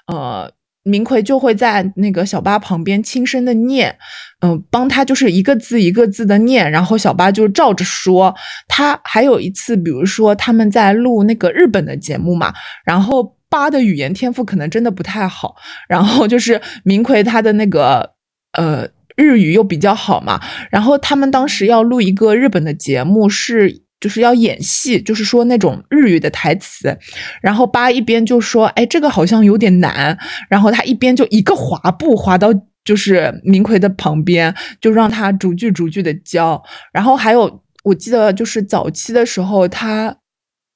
[0.07, 0.53] 呃。
[0.83, 3.95] 明奎就会在那个小八旁边轻声的念，
[4.41, 8.35] 嗯，帮他就是一个字一个字的念，然后小八就照着说。
[8.67, 12.51] 他还有一次，比如说他们在录那个日本的节目嘛，
[12.83, 15.57] 然后八的语言天赋可能真的不太好，
[15.89, 18.13] 然后就是明奎他的那个
[18.53, 20.41] 呃日语又比较好嘛，
[20.71, 23.83] 然后他们当时要录一个日本的节目是。
[24.01, 26.99] 就是要演戏，就是说那种日语的台词，
[27.43, 30.17] 然后八一边就说：“哎，这个好像有点难。”
[30.49, 32.49] 然后他一边就一个滑步滑到
[32.83, 36.63] 就是明奎的旁边，就让他逐句逐句的教。
[36.95, 40.17] 然后还有，我记得就是早期的时候，他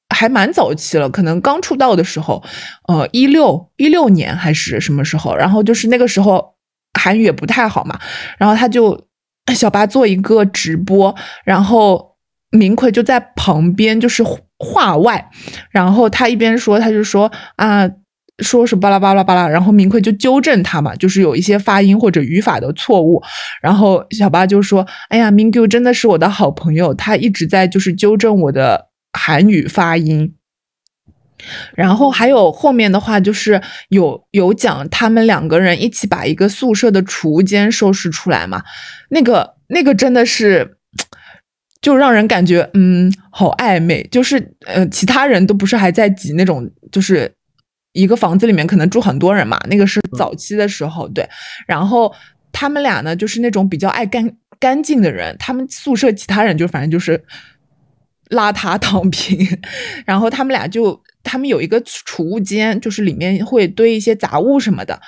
[0.08, 2.42] 还蛮早期了，可能刚出道的时候，
[2.88, 5.34] 呃，一六一六年还是什么时候？
[5.34, 6.54] 然后就是那个时候
[6.98, 7.98] 韩语也不太好嘛，
[8.38, 9.06] 然后他就
[9.54, 11.14] 小八做一个直播，
[11.44, 12.12] 然后。
[12.56, 14.22] 明奎就在旁边，就是
[14.58, 15.28] 话外，
[15.72, 17.82] 然后他一边说，他就说啊，
[18.44, 23.20] 说是巴拉巴拉巴拉，然后明奎就纠正他嘛，就是有一些发音或者语法的错误，
[23.60, 30.34] 然后小八就说，哎呀，明 q 真的是我的好朋友，他一直在就是纠正我的韩语发音，
[31.74, 38.62] 然后还有后面的话就是有有讲他们两个人一起把一个宿舍的储物间收拾出来嘛，
[39.08, 40.76] 那个那个真的是。
[41.82, 44.02] 就让人感觉嗯，好暧昧。
[44.10, 47.30] 就是呃，其他人都不是还在挤那种，就是
[47.92, 49.60] 一个房子里面可能住很多人嘛。
[49.68, 51.28] 那个是早期的时候，对。
[51.66, 52.10] 然后
[52.52, 55.36] 他们俩呢，就是那种比较爱干干净的人。
[55.38, 57.22] 他们宿舍其他人就反正就是
[58.34, 59.46] 邋遢躺平。
[60.04, 65.00] 然后他们俩就他们有一个储物间，就是里面会堆一些杂物什么的。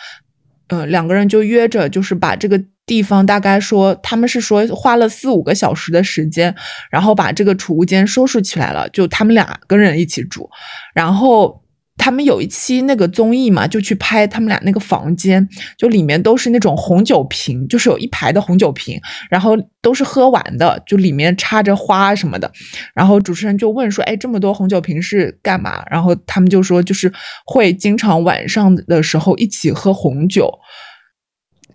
[0.69, 2.63] 嗯，两个人就约着，就是把这个。
[2.87, 6.55] 地方大概说，他们是说花了四五个小时的时间，
[6.89, 8.89] 然后把这个储物间收拾起来了。
[8.91, 10.49] 就他们俩个人一起住，
[10.95, 11.65] 然后
[11.99, 19.01] 他们有一期那个综艺嘛，就去拍他们俩那个房间，就里面都是那种红酒瓶，就是有一排的红酒瓶，
[19.31, 22.51] 然后都是喝完的，就里面插着花什么的。
[22.95, 27.13] 然后主持人就问说：“哎，这么多红酒瓶是干嘛？”然后他们就说：“就是
[27.47, 30.51] 会经常晚上的时候一起喝红酒。”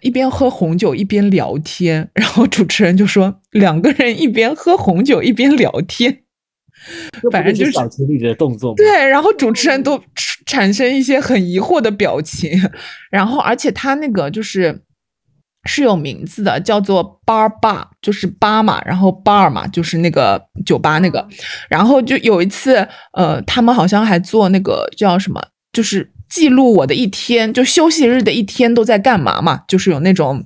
[0.02, 6.21] 一边喝红酒一边聊天，然后主持人就说两个人一边喝红酒一边聊天，
[7.32, 8.74] 反正就是小情侣的动作。
[8.76, 10.02] 对，然后主持人都
[10.46, 12.52] 产生一些很疑惑的表情，
[13.10, 14.82] 然后而且他那个就是
[15.66, 21.28] 是有名字的，叫做 bar bar，就是八嘛，然后 bar 嘛，就是那个酒吧那个，
[21.70, 25.42] 然后就有一次，呃，他们好像还做那个叫什么，
[25.72, 26.12] 就是。
[26.32, 29.64] 记录我的一天，就休息日的一天都在干嘛嘛？
[29.68, 30.42] 就是有那种，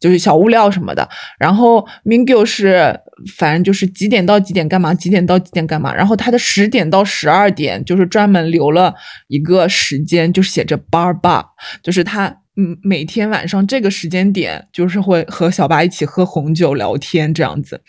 [0.00, 1.08] 就是小物料什么的。
[1.38, 2.98] 然后 Mingyu 是，
[3.36, 5.94] 反正就是几点到几点干嘛，几点到几点干嘛。
[5.94, 8.94] 然后他的十点到十二点，就是专门留了
[9.28, 11.44] 一个时间，就写着 bar bar，
[11.82, 12.38] 就是他。
[12.60, 17.80] 嗯，每天晚上这个时间点，就是会和小八一起喝红酒聊天这样子。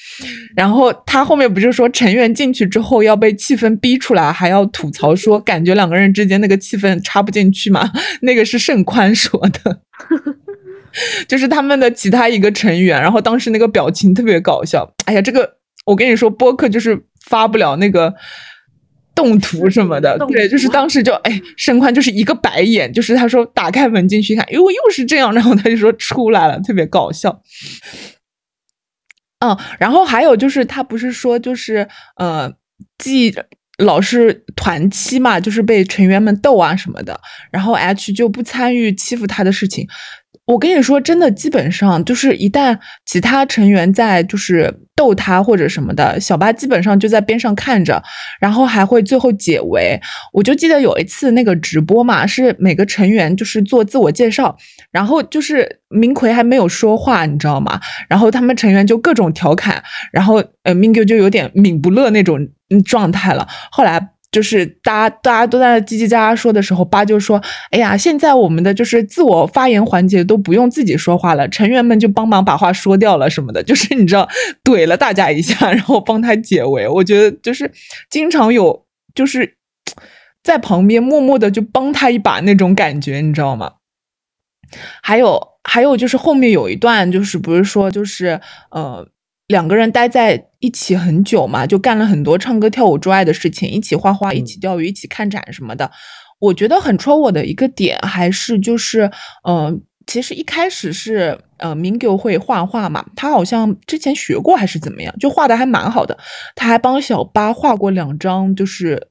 [0.55, 7.91] 然后他后面不是说成员进去之后要被气氛逼出来，还要吐槽说感觉两个人之间那个气氛插不进去嘛？
[8.21, 9.81] 那个是盛宽说的，
[11.27, 13.01] 就是他们的其他一个成员。
[13.01, 14.93] 然后当时那个表情特别搞笑。
[15.05, 18.13] 哎呀，这个我跟你说，播客就是发不了那个。
[19.15, 27.41] 动图什么的，对，就是当时就哎，申宽就是一个白眼，就是他说打开门进去看，哟，又是这样，然后他就说出来了，特别搞笑。
[29.39, 31.85] 嗯，然后还有就是他不是说就是
[32.15, 32.49] 呃，
[32.97, 33.35] 记
[33.79, 37.19] 老是团欺嘛，就是被成员们斗啊什么的，
[37.51, 39.85] 然后 H 就不参与欺负他的事情。
[40.49, 48.01] 我跟你说，真的，基本上就是一旦其他成员在就是逗他或者什么的，小八基本上就在边上看着，
[48.41, 50.01] 然后还会最后解围。
[50.33, 54.57] 我就记得有一次那个直播嘛，是每个成员就是做自我介绍，
[54.91, 57.79] 然后就是明奎还没有说话，你知道吗？
[58.07, 62.39] 然后他们成员就各种调侃，然后呃，明奎就有点抿不乐那种
[62.83, 63.47] 状态了。
[63.69, 67.41] 后来就是大家大家都在叽叽喳喳说的时候，八就说
[67.71, 74.29] ：“哎呀，现在我们的就是自我发言环节都不用自己说话了，成员们就帮忙把话说掉了什么的，就是你知道
[74.63, 76.87] 怼了大家一下，然后帮他解围。
[76.87, 77.71] 我觉得就是
[78.09, 78.85] 经常有
[79.15, 79.55] 就是
[80.43, 83.73] 在旁边默默的就帮他一把那种感觉，你知道吗？
[85.01, 88.39] 还有还有就是后面有一段就是不是说就是
[88.69, 89.07] 呃。”
[89.49, 95.89] 两个人待在一起很久嘛，就干了很多唱歌跳舞之外的事情，一起画画，一起钓鱼，一起看展什么的。
[96.37, 99.09] 我觉得很戳我的一个点，还是就是，
[99.47, 106.15] 嗯，其实一开始是，呃，Mingyu 会画画嘛，他好像之前学过还是怎么样，就画的还蛮好的。
[106.55, 109.07] 他还帮小八画过两张，就是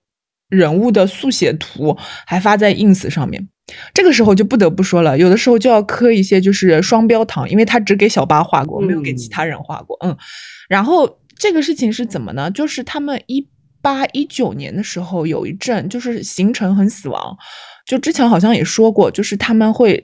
[0.49, 3.49] 人物的速写图，还发在 ins 上面。
[3.93, 9.95] 这个时候就不得不说了，有的时候就要磕一些就是双标糖，因为他只给小八画过，没有给其他人画过。
[10.03, 10.17] 嗯，
[10.71, 12.51] 然后这个事情是怎么呢？
[12.51, 13.47] 就是他们一
[13.83, 17.37] 八一九年的时候有一阵就是行程很死亡，
[17.87, 20.03] 就之前好像也说过，就是他们会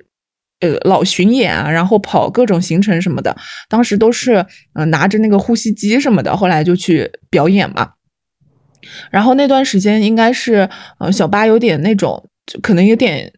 [0.61, 3.35] 呃老巡演啊，然后跑各种行程什么的，
[3.71, 7.93] 当时都是嗯拿着那个呼吸机什么的，后来就去表演嘛。
[9.11, 10.69] 然后那段时间应该是
[10.99, 13.33] 呃小八有点那种，就可能有点。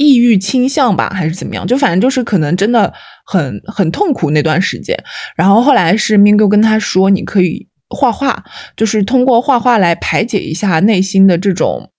[0.00, 1.66] 抑郁倾向吧，还是怎么样？
[1.66, 2.90] 就反正就是可能真的
[3.26, 4.96] 很很痛苦那段时间。
[5.36, 8.42] 然后后来是 Mingo 跟他说：“你可以画画，
[8.74, 11.90] 就是通过画画来排解一下内心的这种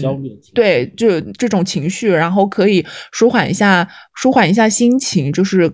[0.00, 0.30] 焦虑。
[0.54, 5.70] 对，就这种情绪，然后可以舒缓一下，舒缓一下心情，就是。”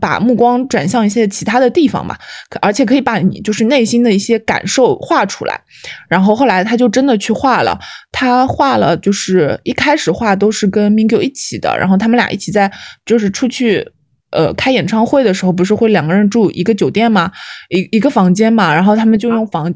[0.00, 2.16] 把目光转向一些其他的地方嘛，
[2.60, 5.60] 而且可以把你就是内心的一些感受画出来。
[6.08, 7.78] 然后后来他就真的去画了，
[8.10, 12.72] 他画了，就是一开始画都是跟 Mingyu 一起的，然后他们俩一起在
[13.04, 13.86] 就是出去
[14.30, 17.30] 呃开演唱会的时候，不是会两个人住一个酒店吗？
[17.68, 19.74] 一一个房间嘛，然后他们就用房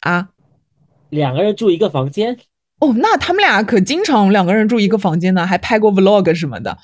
[0.00, 0.28] 啊，
[1.10, 2.36] 两个人住一个房间。
[2.80, 6.76] 哦，那他们俩可经常两个人住一个房间呢，还拍过 vlog 什么的。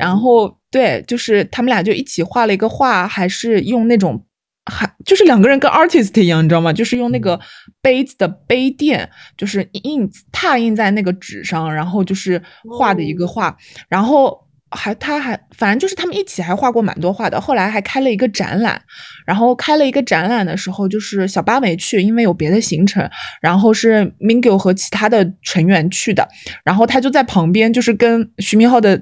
[0.00, 4.26] 然后对，就是他们俩就一起画了一个画，还是用那种，
[4.66, 6.72] 还就是两个人跟 artist 一样，你知道吗？
[6.72, 7.38] 就是用那个
[7.80, 12.42] 杯子的杯垫，就是印拓印在那个纸上，然后就是
[12.76, 13.56] 画的一个画，
[13.88, 14.42] 然后。
[14.76, 17.40] 还，他还，反正就是他们一起还画过蛮多画的。
[17.40, 18.82] 后来还开了一个展览，
[19.24, 23.08] 然后开了一个展览的时候，就是小八没去，因为有别的行程。
[23.40, 26.28] 然后是 Mingyu 和其他的成员去的，
[26.64, 29.00] 然后他就在旁边，就是跟徐明浩的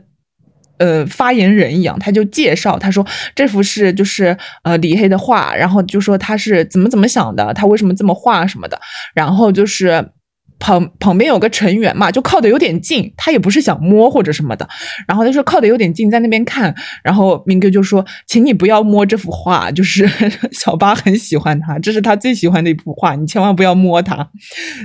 [0.82, 8.80] 呃发言人一样，他就介绍，他说这幅是就是呃李黑的画，然后就说他是怎么怎么想的，他为什么这么画什么的，
[9.14, 10.10] 然后就是。
[10.58, 14.68] 旁旁边有个成员嘛，就靠的有点近，他也不是想摸或者什么的，
[15.08, 16.72] 然后他说靠的有点近，在那边看，
[17.02, 20.08] 然后明哥就说，请你不要摸这幅画，就是
[20.52, 24.28] 小八很喜欢他，这是他最喜欢的一幅画，你千万不要摸它，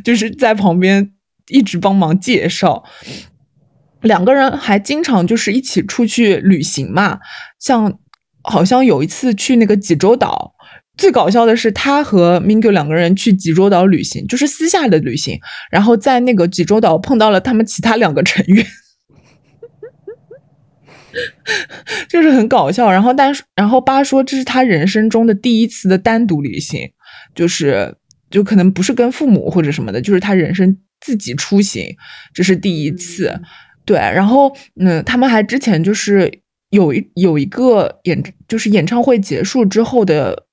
[0.04, 1.12] 就是在旁边
[1.50, 2.84] 一直帮忙介绍，
[4.02, 7.20] 两个人还经常就是一起出去旅行嘛，
[7.60, 8.00] 像
[8.44, 10.54] 好像有一次去那个济州岛。
[10.98, 15.40] 最搞笑的是，他和 Mingyu 两个人去济州岛旅行，就是私下的旅行。
[15.70, 18.66] 然后在那个济州岛碰到了他们其他两个成员，
[22.10, 22.92] 就是很搞笑。
[22.92, 26.90] 然后，但是，然后八说这是他人生中的第一次的单独旅行，
[27.36, 27.96] 就是
[28.32, 31.96] 就可能不是跟父母或者什么的，就是他人生自己出行，
[32.34, 33.40] 这是第一次。
[33.88, 40.44] 对，然后，嗯，他们还之前就是有一有一个演，就是演唱会结束之后的。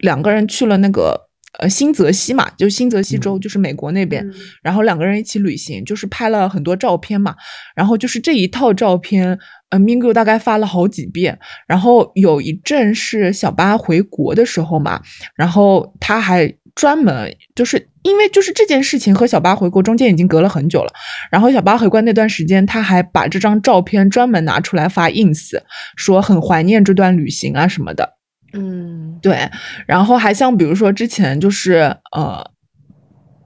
[0.00, 1.18] 两个人去了那个
[1.58, 4.22] 呃新泽西嘛，就新泽西州，就是美国那边。
[4.62, 7.34] 然后两个人一起旅行，就是拍了很多照片嘛。
[7.74, 9.38] 然后就是这一套照片，
[9.70, 11.38] 呃，Mingo 大概发了好几遍。
[11.66, 15.00] 然后有一阵是小八回国的时候嘛，
[15.34, 20.92] 然后他还专门就是因为就是这件事情和小八回国中间已经隔了很久了。
[21.30, 25.58] 然后小八回国那段时间，他还把这张照片专门拿出来发 ins，
[25.96, 28.12] 说很怀念这段旅行啊什么的。
[28.52, 29.50] 嗯，对，
[29.86, 32.50] 然后还像比如说之前就是呃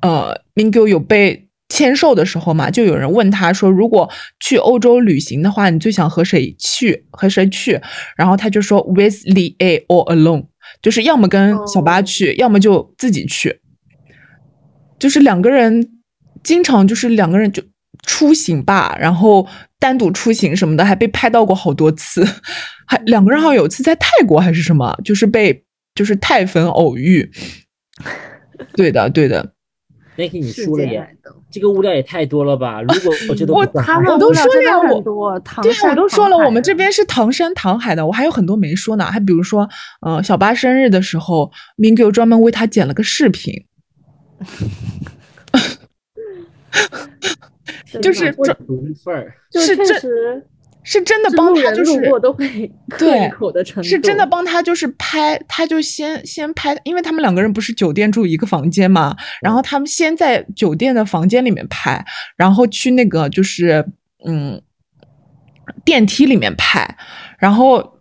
[0.03, 7.07] 呃，Mingyu 有被签售的时候嘛，就有人问他说，如果去欧洲旅行的话，你最想和谁去？
[7.13, 7.81] 和谁去？
[8.17, 10.47] 然后他就说 with the A or alone，
[10.83, 13.61] 就是要么跟小八去，要么就自己去，
[14.99, 16.01] 就是两个人
[16.43, 17.63] 经常就是两个人就
[18.05, 19.47] 出行吧，然后。
[19.81, 22.23] 单独出行什么的，还被拍到过好多次，
[22.87, 27.33] 还两个人好像有次在泰国还是什么，就是被就是泰粉偶遇。
[28.75, 29.55] 对的，对的。
[30.21, 31.17] 那给你输了耶，
[31.51, 32.83] 这个物料也太多了吧？
[32.83, 33.67] 如果我觉得我我
[34.19, 34.51] 都说了，
[35.15, 39.07] 我对，我都说了，我们这边是唐山唐海的，我还有很多没说呢。
[39.07, 39.67] 还比如说，
[40.03, 43.55] 呃，小八生日的时候，Mingyu 专门为他剪了个视频。
[48.01, 49.35] 就是这独一份儿。
[49.53, 50.47] 是确真实
[50.83, 62.05] 是真的帮他，就是路过都会 对一口的程度，是真的帮他，就是拍，他就先先拍，因为他们两个人不是酒店住一个房间嘛，然后他们先在酒店的房间里面拍，
[62.37, 63.87] 然后去那个就是
[64.25, 64.61] 嗯
[65.85, 66.97] 电梯里面拍，
[67.39, 67.99] 然后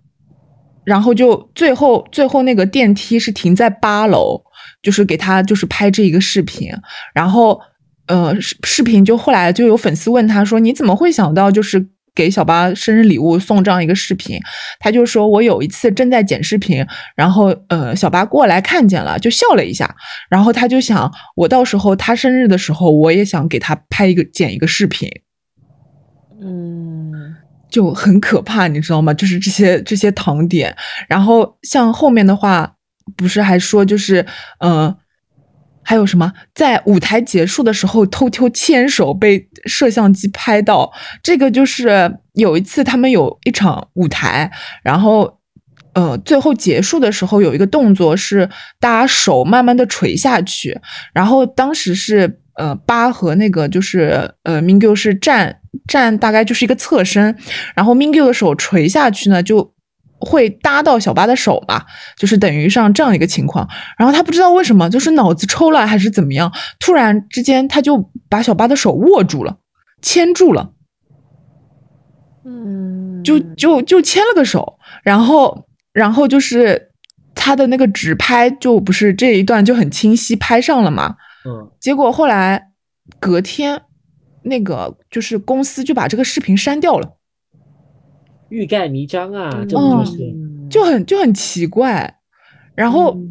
[0.86, 4.42] 然后就最后最后那个电梯是停在八楼，
[4.82, 6.72] 就是给他就是拍这一个视频，
[7.14, 7.60] 然后
[8.08, 14.40] 呃视视频就后来就有粉丝问他说你怎么会想到就是给小八生日礼物送这样一个视频？
[14.80, 19.96] 他就说我有一次正在剪视频，然后呃小八过来看见了，就笑了一下，
[20.30, 25.10] 然后他就想我到时候他生日的时候我也想给他拍一个剪一个视频，
[26.42, 27.36] 嗯，
[27.70, 29.14] 就很可怕，你知道吗？
[29.14, 30.76] 就是这些这些糖点，
[31.08, 32.76] 然后像后面的话，
[33.16, 34.26] 不是还说就是
[34.60, 34.96] 呃，
[35.90, 40.94] 还有什么在舞台结束的时候偷偷牵手被摄像机拍到，
[41.24, 44.52] 这个就是有一次他们有一场舞台，
[44.84, 45.40] 然后。
[45.94, 48.48] 呃，最后结束的时候有一个动作是
[48.80, 50.80] 大家手慢慢的垂下去，
[51.12, 57.36] 然后当时是呃八和那个就是呃 Mingyu 是站站大概就是一个侧身，
[57.76, 59.74] 然后 Mingyu 的手垂下去呢就
[60.20, 61.84] 会搭到小巴的手嘛，
[62.18, 63.68] 就是等于上这样一个情况。
[63.98, 69.58] 然后他不知道为什么就是脑子抽了还是怎么样，突然之间他就把小巴的手握住了，
[70.02, 70.72] 牵住了。
[72.46, 76.92] 嗯，就就就牵了个手，然后然后就是
[77.36, 81.16] 他的那个直拍就不是这一段就很清晰拍上了嘛，
[81.46, 82.70] 嗯，结果后来
[83.20, 83.82] 隔天
[84.44, 87.18] 那个就是公司就把这个视频删掉了，
[88.50, 90.18] 欲盖弥彰啊，这哦不就是？
[90.70, 92.20] 就很就很奇怪，
[92.76, 93.14] 然后。
[93.16, 93.30] 嗯。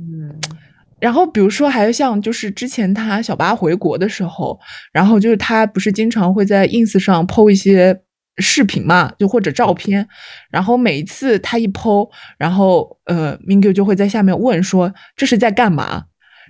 [1.00, 4.58] 然后，比如说，还有像就是之前他小八回国的时候，
[4.92, 7.96] 然后就是他不是经常会在 ins 上 po 一些
[8.38, 10.08] 视频嘛，就或者照片，
[10.50, 16.06] 然后每一次他一 po，然后呃，Mingyu 就会在下面问说这是在干嘛，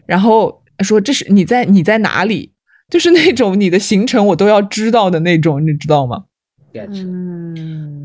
[0.06, 2.54] 然后说这是你在你在哪里，
[2.88, 6.24] 就是那种你的行程我都要知道的那种，你知道吗
[6.72, 7.97] ？Get 嗯，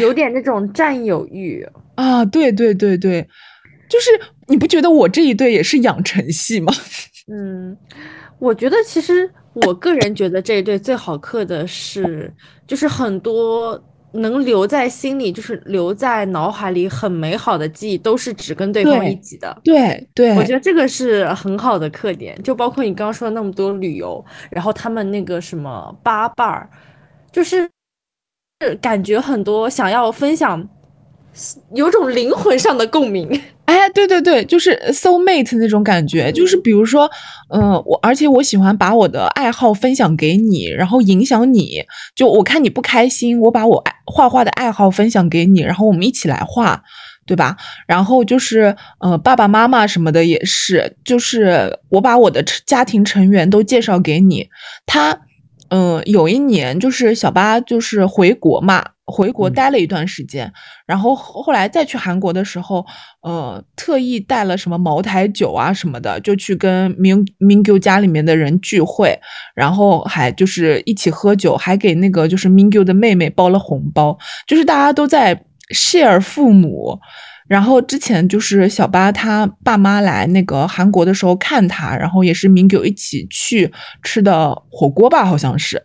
[0.00, 1.66] 有点那种占有欲。
[1.94, 3.28] 啊，对对对对，
[3.88, 4.10] 就是
[4.48, 6.72] 你不觉得我这一对也是养成系吗？
[7.32, 7.76] 嗯，
[8.38, 12.32] 我觉得其实我个人觉得这一对最好磕的是，
[12.66, 13.80] 就是很多
[14.14, 19.56] 能留在心里，就是留在脑海里很美好的记忆，都是只跟对方一起的。
[19.62, 26.68] 对对，我觉得这个是很好的特点，就包括你刚刚说的那么多旅游，然后他们那个什么八瓣儿，
[27.30, 27.70] 就是是
[28.80, 30.68] 感觉很多想要分享，
[31.74, 33.28] 有种灵魂上的共鸣。
[33.64, 37.10] 哎，对对对，就是 soul mate 那种感觉，就是比如说，
[37.48, 41.82] 嗯、我而且我喜欢把我的爱好分享给你，然后影响你。
[42.14, 46.82] 就我看你不开心，我把我爱画画的爱好分享给你，然后我们一起来画，
[47.24, 47.56] 对吧？
[47.86, 54.48] 然后就是，呃，爸爸妈妈什么的也是，就是我把我的成家庭成员都介绍给你。
[54.84, 55.18] 他，
[55.74, 60.52] 嗯、有一年就是小八就是回国嘛，回国嗯待了一段时间，
[60.84, 62.84] 然后后后来再去韩国的时候，
[63.22, 69.18] 呃，特意带了什么茅台酒啊什么的，就去跟 Min Mingyu 家里面的人聚会，
[69.54, 75.44] 然后还就是一起喝酒，还给那个就是 Mingyu 的妹妹包了红包，就是大家都在
[75.74, 77.00] share 父母。
[77.52, 83.70] 然后之前就是小八他爸妈来那个韩国的时候看他，然后也是 Mingyu 一起去
[84.02, 85.84] 吃的火锅吧，好像是，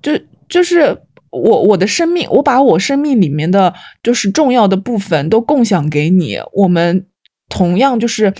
[0.00, 0.12] 就
[0.48, 7.06] 就是我我的生命，我把我生命里面的就是重要的部分都共享给你，我们
[7.50, 8.32] 同样就是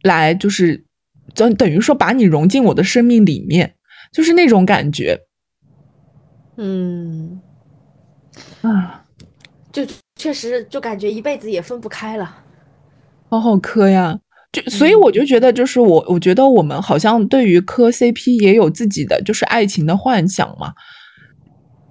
[0.00, 0.84] 来就是
[1.34, 3.74] 等等于说把你融进我的生命里面，
[4.12, 5.18] 就是那种感觉。
[6.56, 7.40] 嗯，
[8.62, 9.04] 啊，
[9.72, 9.84] 就
[10.16, 12.42] 确实就感觉一辈子也分不开了。
[13.28, 14.18] 好好磕呀。
[14.52, 20.72] 就所以我就觉得，就是我我觉得我们好像对于磕 CP 也有自己的就是爱情的幻想嘛。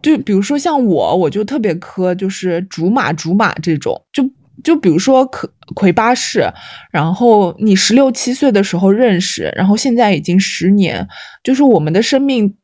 [0.01, 4.23] 就比如说像我，我就特别磕，就是竹马竹马这种，就
[4.63, 6.49] 就比如说可魁巴士，
[6.91, 11.05] 然后你十六七岁的时候认识，然后现在已经十年，
[11.43, 12.55] 就是我们的生命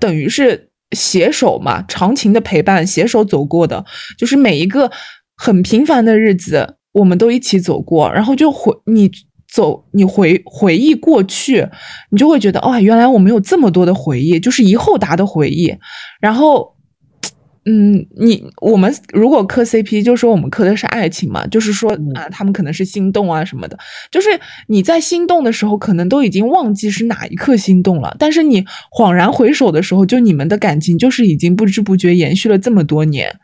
[0.00, 3.84] 等于是携手嘛，长情的陪伴，携手走过的，
[4.16, 4.90] 就是每一个
[5.36, 9.10] 很平凡的日子，我们都一起走过，然后就回你
[9.52, 11.68] 走，你回回忆过去，
[12.10, 15.74] 你就会觉得，哦、原来我们有这么多的回忆，就是以后达的回忆，
[16.20, 16.75] 然后
[17.68, 23.76] 嗯，你我们如果磕 CP，就说我们磕的是爱情嘛，就是说啊，他们可能是心动啊什么的。
[24.10, 24.28] 就是
[24.68, 28.64] 你在心动的时候，可能都已经忘记是哪一刻心动了，但是你
[28.96, 33.34] 恍然回首的时候，就你们的感情就是已经不知不觉延续了这么多年，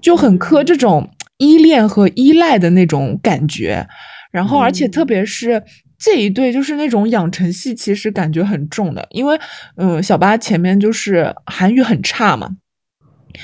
[0.00, 3.88] 就很磕这种依恋和依赖的那种感觉。
[4.30, 5.62] 然后，而且特别是。
[5.96, 9.38] 这一对就是那种养成系，其实感觉很重的，因为，
[9.76, 12.50] 嗯，小八前面就是韩语很差嘛，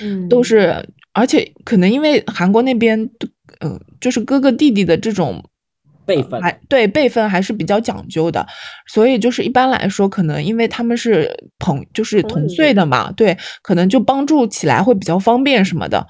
[0.03, 3.11] 嗯，都是，而且可能因为韩国那边，
[3.61, 5.45] 嗯，就是哥哥弟弟的这种
[6.07, 8.47] 辈分，还对辈分还是比较讲究的，
[8.87, 16.07] 所以就是一般来说，可能因为他们是朋就是同岁的嘛，对，可能就帮助起来会比较方便什么的。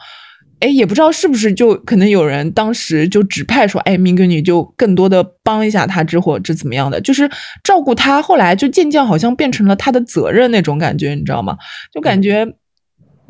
[0.61, 7.27] 哎，也不知道是不是就可能有人当时就指派说，哎，明哥你就更多的帮一下他，之或者怎么样的，就是
[7.65, 8.21] 照顾他。
[8.21, 11.57] 后来就渐渐好像变成了他的责任那种感觉，你知道吗？
[11.91, 12.47] 就感觉，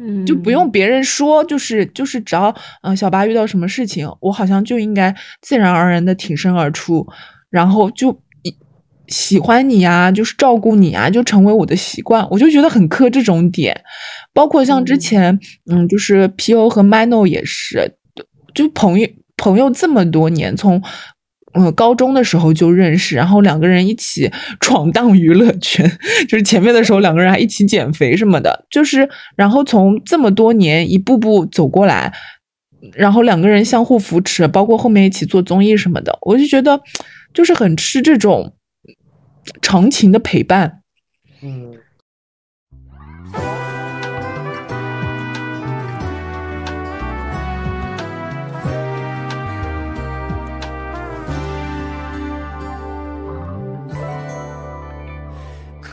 [0.02, 7.06] 嗯，就不用别人说，就是就是只要嗯小八遇到什么事情，我好像就应该自然而然的挺身而出，
[7.50, 8.22] 然后就
[9.08, 12.26] 喜欢你啊，就是照顾你啊，就成为我的习惯。
[12.30, 13.82] 我就觉得很磕这种点。
[14.32, 15.38] 包括像之前，
[15.70, 17.96] 嗯，就是 P.O 和 Mano 也是，
[18.54, 20.80] 就朋友朋友这么多年，从
[21.52, 25.90] 嗯高中的时候就认识，然后两个人一起闯荡娱乐圈，
[26.28, 32.12] 就是前面的时候两个人还一起减肥什么的，就是然后从这么多年一步步走过来，
[32.94, 36.80] 然后两个人相互扶持，包括后面一起做综艺什么的，我就觉得
[37.34, 38.54] 就是很吃这种
[39.60, 40.82] 长情的陪伴，
[41.42, 41.74] 嗯。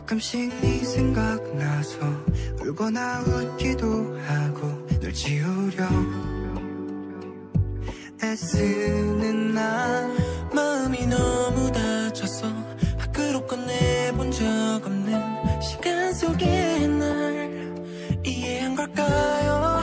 [0.08, 2.00] 가끔씩 네 생각나서
[2.62, 5.86] 울거나 웃기도 하고 널 지우려.
[8.24, 10.08] 애쓰는 나
[10.54, 12.48] 마음이 너무 다쳐서
[12.98, 14.46] 밖으로 꺼내본 적
[14.86, 17.76] 없는 시간 속에 날
[18.26, 19.82] 이해한 걸까요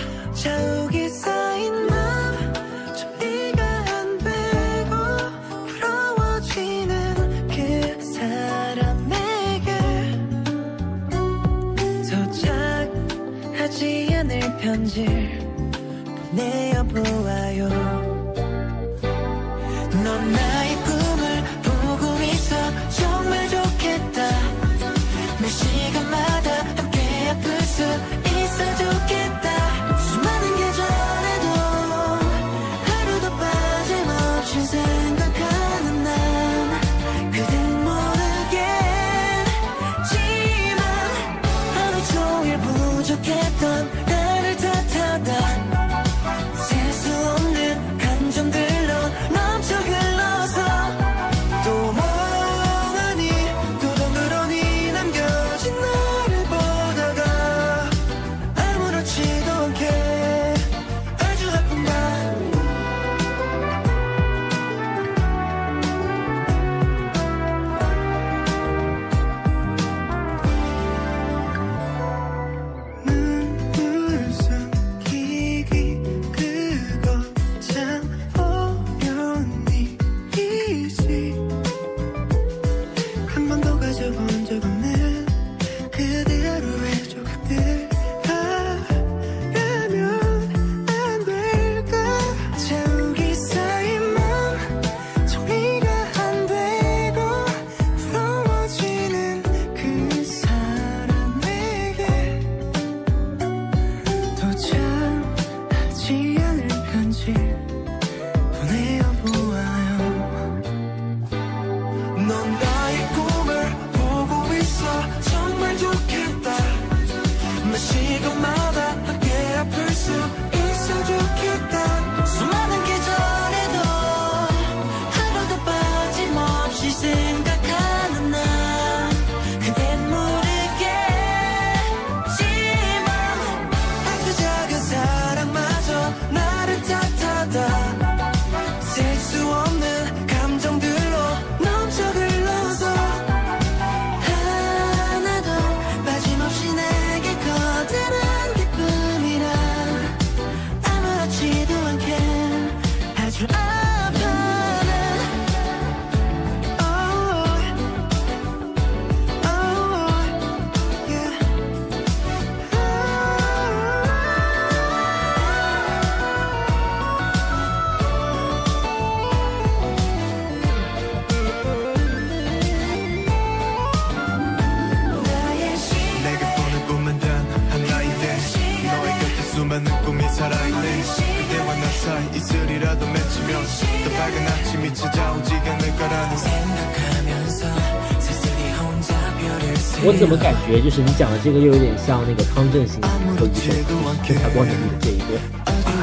[190.66, 192.98] 觉就是你讲的这个又有点像那个汤镇行
[193.36, 193.72] 和一首
[194.26, 195.38] 《盛夏光年》里的这一对。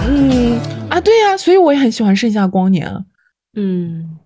[0.07, 0.59] 嗯
[0.89, 3.03] 啊，对呀、所以我也很喜欢《盛夏光年》啊。
[3.55, 4.17] 嗯，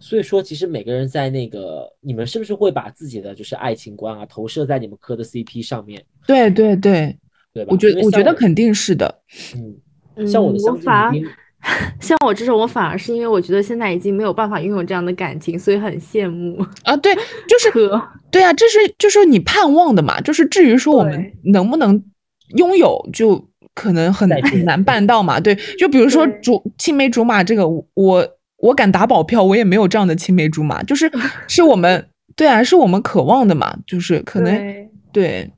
[0.00, 7.16] 所以说，其实每个人在那个，你们是不是会把自己的就是爱情观啊投射在你们磕的 CP 上面，对对对，
[7.52, 7.70] 对吧？
[7.70, 9.22] 我觉得我觉得肯定是的。
[9.54, 9.76] 嗯，
[10.16, 11.36] 嗯像我的相我反而敬如宾，
[12.00, 16.60] 像我这种，我反而是因为我觉得现在已经没有办法拥有这样的感情，所以很羡慕。
[16.82, 17.70] 啊，对，就是
[18.30, 20.20] 对啊，这是就是你盼望的嘛。
[20.20, 22.02] 就是至于说我们能不能
[22.56, 25.38] 拥有，就可能很很难办到嘛。
[25.38, 28.28] 对，就比如说对竹青梅竹马这个，我
[28.58, 31.10] 我敢打保票，我也没有这样的青梅竹马，就是
[31.46, 33.76] 是我们对啊，是我们渴望的嘛。
[33.86, 35.52] 就是可能对，对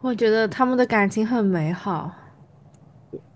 [0.00, 2.12] 我觉得他们的感情很美好。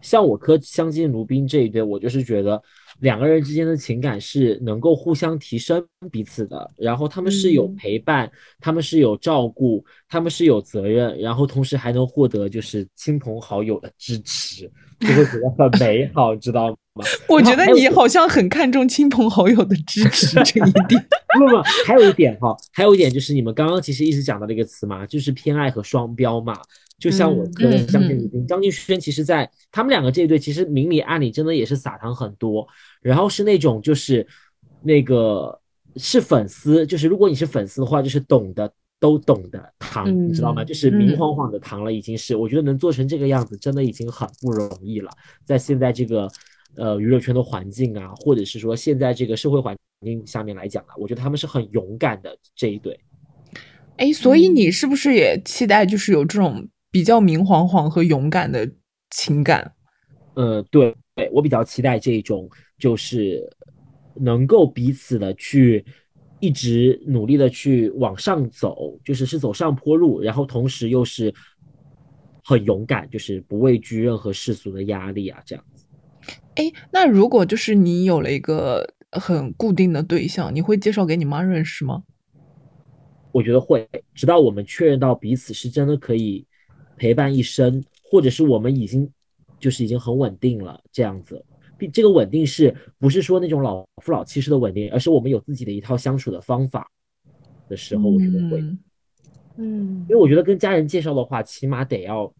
[0.00, 2.62] 像我磕相敬如宾这一对，我就是觉得
[3.00, 8.30] 两个人之间的情感是能够互相提升彼此的，然后他们是有嗯陪伴，
[8.60, 14.70] 他们是有照顾，他们是有责任，然后同时还能获得就是亲朋好友的支持，
[15.00, 16.76] 就会觉得很美好， 知道吗？
[17.28, 21.06] 我觉得你好像很看重亲朋好友的支持 这一点。
[21.38, 26.58] 不 不不，还有一点哈，还有一点就是你们刚刚其实一直讲到的一个词嘛，就是偏爱和双标嘛。
[26.98, 32.66] 就像我嗯磕的嗯嗯张敬轩、张敬轩，其实在他们两个这一对，其实明里暗里真的也是撒糖很多，
[33.02, 34.26] 然后是那种就是
[34.82, 35.60] 那个
[35.96, 40.62] 是粉丝，就是如果你是粉丝的话，就是懂的都懂的糖，你知道吗？
[40.62, 45.10] 嗯就是明嗯晃晃的糖了，已经是我觉得能做成这个样子，真的已经很不容易了，
[45.44, 46.26] 在现在这个。
[46.76, 52.98] 呃，娱乐圈的环境啊，或者是说现在这个社会环境下面来讲啊，我觉得他们是很勇敢的这一对。
[53.96, 58.70] 哎，所以嗯你是不是也期待就是有这种比较明晃晃和勇敢的
[59.10, 59.72] 情感？
[60.34, 62.48] 呃，对，对我比较期待这一种，
[62.78, 63.42] 就是
[64.14, 65.82] 能够彼此的去
[66.40, 71.32] 一直努力的去往上走，就是是走上坡路，然后同时又是
[72.44, 75.75] 很勇敢，就是不畏惧任何世俗的压力啊，这样子。
[76.56, 82.02] 哎，那如果就是你有了一个很固定的对象，你会介绍给你妈认识吗？
[83.30, 86.46] 我觉得会，直到我们确认到彼此是真的可以
[86.96, 89.08] 陪伴一生，或者是我们已经
[89.60, 91.44] 就是已经很稳定了这样子。
[91.78, 96.90] 并这个稳定是不是说那种老夫老妻式的稳定，而是我们有自己的一套相处的方法
[97.68, 98.60] 的时候，我觉得会。
[98.60, 98.78] 嗯
[99.58, 102.30] 嗯因为我觉得跟家人介绍的话，起码得要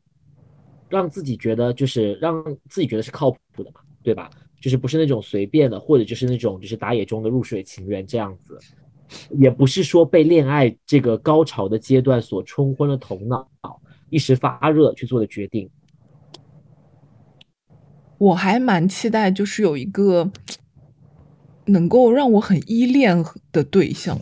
[0.89, 4.31] 让自己觉得就是让自己觉得是靠谱的嘛，对吧？
[4.61, 8.57] 就是不是那种随便的，或者就是那种就是打野中的入水情缘这样子，
[9.31, 13.49] 也不是说被恋爱这个高潮的阶段所冲昏了头脑，
[14.09, 15.69] 一时发热去做的决定。
[18.17, 20.31] 我还蛮期待，就是有一个
[21.65, 24.17] 能够让我很依恋的对象。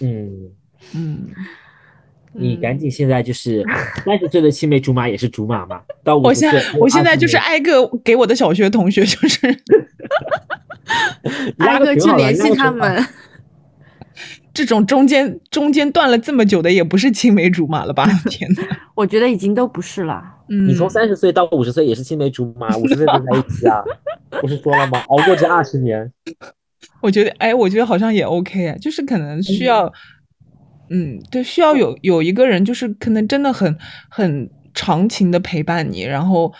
[0.00, 0.52] 嗯，
[0.94, 1.26] 嗯，
[2.32, 3.64] 你嗯赶紧现在就是
[4.04, 9.46] 三十岁的青梅竹马也是竹马嘛，到五我现在十岁还有20我现在就是挨个给我的小学同学，就是
[11.58, 13.04] 挨个去联系他们。
[14.52, 18.04] 这种中间中间断了这么久的，也不是青梅竹马了吧？
[18.28, 18.62] 天呐，
[18.96, 20.20] 我觉得已经都不是了。
[20.48, 23.80] 嗯，你从三十岁到五十岁也是青梅竹马，五十岁才在一起啊，
[24.40, 24.98] 不是说了吗？
[25.06, 26.12] 熬过这二十年，
[27.00, 29.92] 我觉得，哎，我觉得好像也 OK 啊，就是可能需要，嗯，
[31.30, 33.76] 对，需要有有一个人，就是可能真的很
[34.08, 36.52] 很长情的陪伴你，然后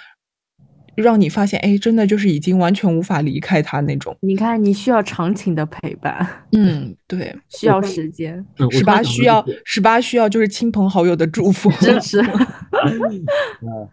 [0.94, 4.16] 让你发现，哎，真的就是已经完全无法离开他那种。
[4.20, 11.70] 你看，你需要长情的陪伴，嗯，对，需要时间十八需要十八需要就是亲朋好友的祝福。
[11.80, 12.20] 支持。
[13.62, 13.88] 嗯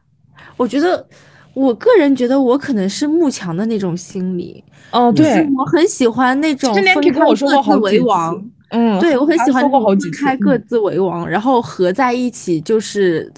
[0.55, 1.07] 我觉得，
[1.53, 8.51] 我个人觉得我可能是慕强的那种心理，哦，对，我很喜欢那种之前分开我说各自过好几次为王。
[8.69, 13.31] 嗯，对，我很喜欢说过好几次，分开各嗯自为王，然后合在一起，就是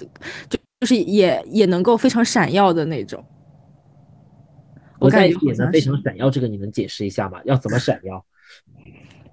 [0.48, 3.24] 就就是也也能够非常闪耀的那种。
[4.98, 7.40] 我感觉也能非常闪耀，这个你能解释一下吗？
[7.44, 8.24] 要怎么闪耀？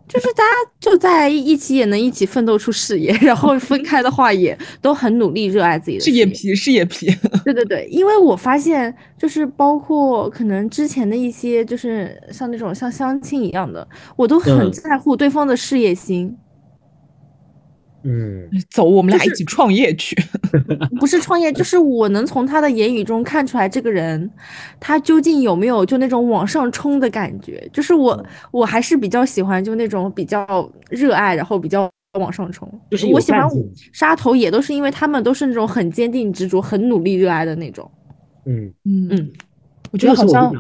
[0.08, 6.26] 就是大家就在一起也能一起奋斗出事业， 然后分开的话也都很努力热爱自己的事业。
[6.26, 7.08] 皮，是野皮。
[7.44, 13.86] 对对对，因为我发现就是包括可能之前的一些就是像那种像相亲一样的，
[14.16, 16.38] 我都很嗯在乎对方的事业心，嗯，
[18.72, 20.16] 走，我们俩一起创业去。
[21.00, 24.30] 不是创业，就是我能从他的言语中看出来这个人
[24.80, 27.70] 他究竟有没有就那种往上冲的感觉。
[27.74, 32.68] 就是我我还是比较喜欢就那种比较热爱，然后比较往上冲。
[32.90, 33.48] 就是我喜欢
[33.92, 37.90] 杀头，也都是因为他们都是那种很坚定执着、很努力热爱的那种。
[38.46, 39.32] 嗯，嗯嗯，
[39.92, 40.54] 我觉得好像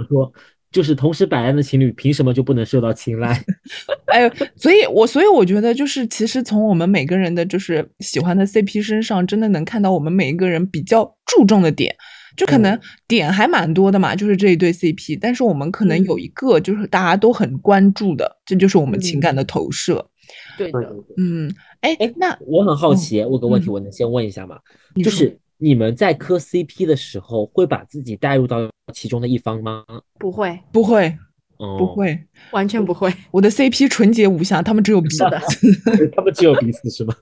[0.72, 3.44] 就是同时摆烂的情侣，凭什么就不能受到青睐？
[4.08, 11.96] 哎，所以我所以我觉得就是，其实从我们每个人的就是喜欢的 CP 身上，真的能看到我们每一个人比较注重的点。
[12.36, 20.08] 就可能嗯点还蛮多的嘛，就是这一对 CP，但是我们可能嗯有一个就是大家都很关注的，这就是我们情感的投射。
[20.56, 24.60] 对的，嗯，哎哎，那我很好奇，我有个问题，嗯我能先问一下吗？
[25.04, 29.84] 就是你们在磕 CP 的时候，会把自己带入到其中的一方吗？
[30.20, 31.18] 不会，不会
[31.58, 32.20] 哦，不，会，
[32.52, 33.14] 完全不会。
[33.32, 35.24] 我的 CP 纯洁无瑕，他们只有彼此。
[36.16, 37.14] 他们只有彼此是吗？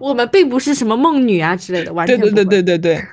[0.00, 3.04] 我们并不是什么梦女啊之类的，完对对全不会对对对对。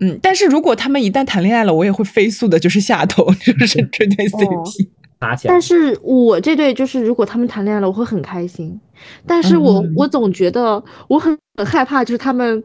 [0.00, 4.88] 嗯，但是如果他们一旦谈恋爱了，我也会飞速的，就是下头， 就是这对 CP。
[5.18, 8.78] 打起来但，是我这对就是，如果他们谈恋爱了，我会很开心。
[9.26, 12.62] 但是我、嗯我总觉得我很很害怕，就是他们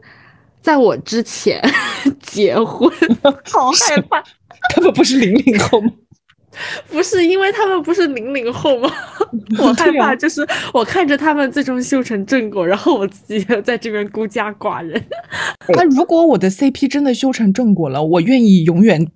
[0.60, 1.58] 在我之前
[2.20, 2.90] 结婚，
[3.50, 4.22] 好害怕。
[4.70, 5.92] 他们不是零零后吗？
[6.90, 8.90] 不是因为他们不是零零后吗？
[9.58, 15.02] 我害怕，就是我看着他们最终修成正果，然后我自己在这边孤家寡人。
[15.74, 19.10] 那如果我的 CP 真的修成正果了，我愿意永远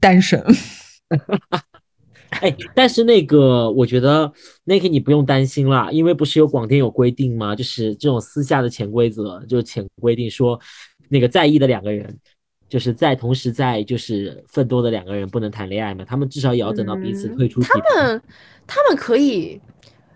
[0.00, 0.44] 单身。
[2.40, 4.32] 哎，但是那个，我觉得
[4.64, 7.54] 那个你不用担心啦，因为不是有广电有规定吗？
[7.54, 10.58] 就是这种私下的潜规则，就是潜规定说，
[11.10, 12.18] 那个在意的两个人，
[12.72, 17.78] 就是在同时在就是奋斗的两个人不能谈恋爱嘛，他们至少也要等到彼此嗯退出体他。
[18.00, 18.22] 们
[18.66, 19.60] 他们可以，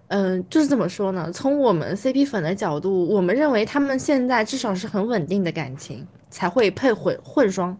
[0.08, 1.30] 嗯、就是怎么说呢？
[1.30, 7.78] 从我们 CP 粉的角度，我们认为他们现在至少是很稳定的感情，才会配混混双。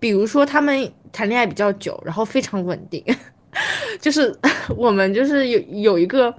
[0.00, 3.04] 比如说他们谈恋爱比较久，然后非常稳定，
[4.02, 4.36] 就是
[4.76, 6.34] 我们就是有有一个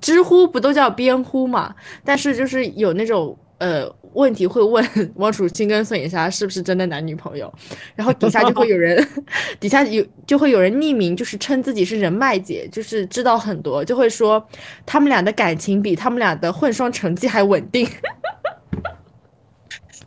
[0.00, 1.74] 知乎不都叫边乎嘛，
[2.04, 4.84] 但是就是有那种呃问题会问
[5.16, 7.52] 汪楚钦跟孙颖莎是不是真的男女朋友，
[7.94, 9.06] 然后底下就会有人
[9.60, 14.44] 底下有就会有人匿名就是称自己是人脉姐，就是知道很多，就会说
[14.86, 17.88] 他们俩的感情比他们俩的混双成绩还稳定。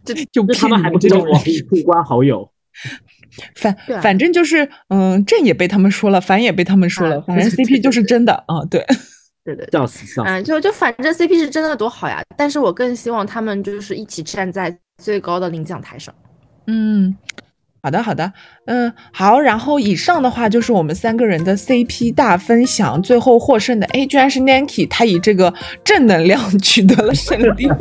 [0.03, 2.49] 就那他们还不知道网易互关好友，
[3.55, 8.83] 反反正就是，嗯，正也被他们说了，反也被他们说了，啊反正 CP 就是真的啊，对。
[9.43, 9.71] 对对对。
[9.71, 10.29] 笑死笑死。
[10.29, 16.13] 嗯，就就反正 CP 是真的多好呀，但是我更希望他们就是一起站在最高的领奖台上。
[16.67, 17.15] 嗯，
[17.81, 18.31] 好的好的，
[18.65, 25.51] 嗯好，然后以上的话就是我们三个人的 CP 大分享，最后获胜的，哎，居然是 Nanki，他以这个
[25.83, 27.67] 正能量取得了胜利。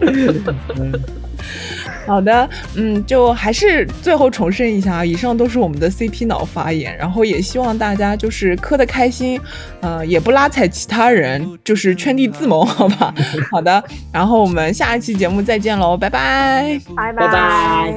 [2.06, 9.40] 好的，嗯，就还是最后重申一下啊，以上都是我们的 CP 脑发言，然后也希望大家就是磕的开心，
[9.80, 13.12] 呃，也不拉踩其他人，就是圈地自萌，好吧？
[13.50, 16.80] 好的，然后我们下一期节目再见喽，拜拜。
[16.96, 17.94] 拜拜拜。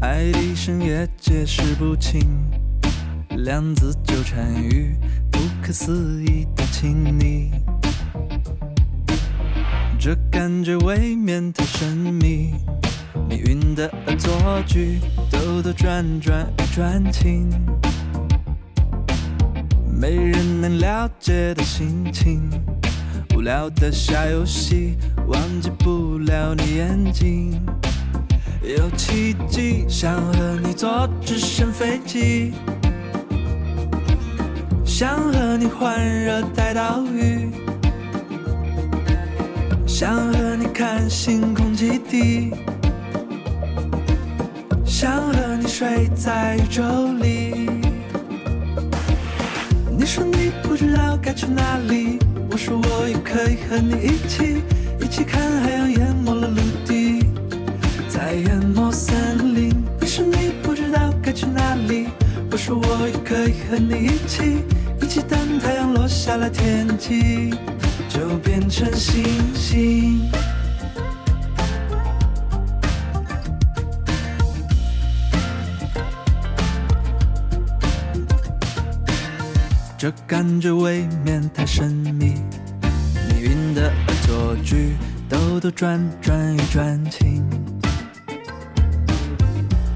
[0.00, 2.20] 爱的深夜解释不清，
[3.38, 4.94] 两字纠缠于
[5.30, 7.50] 不可思议的亲昵，
[10.02, 12.54] 这感觉未免太神秘。
[13.28, 14.32] 命运的恶作
[14.66, 14.98] 剧，
[15.30, 17.50] 兜兜转转欲转情，
[19.86, 22.48] 没人能了解的心情。
[23.36, 24.96] 无聊的小游戏，
[25.26, 27.60] 忘记不了你眼睛。
[28.62, 32.54] 有奇迹，想和你坐直升飞机，
[34.82, 37.50] 想和你环热带岛屿，
[40.00, 42.54] 想和你看星空基地，
[44.82, 46.82] 想和你睡在宇宙
[47.20, 47.68] 里。
[49.90, 52.18] 你说你不知道该去哪里，
[52.50, 54.62] 我说我也可以和你一起，
[55.02, 57.26] 一起看海洋淹没了陆地。
[58.08, 59.84] 在淹没森林。
[60.00, 62.06] 你说你不知道该去哪里，
[62.50, 64.64] 我说我也可以和你一起，
[65.02, 67.52] 一起等太阳落下来，天际
[68.10, 69.24] 就变成星
[69.54, 70.30] 星。
[79.96, 82.34] 这感觉未免太神秘，
[83.28, 84.96] 命运的恶作剧，
[85.28, 87.44] 兜兜转转又转情，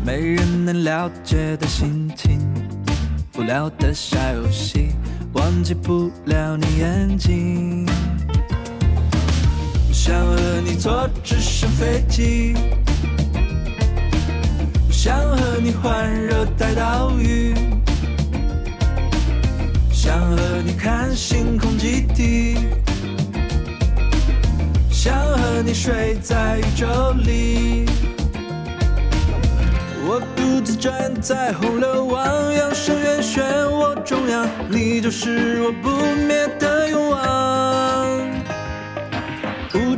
[0.05, 2.39] 没人能了解的心情，
[3.36, 4.91] 无聊的小游戏，
[5.32, 7.86] 忘记不了你眼睛。
[10.06, 12.55] 想和你坐直升飞机，
[14.90, 17.55] 想和你环热带岛屿。
[19.90, 22.59] 想和你看星空基地，
[24.90, 27.86] 想和你睡在宇宙里。
[30.06, 33.40] 我独自站在洪流汪洋深渊漩
[33.70, 35.89] 涡中央，你就是我不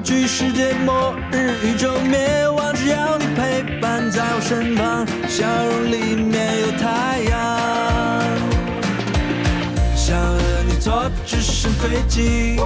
[0.06, 7.34] 无惧世界末日、宇宙灭亡，只要你陪伴在我身旁，笑容里面有太阳。
[9.96, 10.38] 想和
[10.68, 12.56] 你坐直升飞机，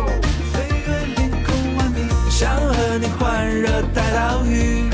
[0.53, 4.91] 飞越凌空万米，想和你环热带岛屿，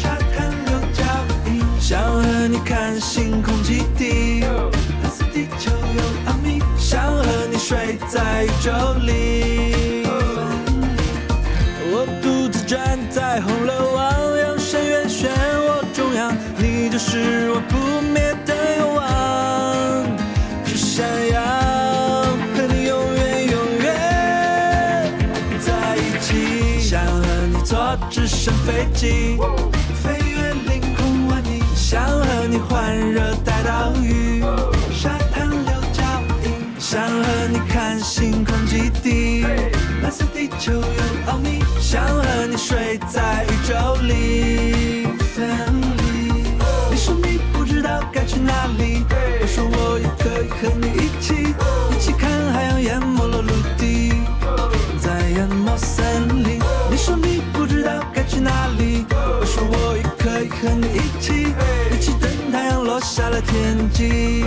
[0.00, 1.02] 沙滩有脚
[1.46, 4.42] 印，想和你看星空基地，
[5.02, 8.70] 蓝色地球有奥秘，想和你睡在宇宙
[9.04, 9.89] 里。
[13.10, 20.06] 在洪流汪洋深渊漩涡中央，你就是我不灭的愿望，
[20.64, 21.42] 只想要
[22.54, 25.12] 和你永远永远
[25.60, 26.78] 在一起。
[26.78, 27.22] 想和
[27.52, 29.36] 你坐直升飞机，
[30.02, 34.40] 飞越凌空万里，想和你环热带岛屿，
[34.92, 36.04] 沙滩留脚
[36.44, 39.44] 印，想和你看星空基地，
[40.00, 40.82] 蓝色地球有
[41.26, 41.59] 奥秘，
[41.90, 45.08] 想和你睡在宇宙里。
[45.34, 45.48] 分
[45.96, 46.30] 离
[46.88, 49.04] 你说你不知道该去哪里，
[49.40, 51.34] 我说我也可以和你一起，
[51.90, 54.12] 一起看海洋淹没了陆地，
[55.00, 56.60] 在淹没森林。
[56.88, 61.48] 你说你不知道该去哪里，我说我也可以和你一起，
[61.92, 64.44] 一起等太阳落下了天际，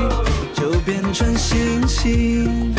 [0.53, 2.74] 就变成星星。